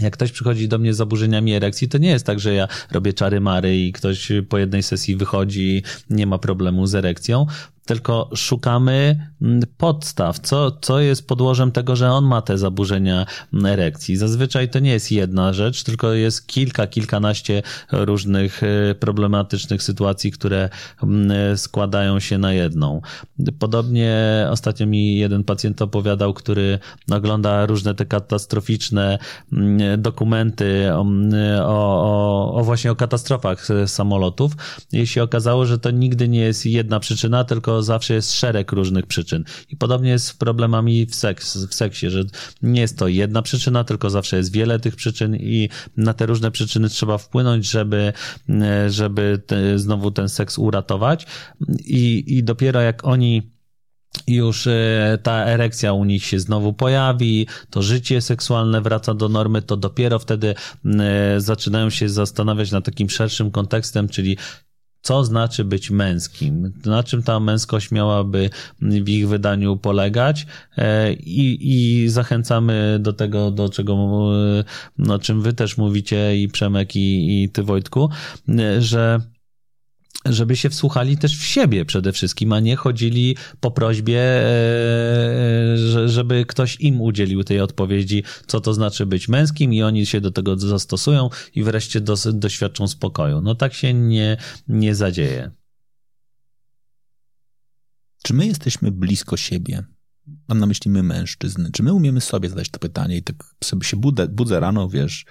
[0.00, 3.12] jak ktoś przychodzi do mnie z zaburzeniami erekcji, to nie jest tak, że ja robię
[3.12, 7.46] czary mary i ktoś po jednej sesji wychodzi, nie ma problemu z erekcją,
[7.84, 13.26] tylko szukamy mm, podstaw, co, co jest podłożem tego, że on ma te zaburzenia
[13.64, 14.16] erekcji.
[14.16, 17.62] Zazwyczaj to nie jest jedna rzecz, tylko jest kilka, kilkanaście
[17.92, 20.68] różnych y, problematycznych sytuacji, które
[21.02, 23.00] mm, składają się na jedną.
[23.58, 26.78] Podobnie ostatnio mi jeden pacjent opowiadał, który
[27.10, 29.18] ogląda różne te katastroficzne
[29.52, 31.06] mm, dokumenty o,
[31.64, 34.52] o, o właśnie o katastrofach samolotów.
[34.92, 39.06] I się okazało, że to nigdy nie jest jedna przyczyna, tylko zawsze jest szereg różnych
[39.06, 39.44] przyczyn.
[39.68, 42.24] I podobnie jest z problemami w, seks, w seksie, że
[42.62, 46.50] nie jest to jedna przyczyna, tylko zawsze jest wiele tych przyczyn i na te różne
[46.50, 48.12] przyczyny trzeba wpłynąć, żeby,
[48.88, 51.26] żeby te, znowu ten seks uratować.
[51.84, 53.54] I, I dopiero jak oni
[54.26, 59.62] już e, ta erekcja u nich się znowu pojawi, to życie seksualne wraca do normy,
[59.62, 64.36] to dopiero wtedy e, zaczynają się zastanawiać nad takim szerszym kontekstem, czyli
[65.04, 68.50] co znaczy być męskim, na czym ta męskość miałaby
[68.80, 70.46] w ich wydaniu polegać?
[70.78, 74.64] E, i, i zachęcamy do tego, do czego, e,
[74.98, 78.10] no, czym wy też mówicie i Przemek i, i ty Wojtku,
[78.48, 79.20] e, że
[80.24, 86.44] żeby się wsłuchali też w siebie przede wszystkim, a nie chodzili po prośbie, e, żeby
[86.46, 90.58] ktoś im udzielił tej odpowiedzi, co to znaczy być męskim i oni się do tego
[90.58, 92.00] zastosują i wreszcie
[92.32, 93.40] doświadczą spokoju.
[93.40, 94.36] No tak się nie,
[94.68, 95.50] nie zadzieje.
[98.22, 99.84] Czy my jesteśmy blisko siebie?
[100.48, 101.70] Mam na myśli my mężczyzny.
[101.72, 105.24] Czy my umiemy sobie zadać to pytanie i tak sobie się budzę, budzę rano, wiesz,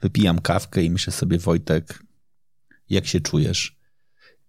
[0.00, 2.02] wypijam kawkę i myślę sobie, Wojtek,
[2.88, 3.79] jak się czujesz?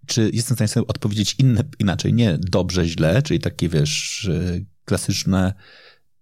[0.08, 4.30] Czy jestem w stanie sobie odpowiedzieć inne, inaczej, nie dobrze, źle, czyli takie, wiesz,
[4.86, 5.54] klasyczne,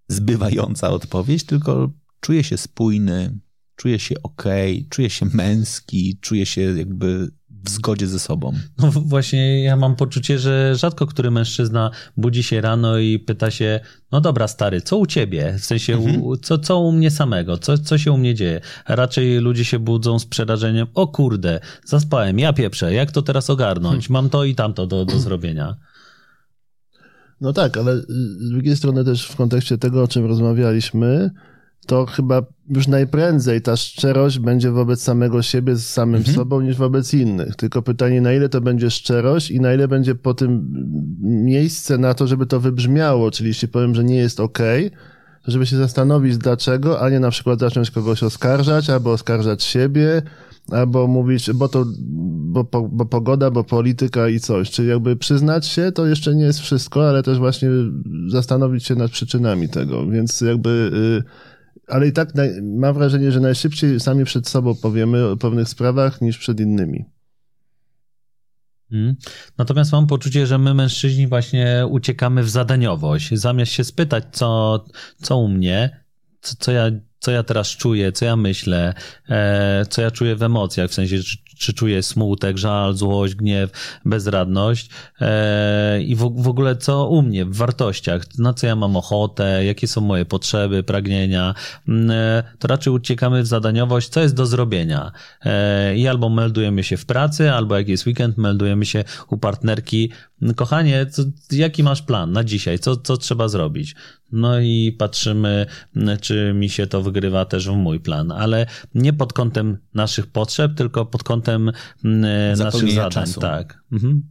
[0.08, 3.40] zbywająca odpowiedź, tylko czuję się spójny,
[3.76, 4.44] czuję się ok,
[4.90, 7.30] czuję się męski, czuję się jakby
[7.66, 8.54] w zgodzie ze sobą.
[8.78, 13.80] No właśnie, ja mam poczucie, że rzadko który mężczyzna budzi się rano i pyta się,
[14.12, 15.56] no dobra stary, co u ciebie?
[15.60, 16.24] W sensie, mhm.
[16.24, 17.58] u, co, co u mnie samego?
[17.58, 18.62] Co, co się u mnie dzieje?
[18.86, 23.50] A raczej ludzie się budzą z przerażeniem, o kurde, zaspałem, ja pieprzę, jak to teraz
[23.50, 24.08] ogarnąć?
[24.08, 24.14] Hmm.
[24.24, 25.76] Mam to i tamto do, do zrobienia.
[27.42, 31.32] No tak, ale z drugiej strony też w kontekście tego, o czym rozmawialiśmy,
[31.90, 36.36] to chyba już najprędzej ta szczerość będzie wobec samego siebie, z samym mhm.
[36.36, 37.56] sobą, niż wobec innych.
[37.56, 40.72] Tylko pytanie, na ile to będzie szczerość i na ile będzie po tym
[41.22, 43.32] miejsce na to, żeby to wybrzmiało.
[43.32, 44.60] Czyli jeśli powiem, że nie jest ok,
[45.44, 50.22] to żeby się zastanowić dlaczego, a nie na przykład zacząć kogoś oskarżać, albo oskarżać siebie,
[50.72, 51.86] albo mówić, bo to,
[52.54, 54.72] bo, bo pogoda, bo polityka i coś.
[54.72, 57.70] Czyli jakby przyznać się, to jeszcze nie jest wszystko, ale też właśnie
[58.28, 60.08] zastanowić się nad przyczynami tego.
[60.08, 60.92] Więc jakby...
[61.26, 65.70] Yy, ale i tak naj, mam wrażenie, że najszybciej sami przed sobą powiemy o pewnych
[65.70, 67.06] sprawach niż przed innymi.
[68.92, 69.16] Mhm.
[69.58, 73.34] Natomiast mam poczucie, że my mężczyźni właśnie uciekamy w zadaniowość.
[73.34, 74.86] Zamiast się spytać, co,
[75.22, 76.04] co u mnie,
[76.42, 78.94] co, co ja co ja teraz czuję, co ja myślę,
[79.30, 81.18] e, co ja czuję w emocjach, w sensie,
[81.58, 84.90] czy, czuję smutek, żal, złość, gniew, bezradność
[85.22, 89.88] e, i w, ogóle co u mnie w wartościach, na co ja mam ochotę, jakie
[89.88, 91.54] są moje potrzeby, pragnienia,
[91.88, 95.12] mm, e, to raczej uciekamy w zadaniowość, co jest do zrobienia.
[95.96, 100.12] I albo meldujemy się w pracy, albo jak jest weekend, meldujemy się u partnerki,
[100.56, 103.96] kochanie, co, jaki masz plan na dzisiaj, co, co trzeba zrobić?
[104.32, 105.66] No i patrzymy,
[106.22, 108.66] czy mi się to wygrywa też w mój plan, ale
[108.96, 111.72] nie pod kątem naszych potrzeb, tylko pod kątem
[112.58, 113.12] naszych zadań.
[113.12, 113.42] Czasu.
[113.42, 113.84] Tak.
[113.92, 114.30] Mhm.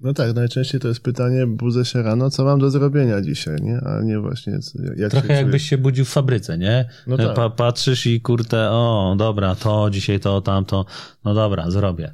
[0.00, 3.80] No tak, najczęściej to jest pytanie, budzę się rano, co mam do zrobienia dzisiaj, nie?
[3.80, 4.58] A nie właśnie...
[4.96, 6.88] Jak Trochę się jakbyś się budził w fabryce, nie?
[7.06, 7.34] No tak.
[7.34, 10.84] Pa patrzysz i kurde, o, dobra, to, dzisiaj to, tamto,
[11.24, 12.12] no dobra, zrobię.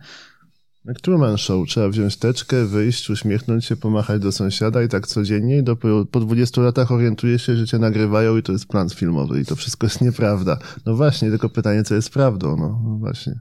[0.84, 5.58] Jak Truman Show, trzeba wziąć teczkę, wyjść, uśmiechnąć się, pomachać do sąsiada i tak codziennie
[5.58, 9.40] i dopiero po 20 latach orientuje się, że cię nagrywają i to jest plan filmowy
[9.40, 10.58] i to wszystko jest nieprawda.
[10.86, 13.40] No właśnie, tylko pytanie, co jest prawdą, no, no właśnie.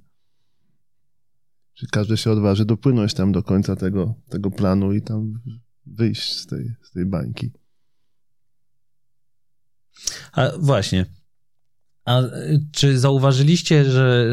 [1.74, 5.42] Czy każdy się odważy dopłynąć tam do końca tego, tego planu i tam
[5.86, 7.52] wyjść z tej, z tej bańki.
[10.32, 11.06] A właśnie,
[12.06, 14.26] a y, czy zauważyliście, że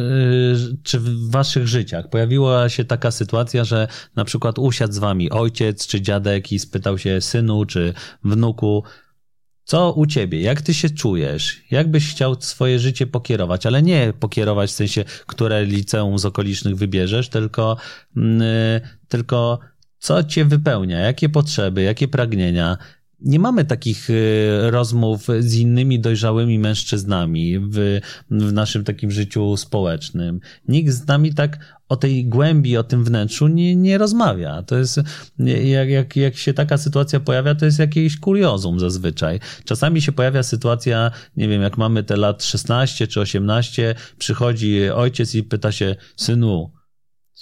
[0.73, 5.31] y, czy w waszych życiach pojawiła się taka sytuacja, że na przykład usiadł z wami
[5.31, 7.95] ojciec czy dziadek i spytał się synu czy
[8.25, 8.85] wnuku,
[9.65, 14.13] co u ciebie, jak ty się czujesz, jak byś chciał swoje życie pokierować, ale nie
[14.21, 17.77] pokierować w sensie, które liceum z okolicznych wybierzesz, tylko,
[18.17, 18.23] yy,
[19.09, 19.59] tylko
[19.99, 22.79] co cię wypełnia, jakie potrzeby, jakie pragnienia,
[23.23, 30.41] nie mamy takich y, rozmów z innymi dojrzałymi mężczyznami w, w naszym takim życiu społecznym.
[30.69, 34.63] Nikt z nami tak o tej głębi, o tym wnętrzu nie, nie rozmawia.
[34.63, 35.01] To jest,
[35.65, 39.41] jak, jak, jak się taka sytuacja pojawia, to jest jakieś kuriozum zazwyczaj.
[39.65, 45.35] Czasami się pojawia sytuacja, nie wiem, jak mamy te lat 16 czy 18, przychodzi ojciec
[45.35, 46.71] i pyta się, synu,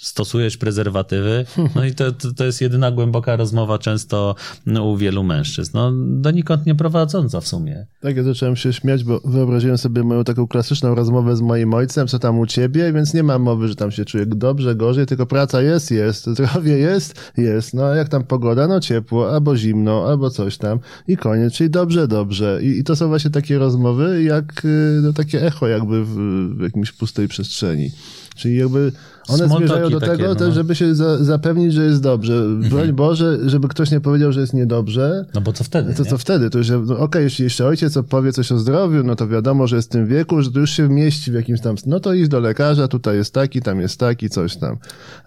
[0.01, 1.45] stosujesz prezerwatywy.
[1.75, 4.35] No i to, to, to, jest jedyna głęboka rozmowa często
[4.83, 5.71] u wielu mężczyzn.
[5.73, 7.85] No, donikąd nie prowadząca w sumie.
[8.01, 12.07] Tak, ja zacząłem się śmiać, bo wyobraziłem sobie moją taką klasyczną rozmowę z moim ojcem,
[12.07, 15.25] co tam u ciebie, więc nie ma mowy, że tam się czuję dobrze, gorzej, tylko
[15.25, 17.73] praca jest, jest, zdrowie jest, jest.
[17.73, 18.67] No a jak tam pogoda?
[18.67, 22.59] No ciepło, albo zimno, albo coś tam i koniec, czyli dobrze, dobrze.
[22.63, 26.15] I, i to są właśnie takie rozmowy, jak y, no, takie echo jakby w,
[26.57, 27.91] w jakimś pustej przestrzeni.
[28.35, 28.91] Czyli jakby
[29.29, 30.35] one zmierzają do tego no.
[30.35, 32.33] też, żeby się za, zapewnić, że jest dobrze.
[32.33, 32.69] Mhm.
[32.69, 35.25] Broń Boże, żeby ktoś nie powiedział, że jest niedobrze.
[35.33, 35.93] No bo co wtedy?
[35.93, 36.09] To nie?
[36.09, 36.49] co wtedy?
[36.49, 39.67] To już, no, okej, okay, jeśli jeszcze ojciec powie coś o zdrowiu, no to wiadomo,
[39.67, 42.13] że jest w tym wieku, że to już się mieści w jakimś tam, no to
[42.13, 44.77] iść do lekarza, tutaj jest taki, tam jest taki, coś tam.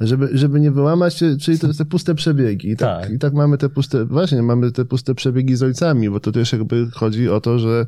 [0.01, 2.71] Żeby, żeby nie wyłamać się, czyli to te puste przebiegi.
[2.71, 3.13] I tak, tak.
[3.13, 6.53] I tak mamy te puste, właśnie, mamy te puste przebiegi z ojcami, bo to też
[6.53, 7.87] jakby chodzi o to, że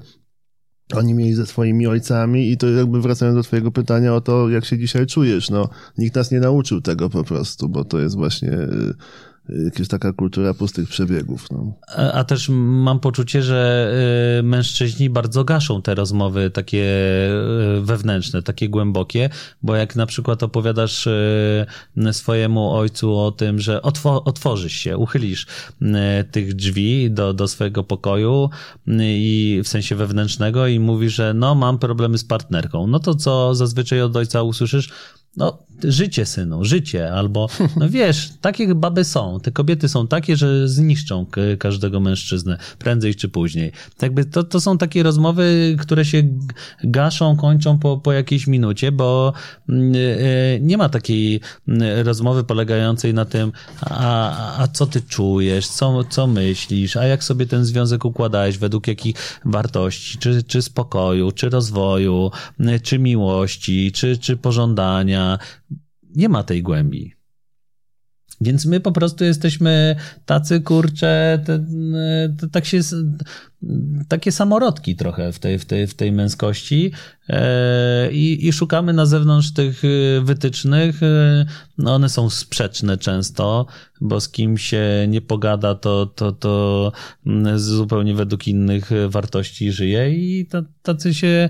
[0.96, 4.64] oni mieli ze swoimi ojcami i to jakby wracając do twojego pytania o to, jak
[4.64, 5.68] się dzisiaj czujesz, no
[5.98, 8.50] nikt nas nie nauczył tego po prostu, bo to jest właśnie
[9.48, 11.50] jakaś taka kultura pustych przebiegów.
[11.50, 11.72] No.
[11.96, 13.92] A, a, też mam poczucie, że
[14.40, 16.84] y, mężczyźni bardzo gaszą te rozmowy takie
[17.78, 19.30] y, wewnętrzne, takie głębokie,
[19.62, 25.46] bo jak na przykład opowiadasz y, swojemu ojcu o tym, że otwo otworzysz się, uchylisz
[26.30, 28.50] tych drzwi do, do swojego pokoju
[28.98, 33.54] i w sensie wewnętrznego i mówisz, że no mam problemy z partnerką, no to co
[33.54, 34.92] zazwyczaj od ojca usłyszysz?
[35.36, 40.69] No, życie, synu, życie, albo, no wiesz, takie baby są, te kobiety są takie, że
[40.69, 41.27] zniszczą
[41.59, 43.73] każdego mężczyznę, prędzej czy później.
[44.02, 46.23] Jakby to, to są takie rozmowy, które się
[46.85, 49.32] gaszą, kończą po, po jakiejś minucie, bo
[49.69, 55.69] mm, e, nie ma takiej mm, rozmowy polegającej na tym, a, a co ty czujesz,
[55.69, 61.32] co, co myślisz, a jak sobie ten związek układałeś, według jakich wartości, czy, czy spokoju,
[61.32, 62.31] czy rozwoju,
[62.82, 65.23] czy miłości, czy, czy pożądania,
[66.16, 67.14] nie ma tej głębi.
[68.40, 69.96] Więc my po prostu jesteśmy
[70.26, 71.44] tacy kurcze,
[72.52, 72.80] tak się,
[74.09, 76.93] takie samorodki trochę w tej, w tej, w tej męskości
[77.28, 79.82] e, i, i szukamy na zewnątrz tych
[80.23, 81.03] wytycznych.
[81.03, 81.47] E,
[81.78, 83.66] no one są sprzeczne często,
[84.01, 86.93] bo z kim się nie pogada, to, to, to
[87.57, 90.49] zupełnie według innych wartości żyje i
[90.82, 91.49] tacy się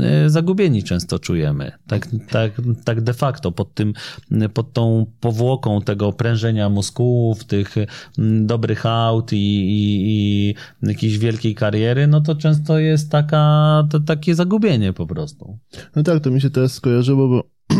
[0.00, 1.72] e, zagubieni często czujemy.
[1.86, 2.52] Tak, tak,
[2.84, 3.92] tak de facto pod tym,
[4.54, 7.74] pod tą powłoką tego prężenia mózgów, tych
[8.42, 10.54] dobrych aut i, i, i
[11.54, 15.58] kariery, no to często jest taka, to, takie zagubienie po prostu.
[15.96, 17.42] No tak, to mi się teraz skojarzyło, bo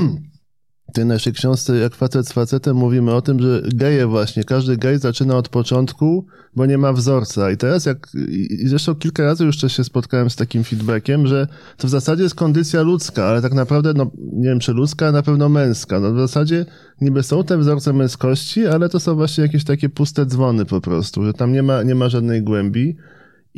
[0.94, 4.98] tej naszej książce Jak facet z facetem mówimy o tym, że geje właśnie, każdy gej
[4.98, 6.26] zaczyna od początku,
[6.56, 7.50] bo nie ma wzorca.
[7.50, 8.08] I teraz jak,
[8.38, 11.46] i zresztą kilka razy już też się spotkałem z takim feedbackiem, że
[11.76, 15.12] to w zasadzie jest kondycja ludzka, ale tak naprawdę, no nie wiem czy ludzka, a
[15.12, 16.00] na pewno męska.
[16.00, 16.66] No w zasadzie
[17.00, 21.24] niby są te wzorce męskości, ale to są właśnie jakieś takie puste dzwony po prostu,
[21.24, 22.96] że tam nie ma, nie ma żadnej głębi.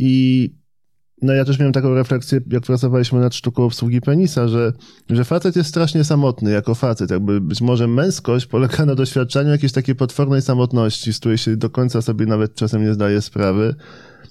[0.03, 0.51] I
[1.23, 4.73] no ja też miałem taką refleksję, jak pracowaliśmy nad sztuką obsługi penisa, że,
[5.11, 7.11] że facet jest strasznie samotny jako facet.
[7.11, 11.71] Jakby być może męskość polega na doświadczaniu jakiejś takiej potwornej samotności, z której się do
[11.71, 13.75] końca sobie nawet czasem nie zdaje sprawy.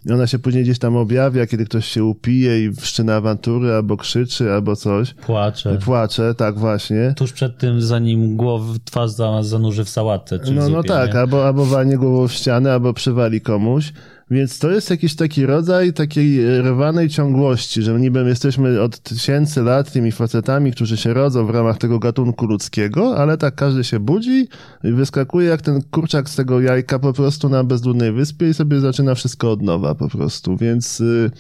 [0.05, 3.97] I ona się później gdzieś tam objawia, kiedy ktoś się upije i wszczyna awantury, albo
[3.97, 5.13] krzyczy, albo coś.
[5.13, 5.77] Płacze.
[5.85, 7.13] Płacze, tak właśnie.
[7.17, 10.39] Tuż przed tym, zanim głow, twarz zanurzy w sałatce.
[10.39, 11.19] Czy no, w no zupie, tak, nie?
[11.19, 13.93] albo, albo walnie głową w ścianę, albo przywali komuś.
[14.31, 19.91] Więc to jest jakiś taki rodzaj takiej rwanej ciągłości, że niby jesteśmy od tysięcy lat
[19.91, 24.47] tymi facetami, którzy się rodzą w ramach tego gatunku ludzkiego, ale tak każdy się budzi
[24.83, 28.79] i wyskakuje jak ten kurczak z tego jajka po prostu na bezludnej wyspie i sobie
[28.79, 30.57] zaczyna wszystko od nowa po prostu.
[30.57, 31.31] Więc y,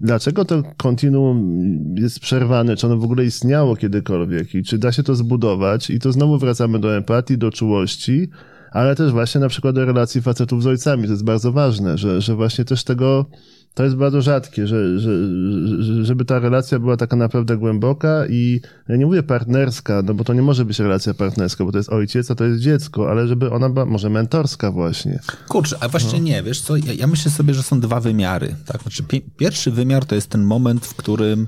[0.00, 1.64] dlaczego to kontinuum
[1.98, 2.76] jest przerwane?
[2.76, 4.54] Czy ono w ogóle istniało kiedykolwiek?
[4.54, 5.90] I czy da się to zbudować?
[5.90, 8.28] I to znowu wracamy do empatii, do czułości
[8.76, 11.04] ale też właśnie na przykład do relacji facetów z ojcami.
[11.04, 13.26] To jest bardzo ważne, że, że właśnie też tego,
[13.74, 15.10] to jest bardzo rzadkie, że, że,
[15.82, 20.24] że, żeby ta relacja była taka naprawdę głęboka i ja nie mówię partnerska, no bo
[20.24, 23.28] to nie może być relacja partnerska, bo to jest ojciec, a to jest dziecko, ale
[23.28, 25.20] żeby ona była może mentorska właśnie.
[25.48, 26.24] Kurczę, a właśnie no.
[26.24, 28.56] nie, wiesz co, ja, ja, myślę sobie, że są dwa wymiary.
[28.66, 28.82] Tak?
[28.82, 29.02] Znaczy,
[29.36, 31.46] pierwszy wymiar to jest ten moment, w którym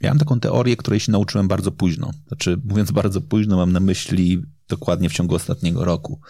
[0.00, 2.10] ja mam taką teorię, której się nauczyłem bardzo późno.
[2.28, 6.20] Znaczy, mówiąc bardzo późno, mam na myśli dokładnie w ciągu ostatniego roku.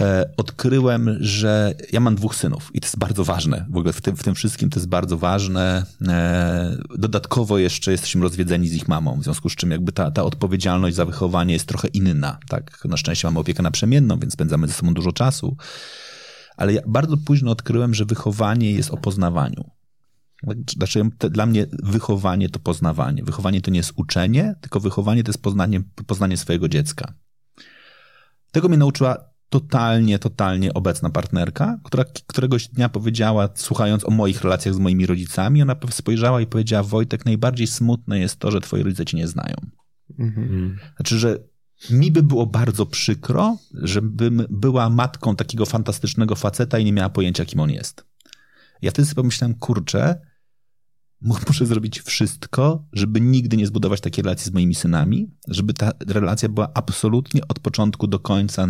[0.00, 3.66] E, odkryłem, że ja mam dwóch synów i to jest bardzo ważne.
[3.70, 5.84] W ogóle w tym, w tym wszystkim to jest bardzo ważne.
[6.08, 10.24] E, dodatkowo jeszcze jesteśmy rozwiedzeni z ich mamą, w związku z czym jakby ta, ta
[10.24, 12.38] odpowiedzialność za wychowanie jest trochę inna.
[12.48, 12.84] Tak?
[12.84, 15.56] Na szczęście mamy opiekę naprzemienną, więc spędzamy ze sobą dużo czasu.
[16.56, 19.70] Ale ja bardzo późno odkryłem, że wychowanie jest o poznawaniu.
[20.76, 23.24] Znaczy, dla mnie wychowanie to poznawanie.
[23.24, 27.14] Wychowanie to nie jest uczenie, tylko wychowanie to jest poznanie, poznanie swojego dziecka.
[28.54, 29.16] Tego mnie nauczyła
[29.48, 35.62] totalnie, totalnie obecna partnerka, która któregoś dnia powiedziała, słuchając o moich relacjach z moimi rodzicami,
[35.62, 39.54] ona spojrzała i powiedziała: Wojtek, najbardziej smutne jest to, że twoi rodzice cię nie znają.
[40.18, 40.78] Mhm.
[40.96, 41.38] Znaczy, że
[41.90, 47.44] mi by było bardzo przykro, żebym była matką takiego fantastycznego faceta i nie miała pojęcia,
[47.44, 48.04] kim on jest.
[48.82, 50.20] Ja wtedy sobie pomyślałem, kurczę,
[51.20, 56.48] muszę zrobić wszystko, żeby nigdy nie zbudować takiej relacji z moimi synami, żeby ta relacja
[56.48, 58.68] była absolutnie od początku do końca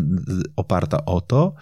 [0.57, 1.55] oparta o to,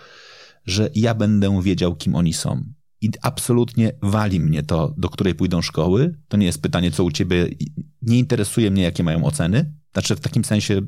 [0.67, 2.65] że ja będę wiedział, kim oni są.
[3.01, 6.19] I absolutnie wali mnie to, do której pójdą szkoły.
[6.29, 7.49] To nie jest pytanie, co u ciebie.
[8.03, 9.75] Nie interesuje mnie, jakie mają oceny.
[9.93, 10.81] Znaczy, w takim sensie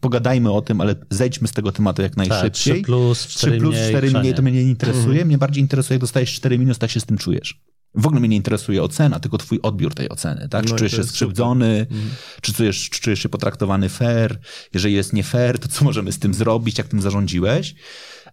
[0.00, 2.74] pogadajmy o tym, ale zejdźmy z tego tematu jak najszybciej.
[2.74, 5.06] Tak, 3 plus, 4 3 plus, 4 mniej, mniej to mnie nie interesuje.
[5.06, 5.26] Mhm.
[5.26, 7.62] Mnie bardziej interesuje, jak dostajesz 4 minus, tak się z tym czujesz.
[7.94, 10.64] W ogóle mnie nie interesuje ocena, tylko twój odbiór tej oceny, tak?
[10.64, 12.10] Czy no czujesz się skrzywdzony, mhm.
[12.40, 14.40] czy, czujesz, czy czujesz się potraktowany fair?
[14.74, 17.74] Jeżeli jest nie fair, to co możemy z tym zrobić, jak tym zarządziłeś?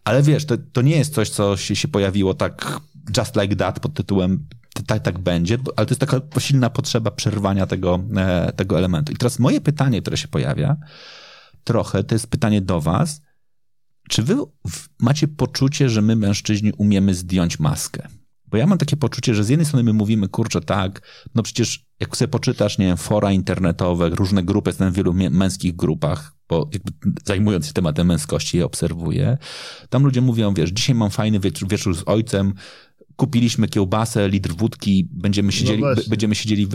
[0.04, 2.80] Ale wiesz, to, to nie jest coś, co się, się pojawiło tak
[3.18, 4.48] just like that pod tytułem
[4.88, 9.12] tak, tak będzie, ale to jest taka silna potrzeba przerwania tego, e, tego elementu.
[9.14, 10.78] I teraz moje pytanie, które się pojawia
[11.64, 13.22] trochę, to jest pytanie do was.
[14.10, 14.36] Czy wy
[15.00, 18.08] macie poczucie, że my mężczyźni umiemy zdjąć maskę?
[18.52, 21.02] Bo ja mam takie poczucie, że z jednej strony my mówimy, kurczę, tak,
[21.36, 25.76] no przecież jak sobie poczytasz, nie wiem, fora internetowe, różne grupy, jestem w wielu męskich
[25.76, 26.92] grupach, bo jakby
[27.26, 29.38] zajmując się tematem męskości je obserwuję,
[29.90, 32.54] tam ludzie mówią, wiesz, dzisiaj mam fajny wieczór, wieczór z ojcem,
[33.16, 36.68] kupiliśmy kiełbasę, litr wódki, będziemy siedzieli, no będziemy siedzieli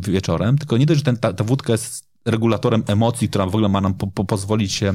[0.00, 3.68] wieczorem, tylko nie dość, że ten, ta, ta wódka jest regulatorem emocji, która w ogóle
[3.68, 4.94] ma nam po, po pozwolić się,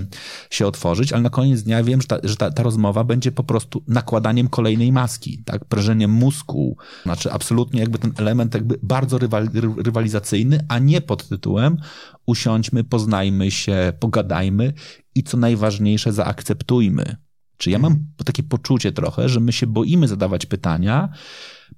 [0.49, 3.43] się otworzyć, ale na koniec dnia wiem, że, ta, że ta, ta rozmowa będzie po
[3.43, 9.49] prostu nakładaniem kolejnej maski, tak, prężeniem mózgu, znaczy absolutnie jakby ten element jakby bardzo rywal,
[9.77, 11.77] rywalizacyjny, a nie pod tytułem
[12.26, 14.73] usiądźmy, poznajmy się, pogadajmy
[15.15, 17.15] i co najważniejsze zaakceptujmy.
[17.57, 21.10] Czy ja mam takie poczucie trochę, że my się boimy zadawać pytania,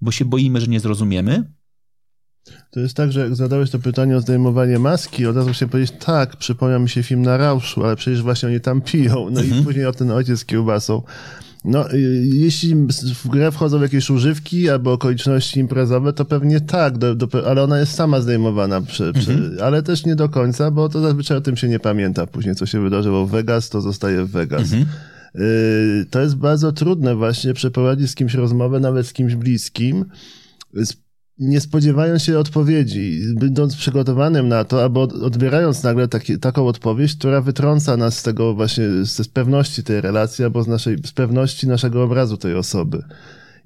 [0.02, 1.52] bo się boimy, że nie zrozumiemy,
[2.72, 5.96] to jest tak, że jak zadałeś to pytanie o zdejmowanie maski, od razu się powiedzieć,
[6.00, 9.30] tak, przypomniał mi się film na Rauszu, ale przecież właśnie oni tam piją.
[9.32, 9.62] No mhm.
[9.62, 11.02] i później o ten ojciec z kiełbasą.
[11.66, 12.76] No, y, jeśli
[13.24, 17.80] w grę wchodzą jakieś używki albo okoliczności imprezowe, to pewnie tak, do, do, ale ona
[17.80, 19.58] jest sama zdejmowana, przy, przy, mhm.
[19.64, 22.28] ale też nie do końca, bo to zazwyczaj o tym się nie pamięta.
[22.28, 24.62] Później co się wydarzyło w Vegas, to zostaje w Vegas.
[24.62, 24.86] Mhm.
[25.36, 30.06] Y, to jest bardzo trudne właśnie przeprowadzić z kimś rozmowę, nawet z kimś bliskim,
[31.40, 37.42] nie spodziewają się odpowiedzi, będąc przygotowanym na to, albo odbierając nagle taki, taką odpowiedź, która
[37.42, 42.04] wytrąca nas z tego właśnie, z pewności tej relacji, albo z, naszej, z pewności naszego
[42.04, 43.04] obrazu tej osoby.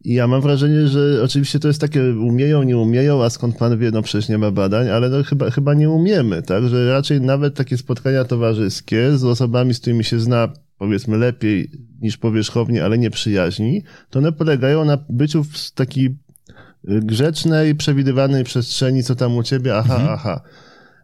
[0.03, 3.77] I ja mam wrażenie, że oczywiście to jest takie umieją, nie umieją, a skąd pan
[3.77, 6.67] wie, no przecież nie ma badań, ale no chyba, chyba nie umiemy, tak?
[6.67, 11.71] Że raczej nawet takie spotkania towarzyskie z osobami, z którymi się zna powiedzmy lepiej
[12.01, 16.17] niż powierzchownie, ale nie przyjaźni, to one polegają na byciu w takiej
[16.83, 20.13] grzecznej, przewidywanej przestrzeni, co tam u ciebie, aha, mhm.
[20.13, 20.41] aha.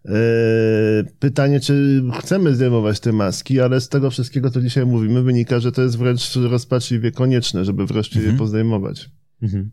[0.06, 0.12] E,
[1.20, 5.72] pytanie, czy chcemy zdejmować te maski, ale z tego wszystkiego, co dzisiaj mówimy, wynika, że
[5.72, 8.36] to jest wręcz rozpaczliwie konieczne, żeby wreszcie mhm.
[8.36, 9.10] je pozdejmować.
[9.42, 9.72] Mhm.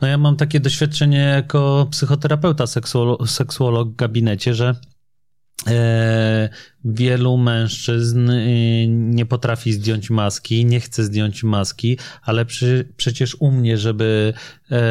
[0.00, 4.74] No ja mam takie doświadczenie jako psychoterapeuta, seksuolog, seksuolog w gabinecie, że
[6.84, 13.50] wielu mężczyzn y, nie potrafi zdjąć maski, nie chce zdjąć maski, ale przy, przecież u
[13.50, 14.32] mnie, żeby
[14.70, 14.82] e,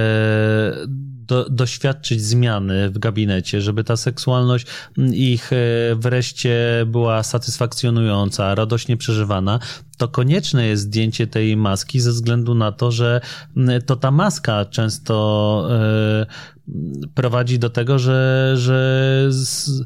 [1.27, 4.67] do, doświadczyć zmiany w gabinecie, żeby ta seksualność
[5.13, 5.55] ich e,
[5.95, 9.59] wreszcie była satysfakcjonująca, radośnie przeżywana,
[9.97, 13.21] to konieczne jest zdjęcie tej maski ze względu na to, że
[13.85, 16.25] to ta maska często e,
[17.15, 19.85] prowadzi do tego, że, że z, y,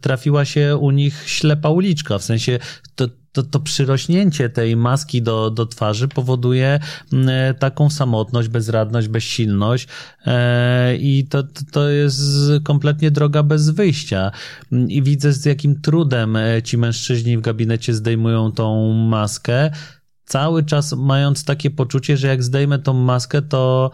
[0.00, 2.18] trafiła się u nich ślepa uliczka.
[2.18, 2.58] W sensie
[2.94, 6.80] to, to, to przyrośnięcie tej maski do, do twarzy powoduje
[7.12, 7.18] y,
[7.58, 9.88] taką samotność, bezradność, bezsilność
[10.26, 10.30] y,
[10.96, 11.42] i to,
[11.72, 12.22] to jest
[12.64, 14.30] kompletnie droga bez wyjścia.
[14.88, 19.70] I widzę z jakim trudem ci mężczyźni w gabinecie zdejmują tą maskę,
[20.24, 23.90] cały czas mając takie poczucie, że jak zdejmę tą maskę, to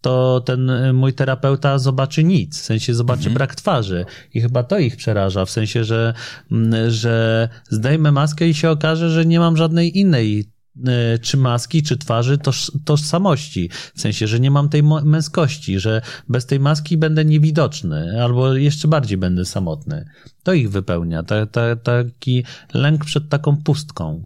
[0.00, 3.34] to ten y, mój terapeuta zobaczy nic, w sensie zobaczy mhm.
[3.34, 4.04] brak twarzy.
[4.34, 6.14] I chyba to ich przeraża, w sensie, że,
[6.52, 11.82] mm, że zdejmę maskę i się okaże, że nie mam żadnej innej y, czy maski,
[11.82, 13.70] czy twarzy, toż, tożsamości.
[13.94, 18.88] W sensie, że nie mam tej męskości, że bez tej maski będę niewidoczny, albo jeszcze
[18.88, 20.06] bardziej będę samotny.
[20.42, 22.44] To ich wypełnia, ta, ta, taki
[22.74, 24.24] lęk przed taką pustką.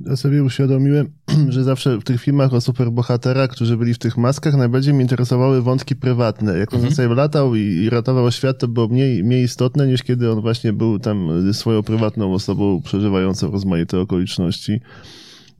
[0.00, 1.10] Ja sobie uświadomiłem,
[1.48, 5.62] że zawsze w tych filmach o superbohaterach, którzy byli w tych maskach, najbardziej mnie interesowały
[5.62, 6.58] wątki prywatne.
[6.58, 6.94] Jak on mhm.
[6.94, 10.72] sobie latał i, i, ratował świat, to było mniej, mniej istotne niż kiedy on właśnie
[10.72, 14.80] był tam swoją prywatną osobą przeżywającą rozmaite okoliczności.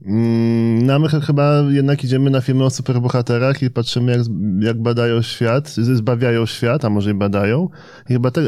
[0.05, 4.21] Mm, no my chyba jednak idziemy na filmy o superbohaterach i patrzymy, jak,
[4.59, 7.69] jak badają świat, zbawiają świat, a może i badają.
[8.09, 8.41] I chyba te,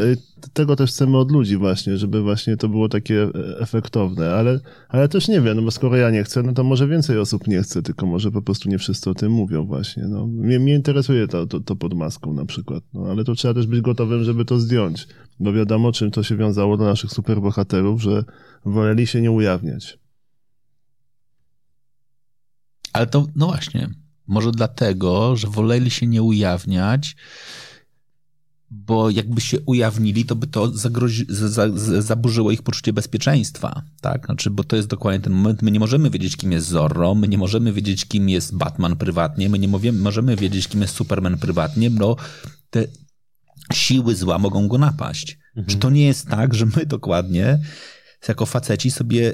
[0.53, 3.27] tego też chcemy od ludzi właśnie, żeby właśnie to było takie
[3.59, 4.59] efektowne, ale,
[4.89, 7.47] ale też nie wiem, no bo skoro ja nie chcę, no to może więcej osób
[7.47, 10.03] nie chce, tylko może po prostu nie wszyscy o tym mówią właśnie.
[10.07, 13.53] No, mnie, mnie interesuje to, to, to pod maską na przykład, no, ale to trzeba
[13.53, 15.07] też być gotowym, żeby to zdjąć,
[15.39, 18.23] bo wiadomo, czym to się wiązało do naszych superbohaterów, że
[18.65, 20.04] woleli się nie ujawniać.
[22.95, 23.89] Ale to, no właśnie,
[24.27, 27.15] może dlatego, że woleli się nie ujawniać,
[28.71, 34.25] bo jakby się ujawnili, to by to zagrozi, za, za, zaburzyło ich poczucie bezpieczeństwa, tak?
[34.25, 37.27] Znaczy, bo to jest dokładnie ten moment, my nie możemy wiedzieć, kim jest Zorro, my
[37.27, 41.91] nie możemy wiedzieć, kim jest Batman prywatnie, my nie możemy wiedzieć, kim jest Superman prywatnie,
[41.91, 42.15] bo
[42.69, 42.85] te
[43.73, 45.37] siły zła mogą go napaść.
[45.47, 45.65] Mhm.
[45.67, 47.59] Czy to nie jest tak, że my dokładnie
[48.27, 49.33] jako faceci sobie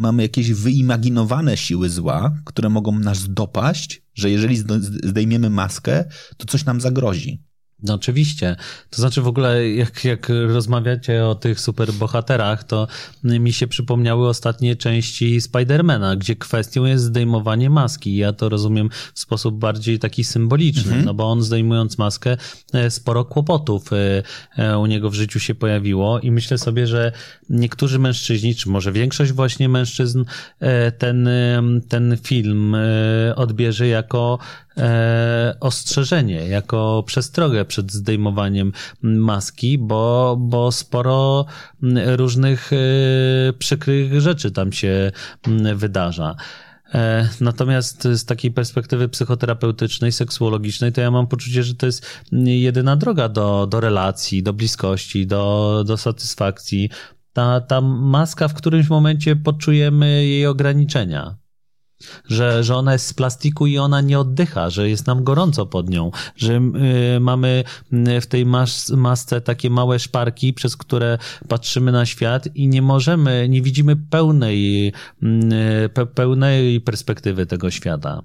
[0.00, 4.56] mamy jakieś wyimaginowane siły zła, które mogą nas dopaść, że jeżeli
[5.02, 6.04] zdejmiemy maskę,
[6.36, 7.42] to coś nam zagrozi.
[7.82, 8.56] No oczywiście.
[8.90, 12.86] To znaczy w ogóle jak, jak rozmawiacie o tych superbohaterach, to
[13.24, 18.16] mi się przypomniały ostatnie części Spidermana, gdzie kwestią jest zdejmowanie maski.
[18.16, 21.04] Ja to rozumiem w sposób bardziej taki symboliczny, mhm.
[21.04, 22.36] no bo on zdejmując maskę
[22.72, 24.22] e, sporo kłopotów e,
[24.56, 27.12] e, u niego w życiu się pojawiło i myślę sobie, że
[27.50, 30.24] niektórzy mężczyźni, czy może większość właśnie mężczyzn
[30.98, 31.28] ten,
[31.88, 32.76] ten film
[33.36, 34.38] odbierze jako
[34.76, 38.72] e, ostrzeżenie, jako przestrogę przed zdejmowaniem
[39.02, 41.46] maski, bo, bo sporo
[42.06, 42.76] różnych e,
[43.52, 45.12] przykrych rzeczy tam się
[45.74, 46.36] wydarza.
[46.94, 52.96] E, natomiast z takiej perspektywy psychoterapeutycznej, seksuologicznej, to ja mam poczucie, że to jest jedyna
[52.96, 56.90] droga do, do relacji, do bliskości, do, do satysfakcji.
[57.32, 61.36] Ta, ta maska w którymś momencie poczujemy jej ograniczenia
[62.24, 65.90] że, że ona jest z plastiku i ona nie oddycha, że jest nam gorąco pod
[65.90, 66.60] nią, że
[67.16, 67.64] y, mamy
[68.20, 71.18] w tej mas masce takie małe szparki, przez które
[71.48, 74.88] patrzymy na świat i nie możemy, nie widzimy pełnej,
[75.22, 78.22] y, pe pełnej perspektywy tego świata.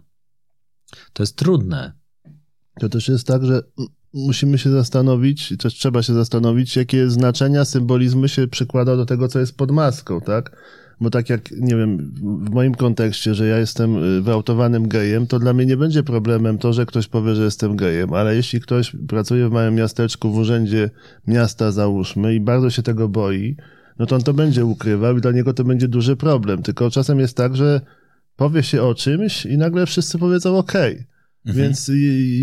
[1.14, 1.93] To jest trudne.
[2.80, 3.61] To też jest tak, że
[4.15, 9.39] musimy się zastanowić, też trzeba się zastanowić, jakie znaczenia, symbolizmy się przykłada do tego, co
[9.39, 10.57] jest pod maską, tak?
[11.01, 15.39] Bo tak jak, nie wiem, w moim kontekście, że ja jestem y, wyautowanym gejem, to
[15.39, 18.95] dla mnie nie będzie problemem to, że ktoś powie, że jestem gejem, ale jeśli ktoś
[19.07, 20.89] pracuje w małym miasteczku, w urzędzie
[21.27, 23.55] miasta załóżmy i bardzo się tego boi,
[23.99, 26.63] no to on to będzie ukrywał i dla niego to będzie duży problem.
[26.63, 27.81] Tylko czasem jest tak, że
[28.35, 30.93] powie się o czymś i nagle wszyscy powiedzą okej.
[30.93, 31.14] Okay.
[31.45, 31.65] Mhm.
[31.65, 31.91] Więc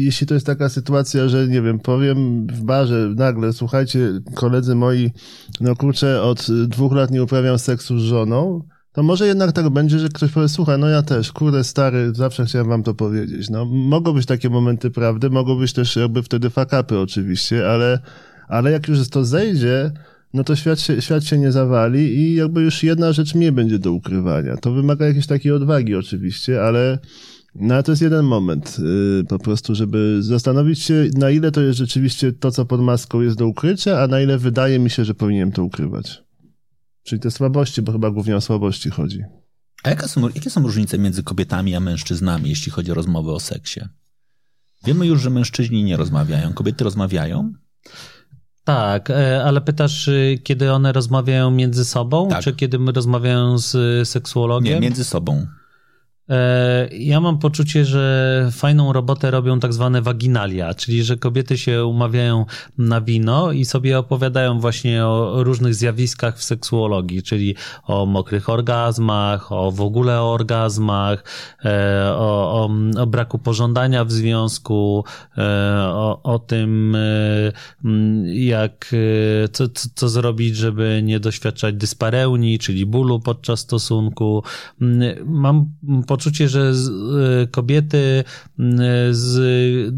[0.04, 5.10] jeśli to jest taka sytuacja, że nie wiem, powiem w barze nagle, słuchajcie, koledzy moi,
[5.60, 8.62] no kurczę, od dwóch lat nie uprawiam seksu z żoną,
[8.92, 12.44] to może jednak tak będzie, że ktoś powie, słuchaj, no ja też, kurde stary, zawsze
[12.44, 13.50] chciałem wam to powiedzieć.
[13.50, 17.98] No, mogą być takie momenty prawdy, mogą być też jakby wtedy fakapy oczywiście, ale,
[18.48, 19.90] ale jak już to zejdzie,
[20.34, 23.78] no to świat się, świat się nie zawali i jakby już jedna rzecz nie będzie
[23.78, 24.56] do ukrywania.
[24.56, 26.98] To wymaga jakiejś takiej odwagi oczywiście, ale
[27.54, 31.60] no ale to jest jeden moment yy, po prostu, żeby zastanowić się, na ile to
[31.60, 35.04] jest rzeczywiście to, co pod maską jest do ukrycia, a na ile wydaje mi się,
[35.04, 36.22] że powinienem to ukrywać.
[37.02, 39.24] Czyli te słabości, bo chyba głównie o słabości chodzi.
[39.82, 43.40] A jaka są, jakie są różnice między kobietami a mężczyznami, jeśli chodzi o rozmowy o
[43.40, 43.80] seksie?
[44.84, 47.52] Wiemy już, że mężczyźni nie rozmawiają, kobiety rozmawiają.
[48.64, 52.42] Tak, e, ale pytasz, y, kiedy one rozmawiają między sobą, tak.
[52.42, 54.74] czy kiedy rozmawiają z y, seksuologiem?
[54.74, 55.46] Nie, między sobą.
[56.28, 61.84] E, ja mam poczucie, że fajną robotę robią tak zwane waginalia, czyli że kobiety się
[61.84, 62.46] umawiają
[62.78, 67.54] na wino i sobie opowiadają właśnie o różnych zjawiskach w seksuologii, czyli
[67.84, 71.24] o mokrych orgazmach, o w ogóle orgazmach,
[71.64, 72.70] e, o, o,
[73.02, 75.04] o braku pożądania w związku,
[75.38, 75.42] e,
[75.88, 76.96] o, o tym,
[78.24, 78.94] jak,
[79.52, 84.42] co, co zrobić, żeby nie doświadczać dyspareunii, czyli bólu podczas stosunku.
[85.24, 85.66] Mam
[86.12, 86.72] poczucie, że
[87.43, 88.24] e, kobiety
[89.10, 89.94] z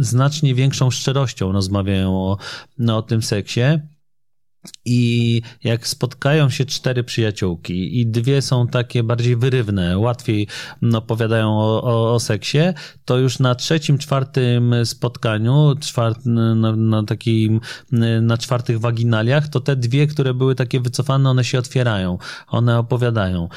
[0.00, 2.36] znacznie większą szczerością rozmawiają o,
[2.78, 3.60] no, o tym seksie.
[4.84, 10.46] I jak spotkają się cztery przyjaciółki i dwie są takie bardziej wyrywne, łatwiej
[10.94, 12.58] opowiadają o, o, o seksie,
[13.04, 17.60] to już na trzecim, czwartym spotkaniu, czwart, na, na takim,
[18.22, 22.18] na czwartych waginaliach, to te dwie, które były takie wycofane, one się otwierają,
[22.48, 23.48] one opowiadają.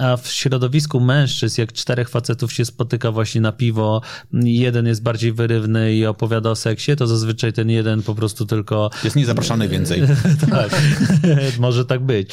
[0.00, 4.02] A w środowisku mężczyzn, jak czterech facetów się spotyka właśnie na piwo,
[4.32, 8.90] jeden jest bardziej wyrywny i opowiada o seksie, to zazwyczaj ten jeden po prostu tylko...
[9.04, 10.02] Jest niezapraszany więcej.
[10.50, 10.80] tak,
[11.58, 12.30] może tak być.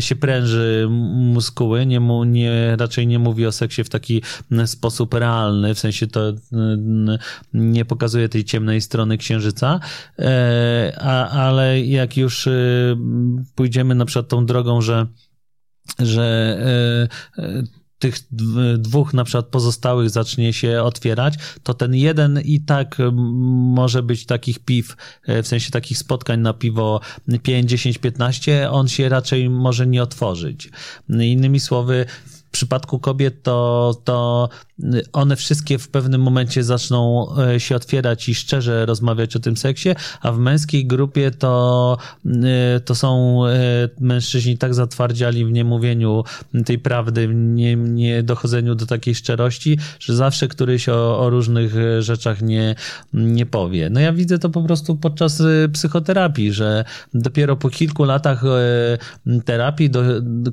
[0.00, 4.22] Się pręży muskuły, nie, mu, nie, raczej nie mówi o seksie w taki
[4.66, 6.32] sposób realny, w sensie to
[7.54, 9.80] nie pokazuje tej ciemnej strony księżyca,
[10.18, 12.50] e, a, ale jak już e,
[13.54, 15.06] pójdziemy na przykład tą drogą, że
[15.98, 16.58] że
[17.38, 17.62] e,
[18.04, 18.18] tych
[18.78, 22.96] dwóch na przykład pozostałych zacznie się otwierać, to ten jeden i tak
[23.74, 27.00] może być takich piw, e, w sensie takich spotkań na piwo
[27.42, 30.70] 5, 10, 15, on się raczej może nie otworzyć.
[31.08, 34.48] Innymi słowy, w przypadku kobiet to, to
[35.12, 39.88] one wszystkie w pewnym momencie zaczną e, się otwierać i szczerze rozmawiać o tym seksie,
[40.20, 41.96] a w męskiej grupie to,
[42.26, 46.24] e, to są e, mężczyźni tak zatwardziali w niemówieniu
[46.66, 51.74] tej prawdy, w nie, nie dochodzeniu do takiej szczerości, że zawsze któryś o, o różnych
[51.98, 52.74] rzeczach nie,
[53.12, 53.90] nie powie.
[53.90, 55.42] No ja widzę to po prostu podczas
[55.72, 56.84] psychoterapii, że
[57.14, 58.42] dopiero po kilku latach
[59.44, 60.02] terapii do,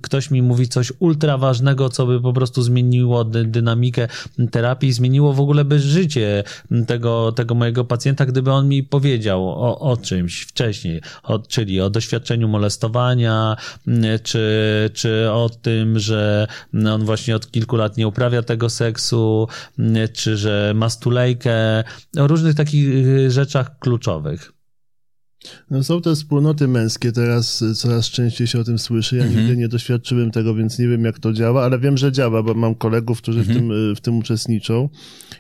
[0.02, 4.08] ktoś mi mówi coś ultra ważnego, co by po prostu zmieniło dynamikę
[4.52, 6.44] terapii zmieniło w ogóle bez życie
[6.88, 11.90] tego, tego mojego pacjenta, gdyby on mi powiedział o, o czymś wcześniej, o, czyli o
[11.90, 13.56] doświadczeniu molestowania,
[14.24, 16.48] czy, czy o tym, że
[16.94, 19.48] on właśnie od kilku lat nie uprawia tego seksu,
[20.14, 21.84] czy że ma stulejkę,
[22.18, 24.61] o różnych takich rzeczach kluczowych.
[25.72, 29.18] No są te wspólnoty męskie, teraz coraz częściej się o tym słyszy.
[29.18, 29.40] Ja mhm.
[29.40, 32.54] nigdy nie doświadczyłem tego, więc nie wiem, jak to działa, ale wiem, że działa, bo
[32.54, 33.58] mam kolegów, którzy mhm.
[33.58, 34.90] w, tym, w tym uczestniczą.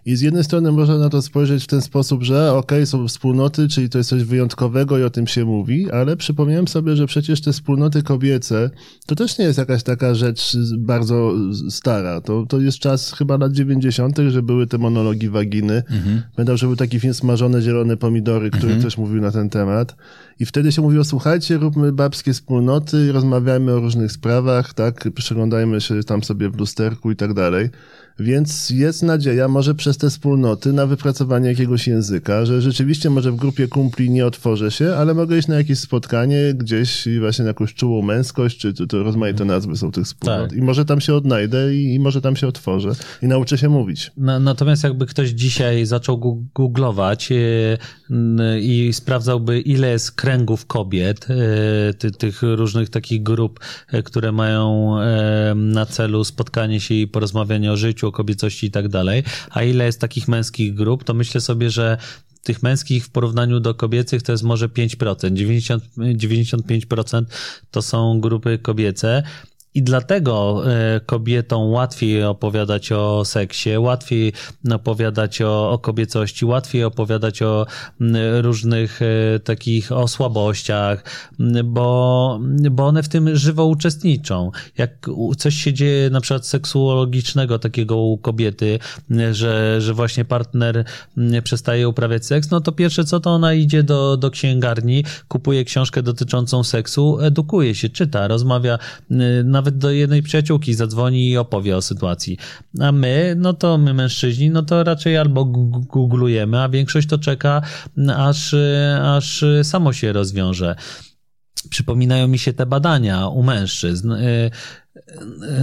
[0.06, 3.08] I z jednej strony można na to spojrzeć w ten sposób, że okej, okay, są
[3.08, 7.08] wspólnoty, czyli to jest coś wyjątkowego i o tym się mówi, ale przypomniałem sobie, że
[7.08, 8.70] przecież te wspólnoty kobiece
[9.06, 11.34] to też nie jest jakaś taka rzecz bardzo
[11.70, 12.22] stara.
[12.22, 15.84] To, to jest czas chyba lat 90., że były te monologi waginy.
[15.90, 16.22] Mhm.
[16.36, 18.84] Pamiętam, że był taki film Smażone zielone pomidory, który mhm.
[18.84, 19.91] też mówił na ten temat.
[20.40, 26.04] I wtedy się mówiło, słuchajcie, róbmy babskie wspólnoty, rozmawiajmy o różnych sprawach, tak, przeglądajmy się
[26.04, 27.70] tam sobie w lusterku i tak dalej.
[28.22, 33.36] Więc jest nadzieja może przez te wspólnoty na wypracowanie jakiegoś języka, że rzeczywiście może w
[33.36, 37.74] grupie kumpli nie otworzę się, ale mogę iść na jakieś spotkanie gdzieś właśnie na jakąś
[37.74, 40.50] czułą męskość, czy to, to rozmaite nazwy są tych wspólnot.
[40.50, 40.58] Tak.
[40.58, 42.92] I może tam się odnajdę i, i, może tam się otworzę
[43.22, 44.12] i nauczę się mówić.
[44.18, 47.78] Na, natomiast jakby ktoś dzisiaj zaczął googlować y,
[48.62, 53.60] i sprawdzałby ile jest kręgów kobiet, y, ty, tych różnych takich grup,
[53.94, 54.96] y, które mają
[55.56, 60.02] na celu spotkanie się i porozmawianie o życiu, kobiecości i tak dalej, a ile jest
[60.02, 61.98] takich męskich grup, to myślę sobie, że
[62.44, 65.34] tych męskich w porównaniu do kobiecych to jest może 5%.
[65.34, 67.26] 90, 95%
[67.72, 69.24] to są grupy kobiece.
[69.74, 74.34] I dlatego e, kobietom łatwiej opowiadać o seksie, łatwiej
[74.72, 77.66] opowiadać o, o kobiecości, łatwiej opowiadać o
[78.42, 81.04] różnych e, takich o słabościach,
[81.64, 82.40] bo,
[82.72, 84.52] bo one w tym żywo uczestniczą.
[84.78, 88.80] Jak coś się dzieje na przykład seksuologicznego takiego u kobiety,
[89.32, 90.86] że, że właśnie partner
[91.44, 96.04] przestaje uprawiać seks, no to pierwsze co to ona idzie do, do księgarni, kupuje książkę
[96.04, 98.80] dotyczącą seksu, edukuje się, czyta, rozmawia
[99.44, 102.38] na nawet do jednej przyjaciółki zadzwoni i opowie o sytuacji.
[102.80, 107.62] A my, no to my mężczyźni, no to raczej albo googlujemy, a większość to czeka,
[108.18, 108.56] aż,
[109.02, 110.76] aż samo się rozwiąże.
[111.70, 114.52] Przypominają mi się te badania u mężczyzn y,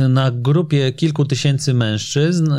[0.09, 2.53] na grupie kilku tysięcy mężczyzn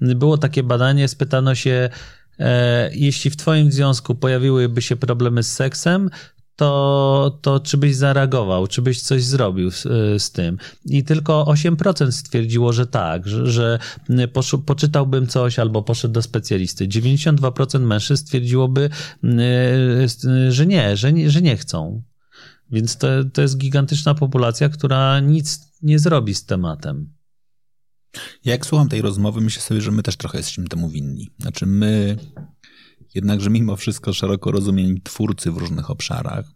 [0.00, 1.90] y, było takie badanie, spytano się,
[2.38, 6.10] e, jeśli w Twoim związku pojawiłyby się problemy z seksem,
[6.56, 9.82] to, to czy byś zareagował, czy byś coś zrobił z,
[10.22, 10.58] z tym.
[10.84, 13.78] I tylko 8% stwierdziło, że tak, że, że
[14.66, 16.88] poczytałbym coś albo poszedł do specjalisty.
[16.88, 18.90] 92% mężczyzn stwierdziłoby,
[20.48, 22.02] że nie, że nie, że nie chcą.
[22.70, 27.12] Więc to, to jest gigantyczna populacja, która nic nie zrobi z tematem.
[28.44, 31.30] Jak słucham tej rozmowy, myślę sobie, że my też trochę jesteśmy temu winni.
[31.38, 32.16] Znaczy my
[33.16, 36.46] Jednakże mimo wszystko szeroko rozumieni twórcy w różnych obszarach,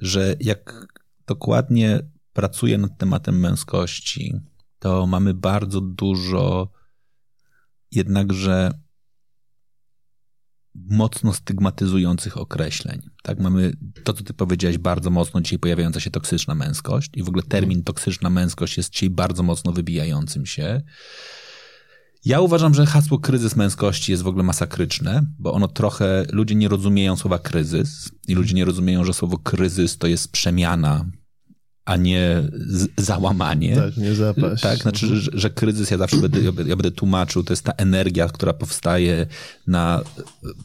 [0.00, 0.86] że jak
[1.26, 2.00] dokładnie
[2.32, 4.34] pracuję nad tematem męskości,
[4.78, 6.70] to mamy bardzo dużo
[7.92, 8.70] jednakże
[10.74, 13.02] mocno stygmatyzujących określeń.
[13.22, 13.72] Tak, mamy
[14.04, 17.84] to, co ty powiedziałeś, bardzo mocno dzisiaj pojawiająca się toksyczna męskość i w ogóle termin
[17.84, 20.82] toksyczna męskość jest dzisiaj bardzo mocno wybijającym się.
[22.24, 26.68] Ja uważam, że hasło kryzys męskości jest w ogóle masakryczne, bo ono trochę, ludzie nie
[26.68, 31.04] rozumieją słowa kryzys i ludzie nie rozumieją, że słowo kryzys to jest przemiana,
[31.84, 32.42] a nie
[32.96, 33.76] załamanie.
[33.76, 34.62] Tak, nie zapaść.
[34.62, 38.28] Tak, znaczy, że, że kryzys ja zawsze będę, ja będę tłumaczył, to jest ta energia,
[38.28, 39.26] która powstaje
[39.66, 40.02] na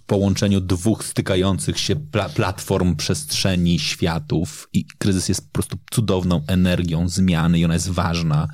[0.07, 7.09] połączeniu dwóch stykających się pla platform przestrzeni, światów i kryzys jest po prostu cudowną energią
[7.09, 8.47] zmiany i ona jest ważna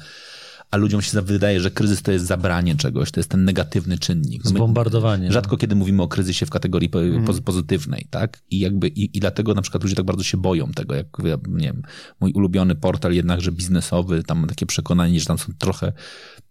[0.72, 4.44] a ludziom się wydaje, że kryzys to jest zabranie czegoś, to jest ten negatywny czynnik.
[4.44, 5.32] No Zbombardowanie.
[5.32, 5.58] Rzadko no.
[5.58, 7.26] kiedy mówimy o kryzysie w kategorii mm.
[7.26, 8.44] pozytywnej, tak?
[8.50, 11.08] I jakby, i, i dlatego na przykład ludzie tak bardzo się boją tego, jak
[11.48, 11.82] nie wiem,
[12.20, 15.94] mój ulubiony portal jednakże biznesowy, tam mam takie przekonanie, że tam są trochę,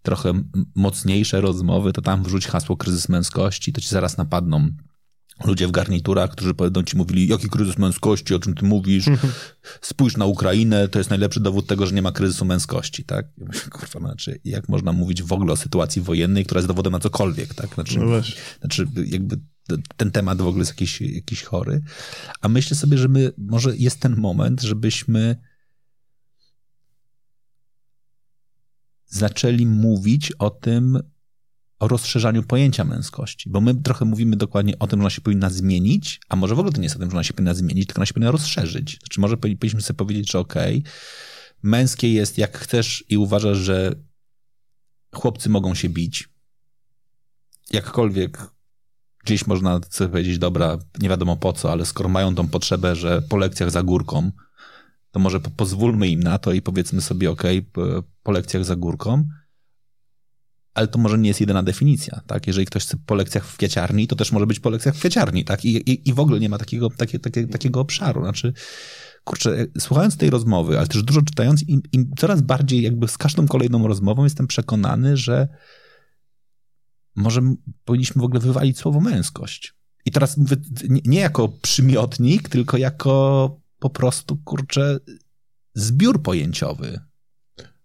[0.01, 0.33] trochę
[0.75, 4.69] mocniejsze rozmowy, to tam wrzuć hasło kryzys męskości, to ci zaraz napadną
[5.45, 9.05] ludzie w garniturach, którzy będą ci mówili, jaki kryzys męskości, o czym ty mówisz,
[9.81, 13.25] spójrz na Ukrainę, to jest najlepszy dowód tego, że nie ma kryzysu męskości, tak?
[13.37, 16.93] Ja myślę, kurwa, znaczy, jak można mówić w ogóle o sytuacji wojennej, która jest dowodem
[16.93, 17.73] na cokolwiek, tak?
[17.73, 18.21] Znaczy, no
[18.59, 19.39] znaczy jakby
[19.97, 21.81] ten temat w ogóle jest jakiś, jakiś chory.
[22.41, 25.35] A myślę sobie, że my, może jest ten moment, żebyśmy
[29.05, 30.99] zaczęli mówić o tym,
[31.79, 35.49] o rozszerzaniu pojęcia męskości, bo my trochę mówimy dokładnie o tym, że ona się powinna
[35.49, 37.87] zmienić, a może w ogóle to nie jest o tym, że ona się powinna zmienić,
[37.87, 38.99] tylko ona się powinna rozszerzyć.
[38.99, 40.91] Znaczy może powinniśmy sobie powiedzieć, że okej, okay,
[41.63, 43.95] męskie jest jak chcesz i uważasz, że
[45.15, 46.29] chłopcy mogą się bić,
[47.71, 48.57] jakkolwiek
[49.23, 53.21] gdzieś można sobie powiedzieć, dobra, nie wiadomo po co, ale skoro mają tą potrzebę, że
[53.21, 54.31] po lekcjach za górką,
[55.11, 57.65] to może pozwólmy im na to i powiedzmy sobie, okay,
[58.23, 59.27] po lekcjach za górką,
[60.77, 62.47] ale to może nie jest jedyna definicja, tak?
[62.47, 65.45] Jeżeli ktoś chce po lekcjach w kwieciarni, to też może być po lekcjach w kwieciarni,
[65.45, 65.65] tak?
[65.65, 68.21] I, i, i w ogóle nie ma takiego, takie, takie, takiego obszaru.
[68.21, 68.53] Znaczy,
[69.23, 73.47] kurczę, słuchając tej rozmowy, ale też dużo czytając, im, im coraz bardziej jakby z każdą
[73.47, 75.47] kolejną rozmową jestem przekonany, że
[77.15, 77.41] może
[77.85, 79.73] powinniśmy w ogóle wywalić słowo męskość.
[80.05, 80.57] I teraz mówię
[81.05, 84.99] nie, jako przymiotnik, tylko jako po prostu, kurczę,
[85.73, 86.99] zbiór pojęciowy.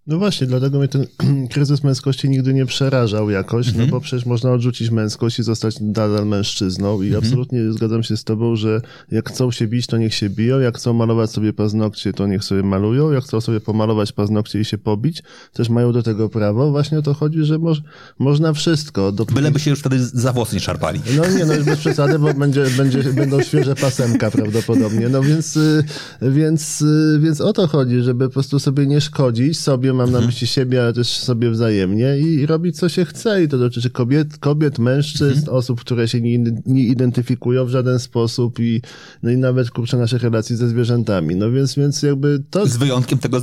[0.06, 1.06] No właśnie, dlatego mnie ten
[1.52, 3.90] kryzys męskości nigdy nie przerażał jakoś, no Mhm.
[3.90, 7.24] bo przecież można odrzucić męskość i zostać nadal mężczyzną i Mhm.
[7.24, 8.80] absolutnie zgadzam się z tobą, że
[9.10, 12.44] jak chcą się bić, to niech się biją, jak chcą malować sobie paznokcie, to niech
[12.44, 15.22] sobie malują, jak chcą sobie pomalować paznokcie i się pobić,
[15.52, 16.70] też mają do tego prawo.
[16.70, 17.82] Właśnie o to chodzi, że moż,
[18.18, 19.12] można wszystko.
[19.12, 19.34] Dopóki...
[19.34, 21.00] Byleby się już wtedy za włosy nie szarpali.
[21.16, 25.08] No nie, no już bez przesady, bo będzie, będzie, będą świeże pasemka prawdopodobnie.
[25.08, 25.84] No więc, y,
[26.22, 30.20] więc, y, więc o to chodzi, żeby po prostu sobie nie szkodzić, sobie mam na
[30.20, 33.42] myśli siebie, ale też sobie wzajemnie i, i robić co się chce.
[33.42, 38.60] I to dotyczy kobiet, kobiet mężczyzn, osób, które się nie, nie identyfikują w żaden sposób
[38.60, 38.82] i,
[39.22, 41.36] no i nawet kurczę naszych relacji ze zwierzętami.
[41.36, 42.66] No więc, więc jakby to...
[42.66, 43.40] Z wyjątkiem tego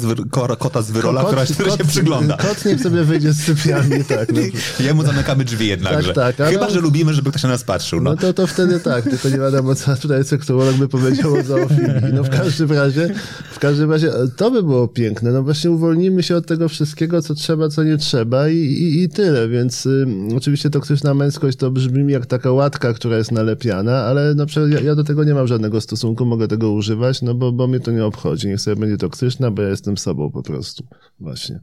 [0.60, 2.38] kota z wyrola, Kot- która, który się kot- przygląda.
[2.38, 4.34] Kot niech sobie wyjdzie z sypialni, tak.
[4.34, 4.40] No.
[4.86, 6.14] Jemu zamykamy drzwi jednakże.
[6.14, 8.02] Tak, tak, ale- Chyba, że lubimy, żeby ktoś na nas patrzył.
[8.02, 8.10] No.
[8.12, 12.14] No to, to wtedy tak, tylko nie wiadomo, co tutaj seksuolog by powiedział o zoofilii.
[12.14, 13.14] No w każdym razie,
[13.52, 15.32] w każdym razie to by było piękne.
[15.32, 19.10] No właśnie uwolnimy się od tego wszystkiego, co trzeba, co nie trzeba i, i, i
[19.10, 19.50] tyle.
[19.50, 20.06] Więc y,
[20.38, 24.96] oczywiście toksyczna męskość to brzmi jak taka łatka, która jest nalepiana, ale no ja, ja
[24.96, 28.06] do tego nie mam żadnego stosunku, mogę tego używać, no bo, bo mnie to nie
[28.06, 28.48] obchodzi.
[28.48, 30.88] Niech sobie będzie toksyczna, bo ja jestem sobą po prostu.
[31.20, 31.60] Właśnie.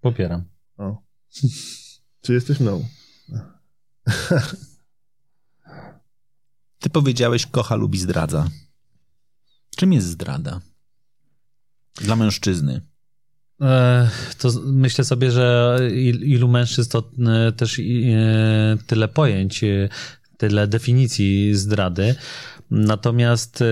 [0.00, 0.44] Popieram.
[0.76, 1.02] O.
[2.20, 2.84] Czy jesteś mną?
[6.78, 8.48] Ty powiedziałeś, kocha, lubi, zdradza.
[9.76, 10.60] Czym jest zdrada?
[11.94, 12.91] Dla mężczyzny.
[13.62, 14.08] E,
[14.38, 17.10] To myślę sobie, że il- ilu mężczyzn to
[17.48, 17.82] e, też e,
[18.86, 19.64] tyle pojęć,
[20.36, 22.14] tyle definicji zdrady.
[22.70, 23.64] Natomiast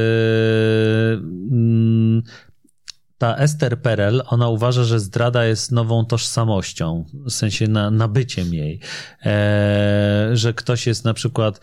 [1.50, 2.22] mm,
[3.18, 8.80] ta Esther Perel, ona uważa, że zdrada jest nową tożsamością, w sensie na, nabyciem jej.
[10.32, 11.60] Że ktoś jest na przykład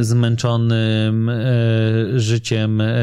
[0.00, 1.34] zmęczonym e,
[2.16, 2.94] życiem e,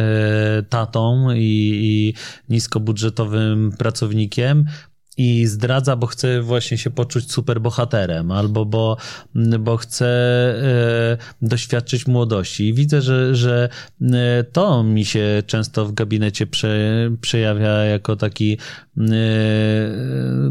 [0.69, 2.13] tatą i
[2.49, 4.65] niskobudżetowym pracownikiem
[5.17, 8.97] i zdradza, bo chce właśnie się poczuć super bohaterem, albo bo,
[9.59, 12.67] bo chce e, doświadczyć młodości.
[12.67, 13.69] I widzę, że, że
[14.01, 18.57] e, to mi się często w gabinecie prze, przejawia jako taki
[18.97, 19.03] e,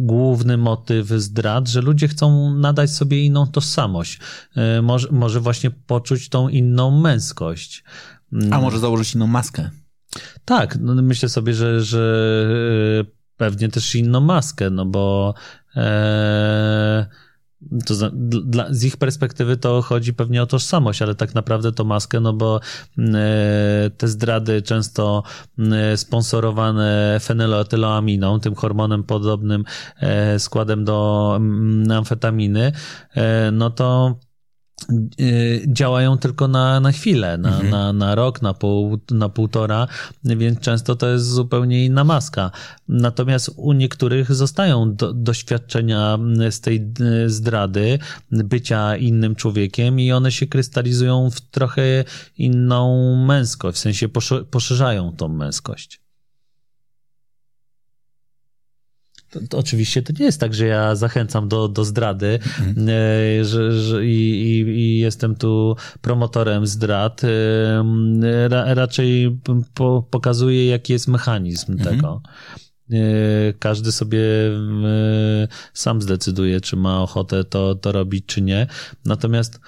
[0.01, 4.19] główny motyw zdrad, że ludzie chcą nadać sobie inną tożsamość.
[4.57, 7.85] E, może, może właśnie poczuć tą inną męskość.
[8.51, 9.71] A może założyć inną maskę?
[10.45, 12.47] Tak, no myślę sobie, że, że
[13.01, 15.35] e, pewnie też inną maskę, no bo
[15.77, 17.07] e,
[17.87, 22.21] to dla, z ich perspektywy to chodzi pewnie o tożsamość, ale tak naprawdę to maskę,
[22.21, 22.61] no bo
[22.99, 25.23] e, te zdrady często
[25.59, 29.65] e, sponsorowane fenyloetyloaminą, tym hormonem podobnym
[30.01, 31.41] e, składem do
[31.91, 32.73] amfetaminy,
[33.15, 34.19] e, no to
[35.67, 37.71] działają tylko na, na chwilę, na, Mhm.
[37.71, 39.89] na, na rok, na, pół, na półtora,
[40.25, 42.51] więc często to jest zupełnie inna maska.
[42.89, 46.19] Natomiast u niektórych zostają do, doświadczenia
[46.51, 46.93] z tej
[47.25, 47.99] y, zdrady,
[48.31, 52.05] bycia innym człowiekiem i one się krystalizują w trochę
[52.39, 56.02] inną męskość, w sensie posze- poszerzają tą męskość.
[59.33, 62.39] To, to oczywiście to nie jest tak, że ja zachęcam do, do zdrady
[62.89, 67.23] e, że, że i, i, jestem tu promotorem zdrad.
[67.25, 67.29] E,
[68.49, 69.39] Ra, raczej
[69.75, 72.23] po, pokazuję, jaki jest mechanizm tego.
[72.91, 72.97] E,
[73.59, 74.21] Każdy sobie
[75.75, 78.67] sam zdecyduje, czy ma ochotę to, to robić, czy nie.
[79.05, 79.61] Natomiast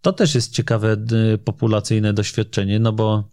[0.00, 0.96] to też jest ciekawe
[1.44, 3.30] populacyjne doświadczenie, no bo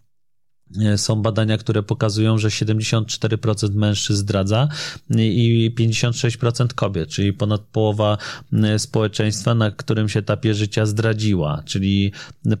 [0.96, 4.68] są badania, które pokazują, że 74% mężczyzn zdradza
[5.10, 8.18] i 56% kobiet, czyli ponad połowa
[8.52, 12.12] e, społeczeństwa na którymś etapie życia zdradziła, czyli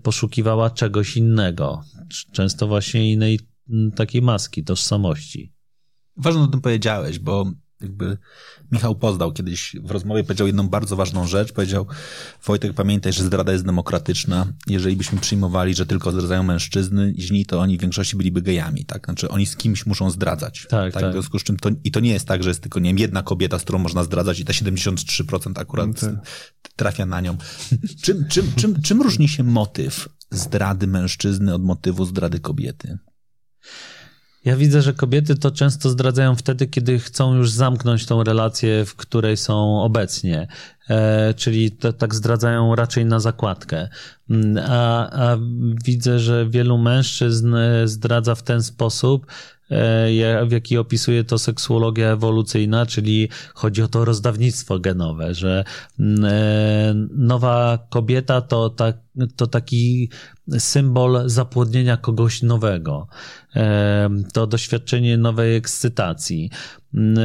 [0.02, 1.84] poszukiwała czegoś innego,
[2.32, 3.40] często właśnie innej
[3.96, 5.52] takiej maski, tożsamości.
[6.16, 8.18] Ważne o tym powiedziałeś, bo jakby
[8.72, 11.52] Michał Pozdał kiedyś w rozmowie powiedział jedną bardzo ważną rzecz.
[11.52, 11.86] Powiedział,
[12.44, 14.46] Wojtek, pamiętaj, że zdrada jest demokratyczna.
[14.66, 19.04] Jeżeli byśmy przyjmowali, że tylko zdradzają mężczyzny, źli, to oni w większości byliby gejami, tak?
[19.04, 20.66] Znaczy oni z kimś muszą zdradzać.
[20.70, 21.10] Tak, tak.
[21.10, 22.98] W związku z czym to, i to nie jest tak, że jest tylko, nie wiem,
[22.98, 25.88] jedna kobieta, z którą można zdradzać i te 73% akurat
[26.76, 27.36] trafia na nią.
[28.02, 32.98] Czym, czym, czym, czym różni się motyw zdrady mężczyzny od motywu zdrady kobiety?
[34.48, 38.94] Ja widzę, że kobiety to często zdradzają wtedy, kiedy chcą już zamknąć tą relację, w
[38.96, 40.48] której są obecnie.
[40.88, 43.88] e, czyli to, tak zdradzają raczej na zakładkę.
[44.30, 45.38] Mm, a, a
[45.84, 49.57] widzę, że wielu mężczyzn zdradza w ten sposób, E,
[50.46, 55.64] w jaki opisuje to seksuologia ewolucyjna, czyli chodzi o to rozdawnictwo genowe, że
[56.00, 58.92] mm, e, nowa kobieta to, ta,
[59.36, 60.10] to taki
[60.58, 63.08] symbol zapłodnienia kogoś nowego,
[63.56, 66.50] e, to doświadczenie nowej ekscytacji.
[66.94, 67.18] Mm,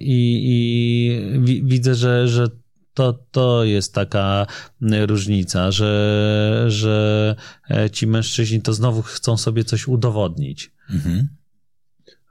[0.00, 2.48] I, i widzę, że, że
[2.94, 4.46] to, to jest taka
[5.06, 7.36] różnica, że, że
[7.92, 10.72] ci mężczyźni to znowu chcą sobie coś udowodnić.
[10.90, 11.28] Mhm.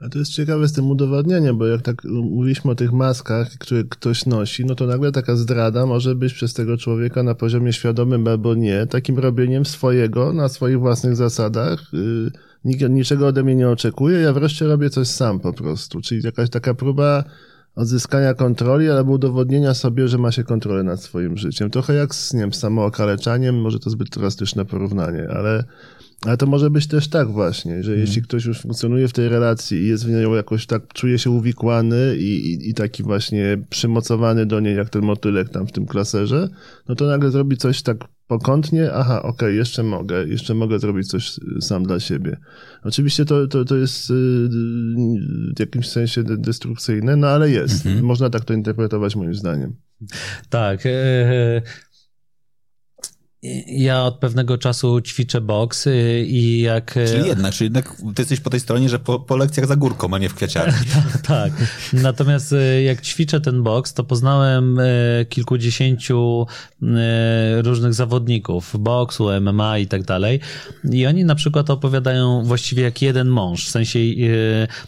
[0.06, 3.84] A to jest ciekawe z tym udowadnianiem, bo jak tak mówiliśmy o tych maskach, które
[3.84, 8.28] ktoś nosi, no to nagle taka zdrada może być przez tego człowieka na poziomie świadomym
[8.28, 11.94] albo nie, takim robieniem swojego na swoich własnych zasadach.
[11.94, 12.32] Yy,
[12.66, 16.02] nikt niczego ode mnie nie oczekuje, ja wreszcie robię coś sam po prostu.
[16.02, 17.24] Czyli jakaś taka próba
[17.76, 21.70] odzyskania kontroli albo udowodnienia sobie, że ma się kontrolę nad swoim życiem.
[21.70, 25.64] Trochę jak z, nie wiem, samookaleczaniem, może to zbyt drastyczne porównanie, ale
[26.26, 28.00] ale to może być też tak właśnie, że hmm.
[28.00, 31.30] jeśli ktoś już funkcjonuje w tej relacji i jest w niej jakoś tak, czuje się
[31.30, 35.86] uwikłany i, i, i, taki właśnie przymocowany do niej, jak ten motylek tam w tym
[35.86, 36.50] klaserze,
[36.90, 37.98] no to nagle zrobi coś tak
[38.28, 42.38] pokątnie, aha, okej, okay, jeszcze mogę, jeszcze mogę zrobić coś sam dla siebie.
[42.84, 44.14] Oczywiście to, to, to jest y,
[45.56, 47.86] w jakimś sensie destrukcyjne, no ale jest.
[47.86, 48.06] Mhm.
[48.06, 49.76] Można tak to interpretować moim zdaniem.
[50.50, 50.84] Tak.
[53.44, 55.88] E, e, ja od pewnego czasu ćwiczę boks
[56.26, 56.98] i jak...
[56.98, 59.76] Y, czyli jednak, czyli jednak ty jesteś po tej stronie, że po, po lekcjach za
[59.76, 60.74] górką, a nie w kwiaciarni.
[60.94, 61.52] tak, tak.
[61.94, 64.78] Natomiast y, jak ćwiczę ten boks, to poznałem
[65.30, 66.46] kilkudziesięciu
[67.64, 70.40] różnych zawodników boksu, MMA i tak dalej.
[70.92, 73.68] I oni na przykład opowiadają właściwie jak jeden mąż.
[73.68, 74.00] W sensie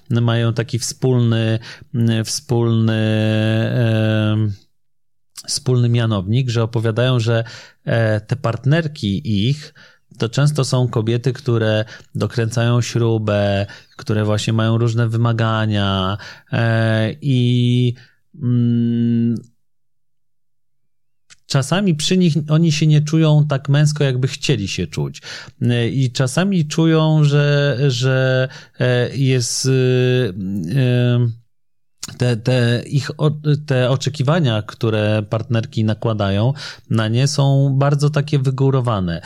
[0.10, 1.60] mają taki wspólny,
[2.26, 3.02] wspólny
[5.48, 7.44] wspólny mianownik, że opowiadają, że
[7.86, 9.74] e, te partnerki ich
[10.18, 11.86] to często są kobiety, które
[12.16, 16.18] dokręcają śrubę, które właśnie mają różne wymagania
[16.52, 17.94] e, i
[18.42, 19.36] mm,
[21.46, 25.22] czasami przy nich oni się nie czują tak męsko, jakby chcieli się czuć.
[25.62, 28.48] E, I czasami czują, że, że
[29.14, 29.70] jest
[32.18, 33.12] te, te ich
[33.66, 36.54] te oczekiwania, które partnerki nakładają
[36.90, 39.22] na nie są bardzo takie wygórowane.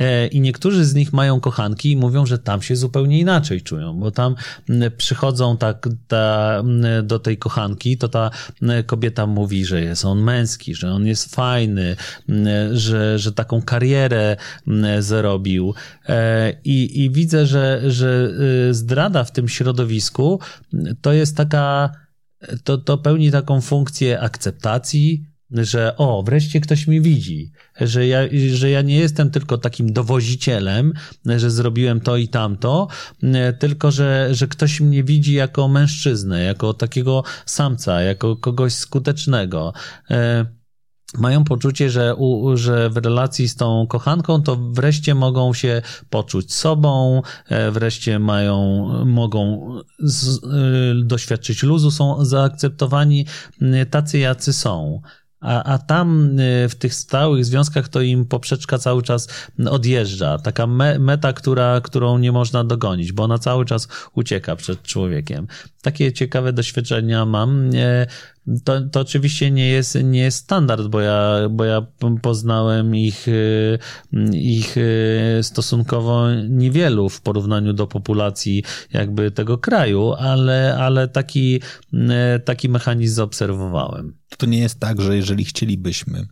[0.00, 4.00] E, I niektórzy z nich mają kochanki i mówią, że tam się zupełnie inaczej czują,
[4.00, 4.34] bo tam
[4.96, 6.62] przychodzą tak ta,
[7.02, 8.30] do tej kochanki, to ta
[8.86, 11.96] kobieta mówi, że jest on męski, że on jest fajny,
[12.72, 14.36] że, że taką karierę
[14.98, 15.74] zrobił.
[16.08, 18.30] E, I, i widzę, że, że
[18.70, 20.40] y, zdrada w tym środowisku
[21.00, 21.90] to jest taka
[22.64, 28.20] to, to pełni taką funkcję akceptacji, że o, wreszcie ktoś mi widzi, że ja,
[28.54, 30.92] że ja nie jestem tylko takim dowozicielem,
[31.36, 32.88] że zrobiłem to i tamto,
[33.58, 39.72] tylko że, że ktoś mnie widzi jako mężczyznę, jako takiego samca, jako kogoś skutecznego.
[41.14, 45.82] E, mają poczucie, że, u, że w relacji z tą kochanką to wreszcie mogą się
[46.10, 49.68] poczuć sobą, e, wreszcie mają, mogą
[49.98, 53.26] z, y, doświadczyć luzu, są zaakceptowani
[53.90, 55.00] tacy, jacy są.
[55.42, 59.28] A, a tam y, w tych stałych związkach to im poprzeczka cały czas
[59.70, 60.38] odjeżdża.
[60.38, 65.46] Taka me, meta, która, którą nie można dogonić, bo ona cały czas ucieka przed człowiekiem.
[65.82, 67.70] Takie ciekawe doświadczenia mam.
[68.64, 71.86] To, to oczywiście nie jest, nie jest standard, bo ja, bo ja
[72.22, 73.78] poznałem ich, y,
[74.32, 81.60] ich y, stosunkowo niewielu w porównaniu do populacji jakby tego kraju, ale, ale taki,
[82.44, 84.16] taki mechanizm zaobserwowałem.
[84.38, 86.26] To nie jest tak, że jeżeli chcielibyśmy,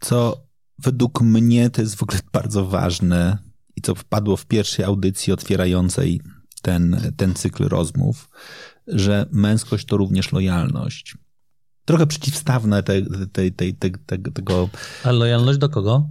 [0.00, 0.46] co
[0.78, 3.38] według mnie to jest w ogóle bardzo ważne
[3.76, 6.20] i co wpadło w pierwszej audycji otwierającej
[6.60, 8.30] ten, ten cykl rozmów,
[8.86, 11.16] że męskość to również lojalność.
[11.84, 13.02] Trochę przeciwstawne te,
[13.32, 14.68] te, te, te, tego.
[15.04, 16.10] A lojalność do kogo?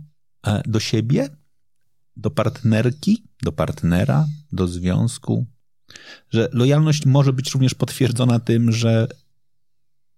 [0.65, 1.29] Do siebie,
[2.15, 5.45] do partnerki, do partnera, do związku.
[6.29, 9.07] Że lojalność może być również potwierdzona tym, że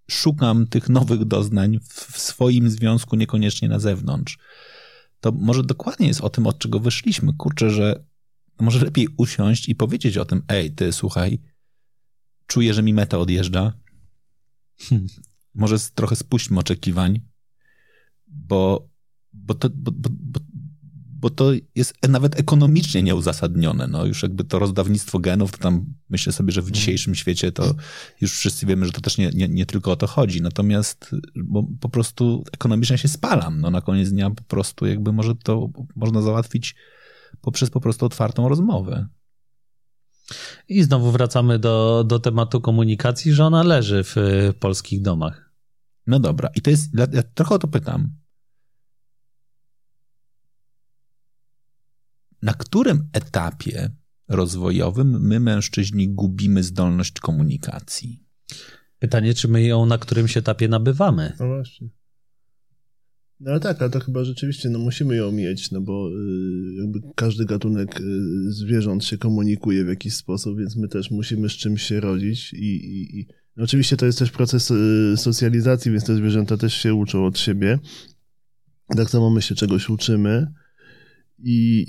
[0.10, 4.38] szukam tych nowych doznań w swoim związku, niekoniecznie na zewnątrz.
[5.20, 7.34] To może dokładnie jest o tym, od czego wyszliśmy.
[7.34, 8.04] Kurczę, że
[8.60, 11.40] może lepiej usiąść i powiedzieć o tym, ej, ty słuchaj,
[12.48, 13.74] czuję, że mi meta odjeżdża.
[14.80, 15.08] Hmm.
[15.56, 17.22] Może trochę spuśćmy oczekiwań,
[18.28, 18.90] bo,
[19.34, 20.40] bo, to, bo, bo,
[21.20, 23.88] bo to jest nawet ekonomicznie nieuzasadnione.
[23.88, 27.76] No już jakby to rozdawnictwo genów, to tam myślę sobie, że w dzisiejszym świecie to
[28.22, 30.42] już wszyscy wiemy, że to też nie, nie, nie tylko o to chodzi.
[30.42, 33.62] Natomiast bo po prostu ekonomicznie się spalam.
[33.62, 36.76] No na koniec dnia po prostu jakby może to można załatwić
[37.42, 39.08] poprzez po prostu otwartą rozmowę.
[40.68, 44.16] I znowu wracamy do, do tematu komunikacji, że ona leży w
[44.60, 45.54] polskich domach.
[46.08, 48.16] No dobra, i to jest, ja trochę o to pytam.
[52.42, 53.92] Na którym etapie
[54.28, 58.24] rozwojowym my, mężczyźni, gubimy zdolność komunikacji?
[59.00, 61.36] Pytanie, czy my ją na którymś etapie nabywamy?
[61.40, 61.90] No właśnie.
[63.40, 67.00] No ale tak, ale to chyba rzeczywiście no, musimy ją mieć, no bo y, jakby
[67.16, 68.04] każdy gatunek y,
[68.52, 72.66] zwierząt się komunikuje w jakiś sposób, więc my też musimy z czymś się rodzić i,
[72.66, 76.94] i, i no, oczywiście to jest też proces y, socjalizacji, więc te zwierzęta też się
[76.94, 77.80] uczą od siebie.
[78.96, 80.48] Tak samo my się czegoś uczymy
[81.44, 81.86] i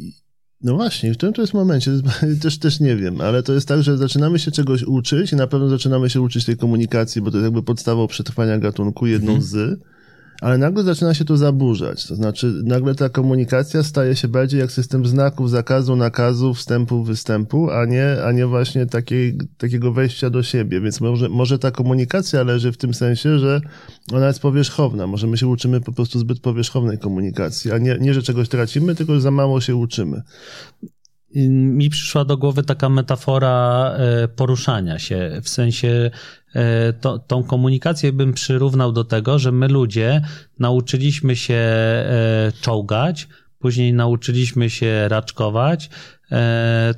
[0.60, 1.92] no właśnie, w którym to jest momencie,
[2.42, 5.46] też, też nie wiem, ale to jest tak, że zaczynamy się czegoś uczyć i na
[5.46, 9.42] pewno zaczynamy się uczyć tej komunikacji, bo to jest jakby podstawą przetrwania gatunku, jedną mhm.
[9.42, 9.80] z
[10.40, 12.06] ale nagle zaczyna się to zaburzać.
[12.06, 17.70] To znaczy, nagle ta komunikacja staje się bardziej jak system znaków, zakazu, nakazu, wstępu, występu,
[17.70, 20.80] a nie, a nie właśnie takiej, takiego wejścia do siebie.
[20.80, 23.60] Więc może, może ta komunikacja leży w tym sensie, że
[24.12, 25.06] ona jest powierzchowna.
[25.06, 28.94] Może my się uczymy po prostu zbyt powierzchownej komunikacji, a nie, nie że czegoś tracimy,
[28.94, 30.22] tylko za mało się uczymy
[31.34, 36.10] mi przyszła do głowy taka metafora e, poruszania się, w sensie
[37.00, 40.22] to, tą komunikację bym przyrównał do tego, że my ludzie
[40.58, 43.28] nauczyliśmy się e, czołgać,
[43.58, 45.90] później nauczyliśmy się raczkować,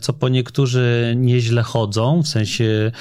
[0.00, 2.92] co po niektórzy nieźle chodzą, w sensie e,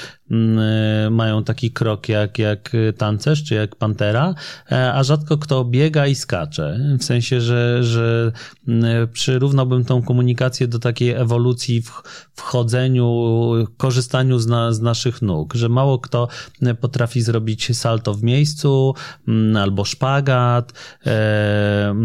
[1.12, 4.34] mają taki krok jak, jak tancerz czy jak pantera,
[4.72, 6.80] e, a rzadko kto biega i skacze.
[7.00, 8.32] W sensie, że, że
[8.68, 12.04] mm, przyrównałbym tą komunikację do takiej ewolucji w,
[12.34, 13.24] w chodzeniu,
[13.78, 16.28] korzystaniu z, na, z naszych nóg, że mało kto
[16.82, 18.94] potrafi zrobić salto w miejscu,
[19.28, 20.74] mm, albo szpagat,
[21.06, 21.96] e,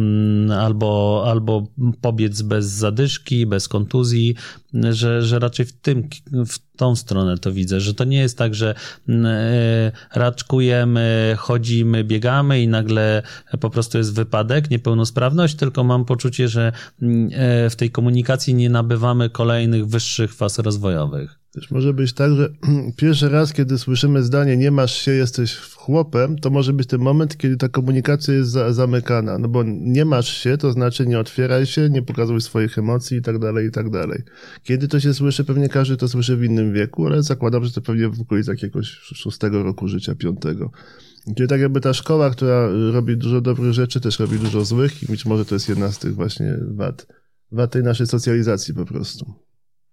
[0.60, 1.66] albo, albo
[2.00, 4.34] pobiec bez zadyszki, bez kontuzji,
[4.74, 6.08] że, że raczej w tym,
[6.46, 8.74] w tą stronę to widzę, że to nie jest tak, że
[9.08, 13.22] mm, e, raczkujemy, chodzimy, biegamy i nagle
[13.60, 16.72] po prostu jest wypadek, niepełnosprawność, tylko mam poczucie, że
[17.02, 21.45] mm, e, w tej komunikacji nie nabywamy kolejnych wyższych faz rozwojowych.
[21.56, 22.48] Też może być tak, że
[22.96, 27.36] pierwszy raz, kiedy słyszymy zdanie nie masz się, jesteś chłopem, to może być ten moment,
[27.36, 29.38] kiedy ta komunikacja jest za, zamykana.
[29.38, 33.22] No bo nie masz się, to znaczy nie otwieraj się, nie pokazuj swoich emocji i
[33.22, 34.22] tak dalej, i tak dalej.
[34.62, 37.80] Kiedy to się słyszy, pewnie każdy to słyszy w innym wieku, ale zakładam, że to
[37.80, 40.70] pewnie w okolicach jakiegoś szóstego roku życia, piątego.
[41.26, 45.06] Gdzie tak jakby ta szkoła, która robi dużo dobrych rzeczy, też robi dużo złych i
[45.06, 47.06] być może to jest jedna z tych właśnie wad,
[47.52, 49.45] wad tej naszej socjalizacji po prostu.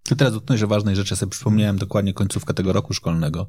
[0.03, 1.13] Ty teraz dotknąłeś o ważnej rzeczy.
[1.13, 3.47] Ja sobie przypomniałem dokładnie końcówkę tego roku szkolnego,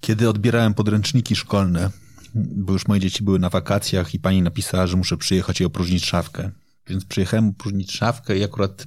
[0.00, 1.90] kiedy odbierałem podręczniki szkolne,
[2.34, 6.04] bo już moje dzieci były na wakacjach i pani napisała, że muszę przyjechać i opróżnić
[6.04, 6.50] szafkę.
[6.86, 8.86] Więc przyjechałem opróżnić szafkę i akurat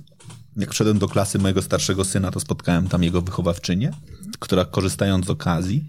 [0.55, 3.91] jak wszedłem do klasy mojego starszego syna, to spotkałem tam jego wychowawczynię,
[4.39, 5.83] która korzystając z okazji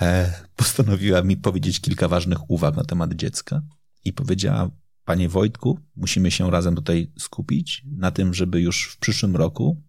[0.00, 3.62] e, postanowiła mi powiedzieć kilka ważnych uwag na temat dziecka
[4.04, 4.70] i powiedziała,
[5.08, 9.82] Panie Wojtku, musimy się razem tutaj skupić na tym, żeby już w przyszłym roku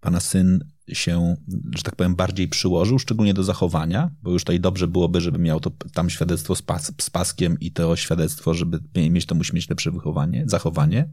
[0.00, 1.36] pana syn się,
[1.76, 5.60] że tak powiem, bardziej przyłożył, szczególnie do zachowania, bo już tutaj dobrze byłoby, żeby miał
[5.60, 8.80] to tam świadectwo z, pas, z paskiem i to świadectwo, żeby
[9.10, 11.12] mieć to, musi mieć lepsze wychowanie, zachowanie.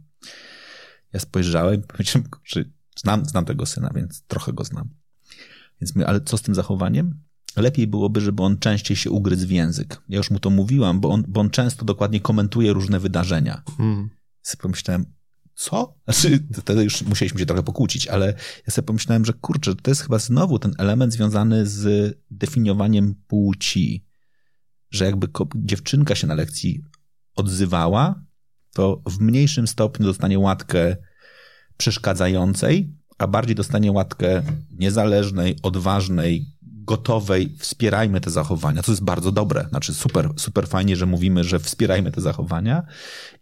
[1.14, 2.66] Ja spojrzałem powiedziałem, że
[2.96, 4.90] znam, znam tego syna, więc trochę go znam.
[5.82, 7.20] Więc my, ale co z tym zachowaniem?
[7.60, 10.02] Lepiej byłoby, żeby on częściej się ugryzł w język.
[10.10, 13.64] Ja już mu to mówiłam, bo on, bo on często dokładnie komentuje różne wydarzenia.
[13.77, 14.10] Hmm.
[14.41, 15.06] Sobie pomyślałem,
[15.56, 15.95] co?
[16.03, 18.34] Znaczy, wtedy już musieliśmy się trochę pokłócić, ale
[18.68, 24.06] ja sobie pomyślałem, że kurczę, to jest chyba znowu ten element związany z definiowaniem płci,
[24.91, 26.84] że jakby dziewczynka się na lekcji
[27.36, 28.23] odzywała,
[28.73, 30.98] to w mniejszym stopniu dostanie łatkę
[31.77, 36.45] przeszkadzającej, a bardziej dostanie łatkę niezależnej, odważnej,
[36.90, 39.66] gotowej, wspierajmy te zachowania, co jest bardzo dobre.
[39.70, 42.84] Znaczy, super, super fajnie, że mówimy, że wspierajmy te zachowania.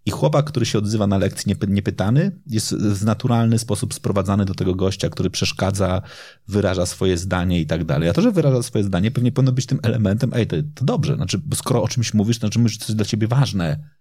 [0.06, 4.76] I chłopak, który się odzywa na lekcji niepytany, jest w naturalny sposób sprowadzany do tego
[4.76, 6.02] gościa, który przeszkadza,
[6.48, 8.10] wyraża swoje zdanie i tak dalej.
[8.10, 11.16] A to, że wyraża swoje zdanie, pewnie powinno być tym elementem, ej, to, to dobrze,
[11.16, 13.97] znaczy, skoro o czymś mówisz, to znaczy, że to jest dla ciebie ważne.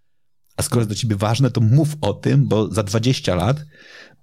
[0.57, 3.65] A skoro jest dla ciebie ważne, to mów o tym, bo za 20 lat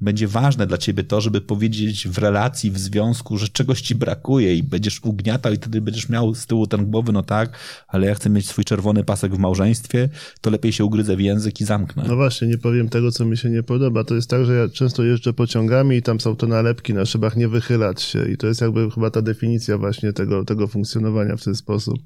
[0.01, 4.57] będzie ważne dla ciebie to, żeby powiedzieć w relacji, w związku, że czegoś ci brakuje
[4.57, 7.59] i będziesz ugniatał i wtedy będziesz miał z tyłu ten głowy, no tak,
[7.89, 10.09] ale ja chcę mieć swój czerwony pasek w małżeństwie,
[10.41, 12.05] to lepiej się ugryzę w język i zamknę.
[12.09, 14.05] No właśnie, nie powiem tego, co mi się nie podoba.
[14.05, 17.37] To jest tak, że ja często jeżdżę pociągami i tam są te nalepki na szybach,
[17.37, 21.45] nie wychylać się i to jest jakby chyba ta definicja właśnie tego, tego funkcjonowania w
[21.45, 21.99] ten sposób.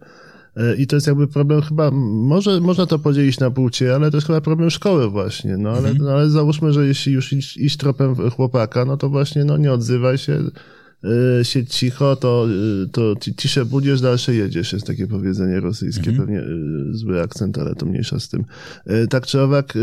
[0.59, 4.17] E, I to jest jakby problem chyba, może można to podzielić na płcie, ale to
[4.17, 5.99] jest chyba problem szkoły właśnie, no ale, mhm.
[5.99, 9.73] no, ale załóżmy, że jeśli już iść, iść tropem chłopaka, no to właśnie no nie
[9.73, 10.43] odzywaj się,
[11.03, 11.11] yy,
[11.43, 16.19] siedź cicho, to, yy, to ciszę budziesz, dalsze jedziesz, jest takie powiedzenie rosyjskie, mhm.
[16.19, 18.45] pewnie yy, zły akcent, ale to mniejsza z tym.
[19.11, 19.75] tak czy owak,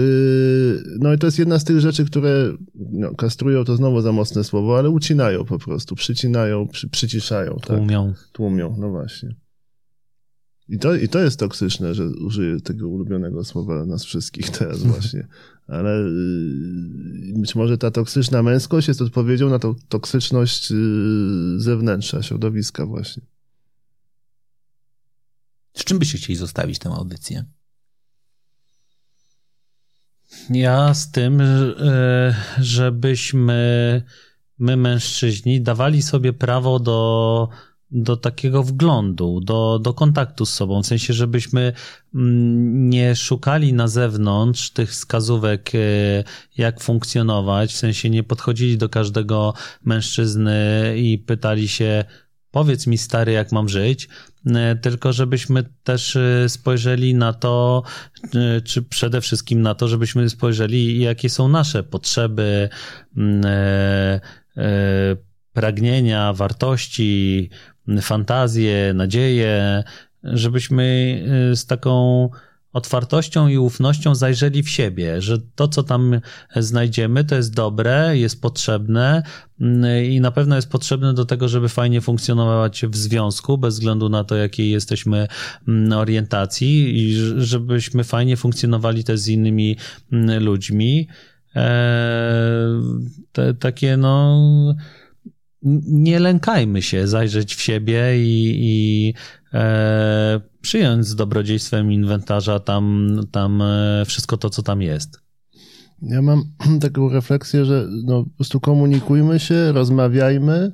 [1.00, 4.44] no i to jest jedna z tych rzeczy, które no, kastrują, to znowu za mocne
[4.44, 7.58] słowo, ale ucinają po prostu, przycinają, przy, przyciszają.
[7.68, 8.14] Tłumią.
[8.14, 8.28] Tak?
[8.32, 9.45] Tłumią, no właśnie.
[10.70, 15.28] I to, I to jest toksyczne, że użyję tego ulubionego słowa nas wszystkich teraz właśnie.
[15.68, 20.76] Ale y, być może ta toksyczna męskość jest odpowiedzią na tą toksyczność y,
[21.58, 23.24] zewnętrza, środowiska właśnie.
[25.74, 27.46] Z czym byście chcieli zostawić tę audycję?
[30.50, 34.04] Ja z tym, y, żebyśmy
[34.60, 37.50] my mężczyźni dawali sobie prawo do
[37.92, 41.74] do takiego wglądu, do, do kontaktu z sobą, w sensie, żebyśmy
[42.16, 45.80] mm, nie szukali na zewnątrz tych wskazówek, e,
[46.58, 49.54] jak funkcjonować, w sensie nie podchodzili do każdego
[49.84, 52.06] mężczyzny i pytali się,
[52.52, 54.08] powiedz mi stary, jak mam żyć,
[54.46, 57.84] e, tylko żebyśmy też e, spojrzeli na to,
[58.64, 62.70] czy przede wszystkim na to, żebyśmy spojrzeli, jakie są nasze potrzeby,
[63.18, 63.44] mm,
[65.54, 67.50] pragnienia, wartości,
[68.02, 69.84] fantazję, nadzieję,
[70.24, 70.84] żebyśmy
[71.52, 72.30] y, z taką
[72.76, 76.20] otwartością i ufnością zajrzeli w siebie, że to, co tam
[76.56, 79.24] znajdziemy, to jest dobre, jest potrzebne
[79.62, 84.10] y, i na pewno jest potrzebne do tego, żeby fajnie funkcjonować w związku, bez względu
[84.10, 85.28] na to, jakiej jesteśmy
[85.68, 89.78] mm, orientacji i żebyśmy fajnie funkcjonowali też z innymi
[90.12, 91.08] mm, ludźmi.
[91.56, 92.82] E,
[93.32, 94.76] te, takie, no
[95.88, 99.14] nie lękajmy się zajrzeć w siebie i, i
[99.54, 105.20] e, przyjąć z dobrodziejstwem inwentarza tam, tam e, wszystko to, co tam jest.
[106.02, 106.44] Ja mam
[106.82, 110.72] taką refleksję, że no, po prostu komunikujmy się, rozmawiajmy,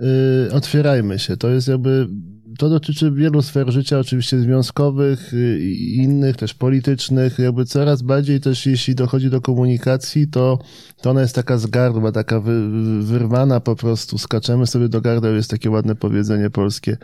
[0.00, 1.36] yy, otwierajmy się.
[1.36, 2.08] To jest jakby
[2.58, 7.38] to dotyczy wielu sfer życia, oczywiście związkowych y, i innych, też politycznych.
[7.38, 10.58] Jakby coraz bardziej też, jeśli dochodzi do komunikacji, to,
[11.00, 12.70] to ona jest taka z gardła, taka wy,
[13.02, 14.18] wyrwana po prostu.
[14.18, 16.96] Skaczemy sobie do gardła, jest takie ładne powiedzenie polskie.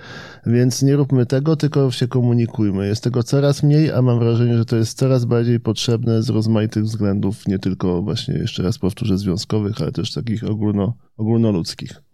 [0.46, 2.86] Więc nie róbmy tego, tylko się komunikujmy.
[2.86, 6.84] Jest tego coraz mniej, a mam wrażenie, że to jest coraz bardziej potrzebne z rozmaitych
[6.84, 12.07] względów, nie tylko właśnie, jeszcze raz powtórzę, związkowych, ale też takich ogólno, ogólnoludzkich.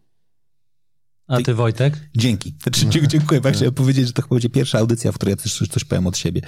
[1.26, 2.08] A ty Wojtek?
[2.16, 2.54] Dzięki.
[2.62, 3.40] Znaczy, dziękuję.
[3.40, 6.06] Bardzo chciałem powiedzieć, że to chyba będzie pierwsza audycja, w której ja też coś powiem
[6.06, 6.40] od siebie.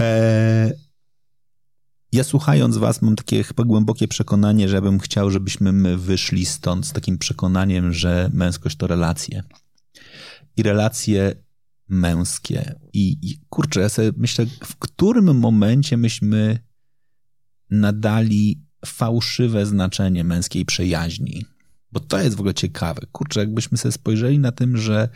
[0.00, 0.72] E,
[2.12, 6.46] ja słuchając was mam takie chyba głębokie przekonanie, że ja bym chciał, żebyśmy my wyszli
[6.46, 9.42] stąd z takim przekonaniem, że męskość to relacje.
[10.56, 11.34] I relacje
[11.88, 12.74] męskie.
[12.92, 16.58] I, i kurczę, ja sobie myślę, w którym momencie myśmy
[17.70, 21.44] nadali fałszywe znaczenie męskiej przyjaźni
[21.92, 23.00] bo to jest w ogóle ciekawe.
[23.12, 25.08] Kurczę, jakbyśmy sobie spojrzeli na tym, że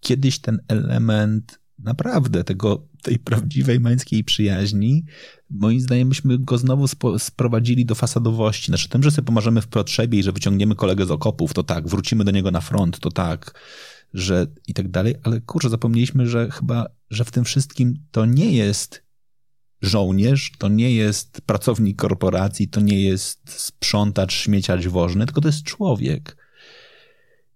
[0.00, 5.04] kiedyś ten element naprawdę tego, tej prawdziwej męskiej przyjaźni,
[5.50, 8.66] moim zdaniem byśmy go znowu spo, sprowadzili do fasadowości.
[8.66, 11.88] Znaczy tym, że sobie pomarzymy w potrzebie i że wyciągniemy kolegę z okopów, to tak,
[11.88, 13.60] wrócimy do niego na front, to tak,
[14.14, 18.52] że i tak dalej, ale kurczę, zapomnieliśmy, że chyba, że w tym wszystkim to nie
[18.52, 19.02] jest
[19.82, 25.62] żołnierz to nie jest pracownik korporacji, to nie jest sprzątacz, śmieciarz wożny, tylko to jest
[25.62, 26.36] człowiek.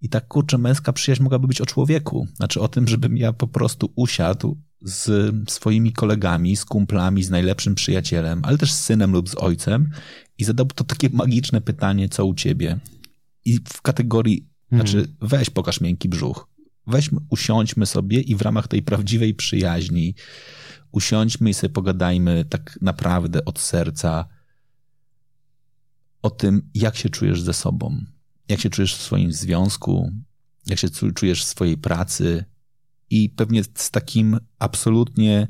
[0.03, 2.27] I tak kurczę, męska przyjaźń mogłaby być o człowieku.
[2.35, 7.75] Znaczy o tym, żebym ja po prostu usiadł z swoimi kolegami, z kumplami, z najlepszym
[7.75, 9.91] przyjacielem, ale też z synem lub z ojcem
[10.39, 12.79] i zadał to takie magiczne pytanie, co u ciebie?
[13.45, 14.89] I w kategorii, hmm.
[14.89, 16.49] znaczy weź pokaż miękki brzuch.
[16.87, 20.15] Weźmy, usiądźmy sobie i w ramach tej prawdziwej przyjaźni,
[20.93, 24.29] usiądźmy i sobie pogadajmy tak naprawdę od serca
[26.23, 28.05] o tym, jak się czujesz ze sobą,
[28.49, 30.13] jak się czujesz w swoim związku,
[30.67, 32.45] jak się czujesz w swojej pracy?
[33.11, 35.47] I pewnie z takim absolutnie,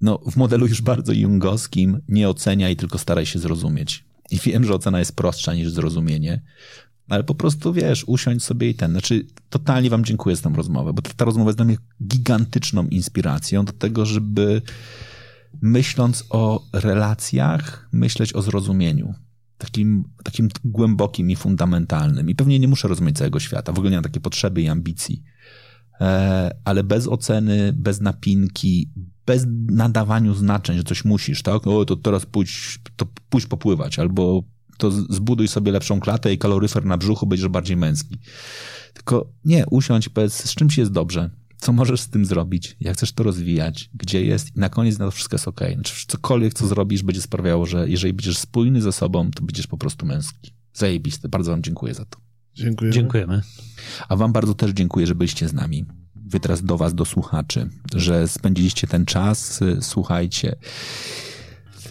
[0.00, 4.04] no w modelu już bardzo jungowskim, nie oceniaj, tylko staraj się zrozumieć.
[4.30, 6.42] I wiem, że ocena jest prostsza niż zrozumienie,
[7.08, 8.90] ale po prostu wiesz, usiądź sobie i ten.
[8.90, 11.76] Znaczy, totalnie Wam dziękuję za tę rozmowę, bo ta, rozmowa jest dla mnie
[12.06, 14.62] gigantyczną inspiracją do tego, żeby
[15.62, 19.14] myśląc o relacjach, myśleć o zrozumieniu.
[19.58, 22.30] Takim, takim głębokim i fundamentalnym.
[22.30, 23.72] I pewnie nie muszę rozumieć całego świata.
[23.72, 25.22] W ogóle nie mam takiej potrzeby i ambicji.
[26.00, 28.90] E, ale bez oceny, bez napinki,
[29.26, 31.66] bez nadawaniu znaczeń, że coś musisz, tak?
[31.66, 34.42] O, to teraz pójdź, to pójdź popływać, albo
[34.76, 38.18] to zbuduj sobie lepszą klatę i kaloryfer na brzuchu, będziesz bardziej męski.
[38.94, 42.96] Tylko nie, usiądź, powiedz, z czym ci jest dobrze, co możesz z tym zrobić, jak
[42.96, 45.60] chcesz to rozwijać, gdzie jest i na koniec na to wszystko jest ok.
[45.74, 49.78] Znaczy, cokolwiek, co zrobisz, będzie sprawiało, że jeżeli będziesz spójny ze sobą, to będziesz po
[49.78, 50.52] prostu męski.
[50.72, 51.28] Zajebiste.
[51.28, 52.18] Bardzo wam dziękuję za to.
[52.54, 52.94] Dziękujemy.
[52.94, 53.42] Dziękujemy.
[54.08, 55.84] A wam bardzo też dziękuję, że byliście z nami.
[56.14, 60.56] Wy teraz do was, do słuchaczy, że spędziliście ten czas, słuchajcie.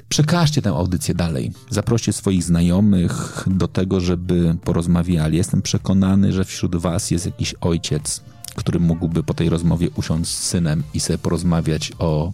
[0.09, 1.51] Przekażcie tę audycję dalej.
[1.69, 5.37] Zaproście swoich znajomych do tego, żeby porozmawiali.
[5.37, 8.21] Jestem przekonany, że wśród Was jest jakiś ojciec,
[8.55, 12.33] który mógłby po tej rozmowie usiąść z synem i sobie porozmawiać o,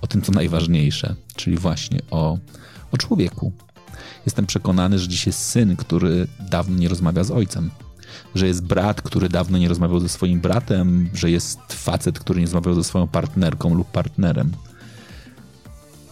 [0.00, 2.38] o tym, co najważniejsze, czyli właśnie o,
[2.92, 3.52] o człowieku.
[4.26, 7.70] Jestem przekonany, że dziś jest syn, który dawno nie rozmawia z ojcem.
[8.34, 12.46] Że jest brat, który dawno nie rozmawiał ze swoim bratem, że jest facet, który nie
[12.46, 14.52] rozmawiał ze swoją partnerką lub partnerem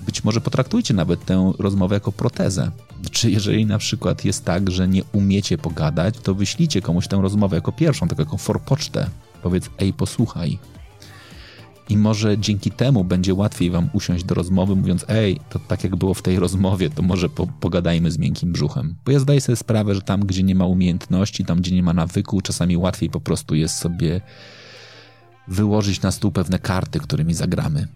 [0.06, 2.70] być może potraktujcie nawet tę rozmowę jako protezę.
[3.10, 7.56] Czy jeżeli na przykład jest tak, że nie umiecie pogadać, to wyślijcie komuś tę rozmowę
[7.56, 9.10] jako pierwszą, tak jako forpocztę.
[9.42, 10.58] Powiedz, ej, posłuchaj.
[11.88, 15.96] I może dzięki temu będzie łatwiej wam usiąść do rozmowy, mówiąc, ej, to tak jak
[15.96, 18.94] było w tej rozmowie, to może po, pogadajmy z miękkim brzuchem.
[19.04, 21.94] Bo ja zdaję sobie sprawę, że tam, gdzie nie ma umiejętności, tam, gdzie nie ma
[21.94, 24.20] nawyku, czasami łatwiej po prostu jest sobie
[25.48, 27.88] wyłożyć na stół pewne karty, którymi zagramy.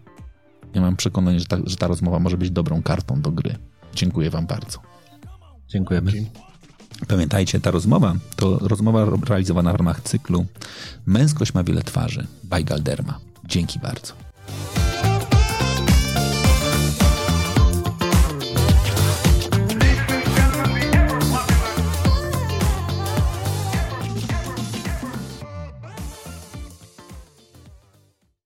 [0.73, 3.55] Ja mam przekonanie, że ta, że ta rozmowa może być dobrą kartą do gry.
[3.95, 4.79] Dziękuję Wam bardzo.
[5.67, 6.11] Dziękujemy.
[7.07, 10.45] Pamiętajcie, ta rozmowa to rozmowa realizowana w ramach cyklu
[11.05, 13.19] Męskość ma wiele twarzy by Galderma.
[13.45, 14.13] Dzięki bardzo.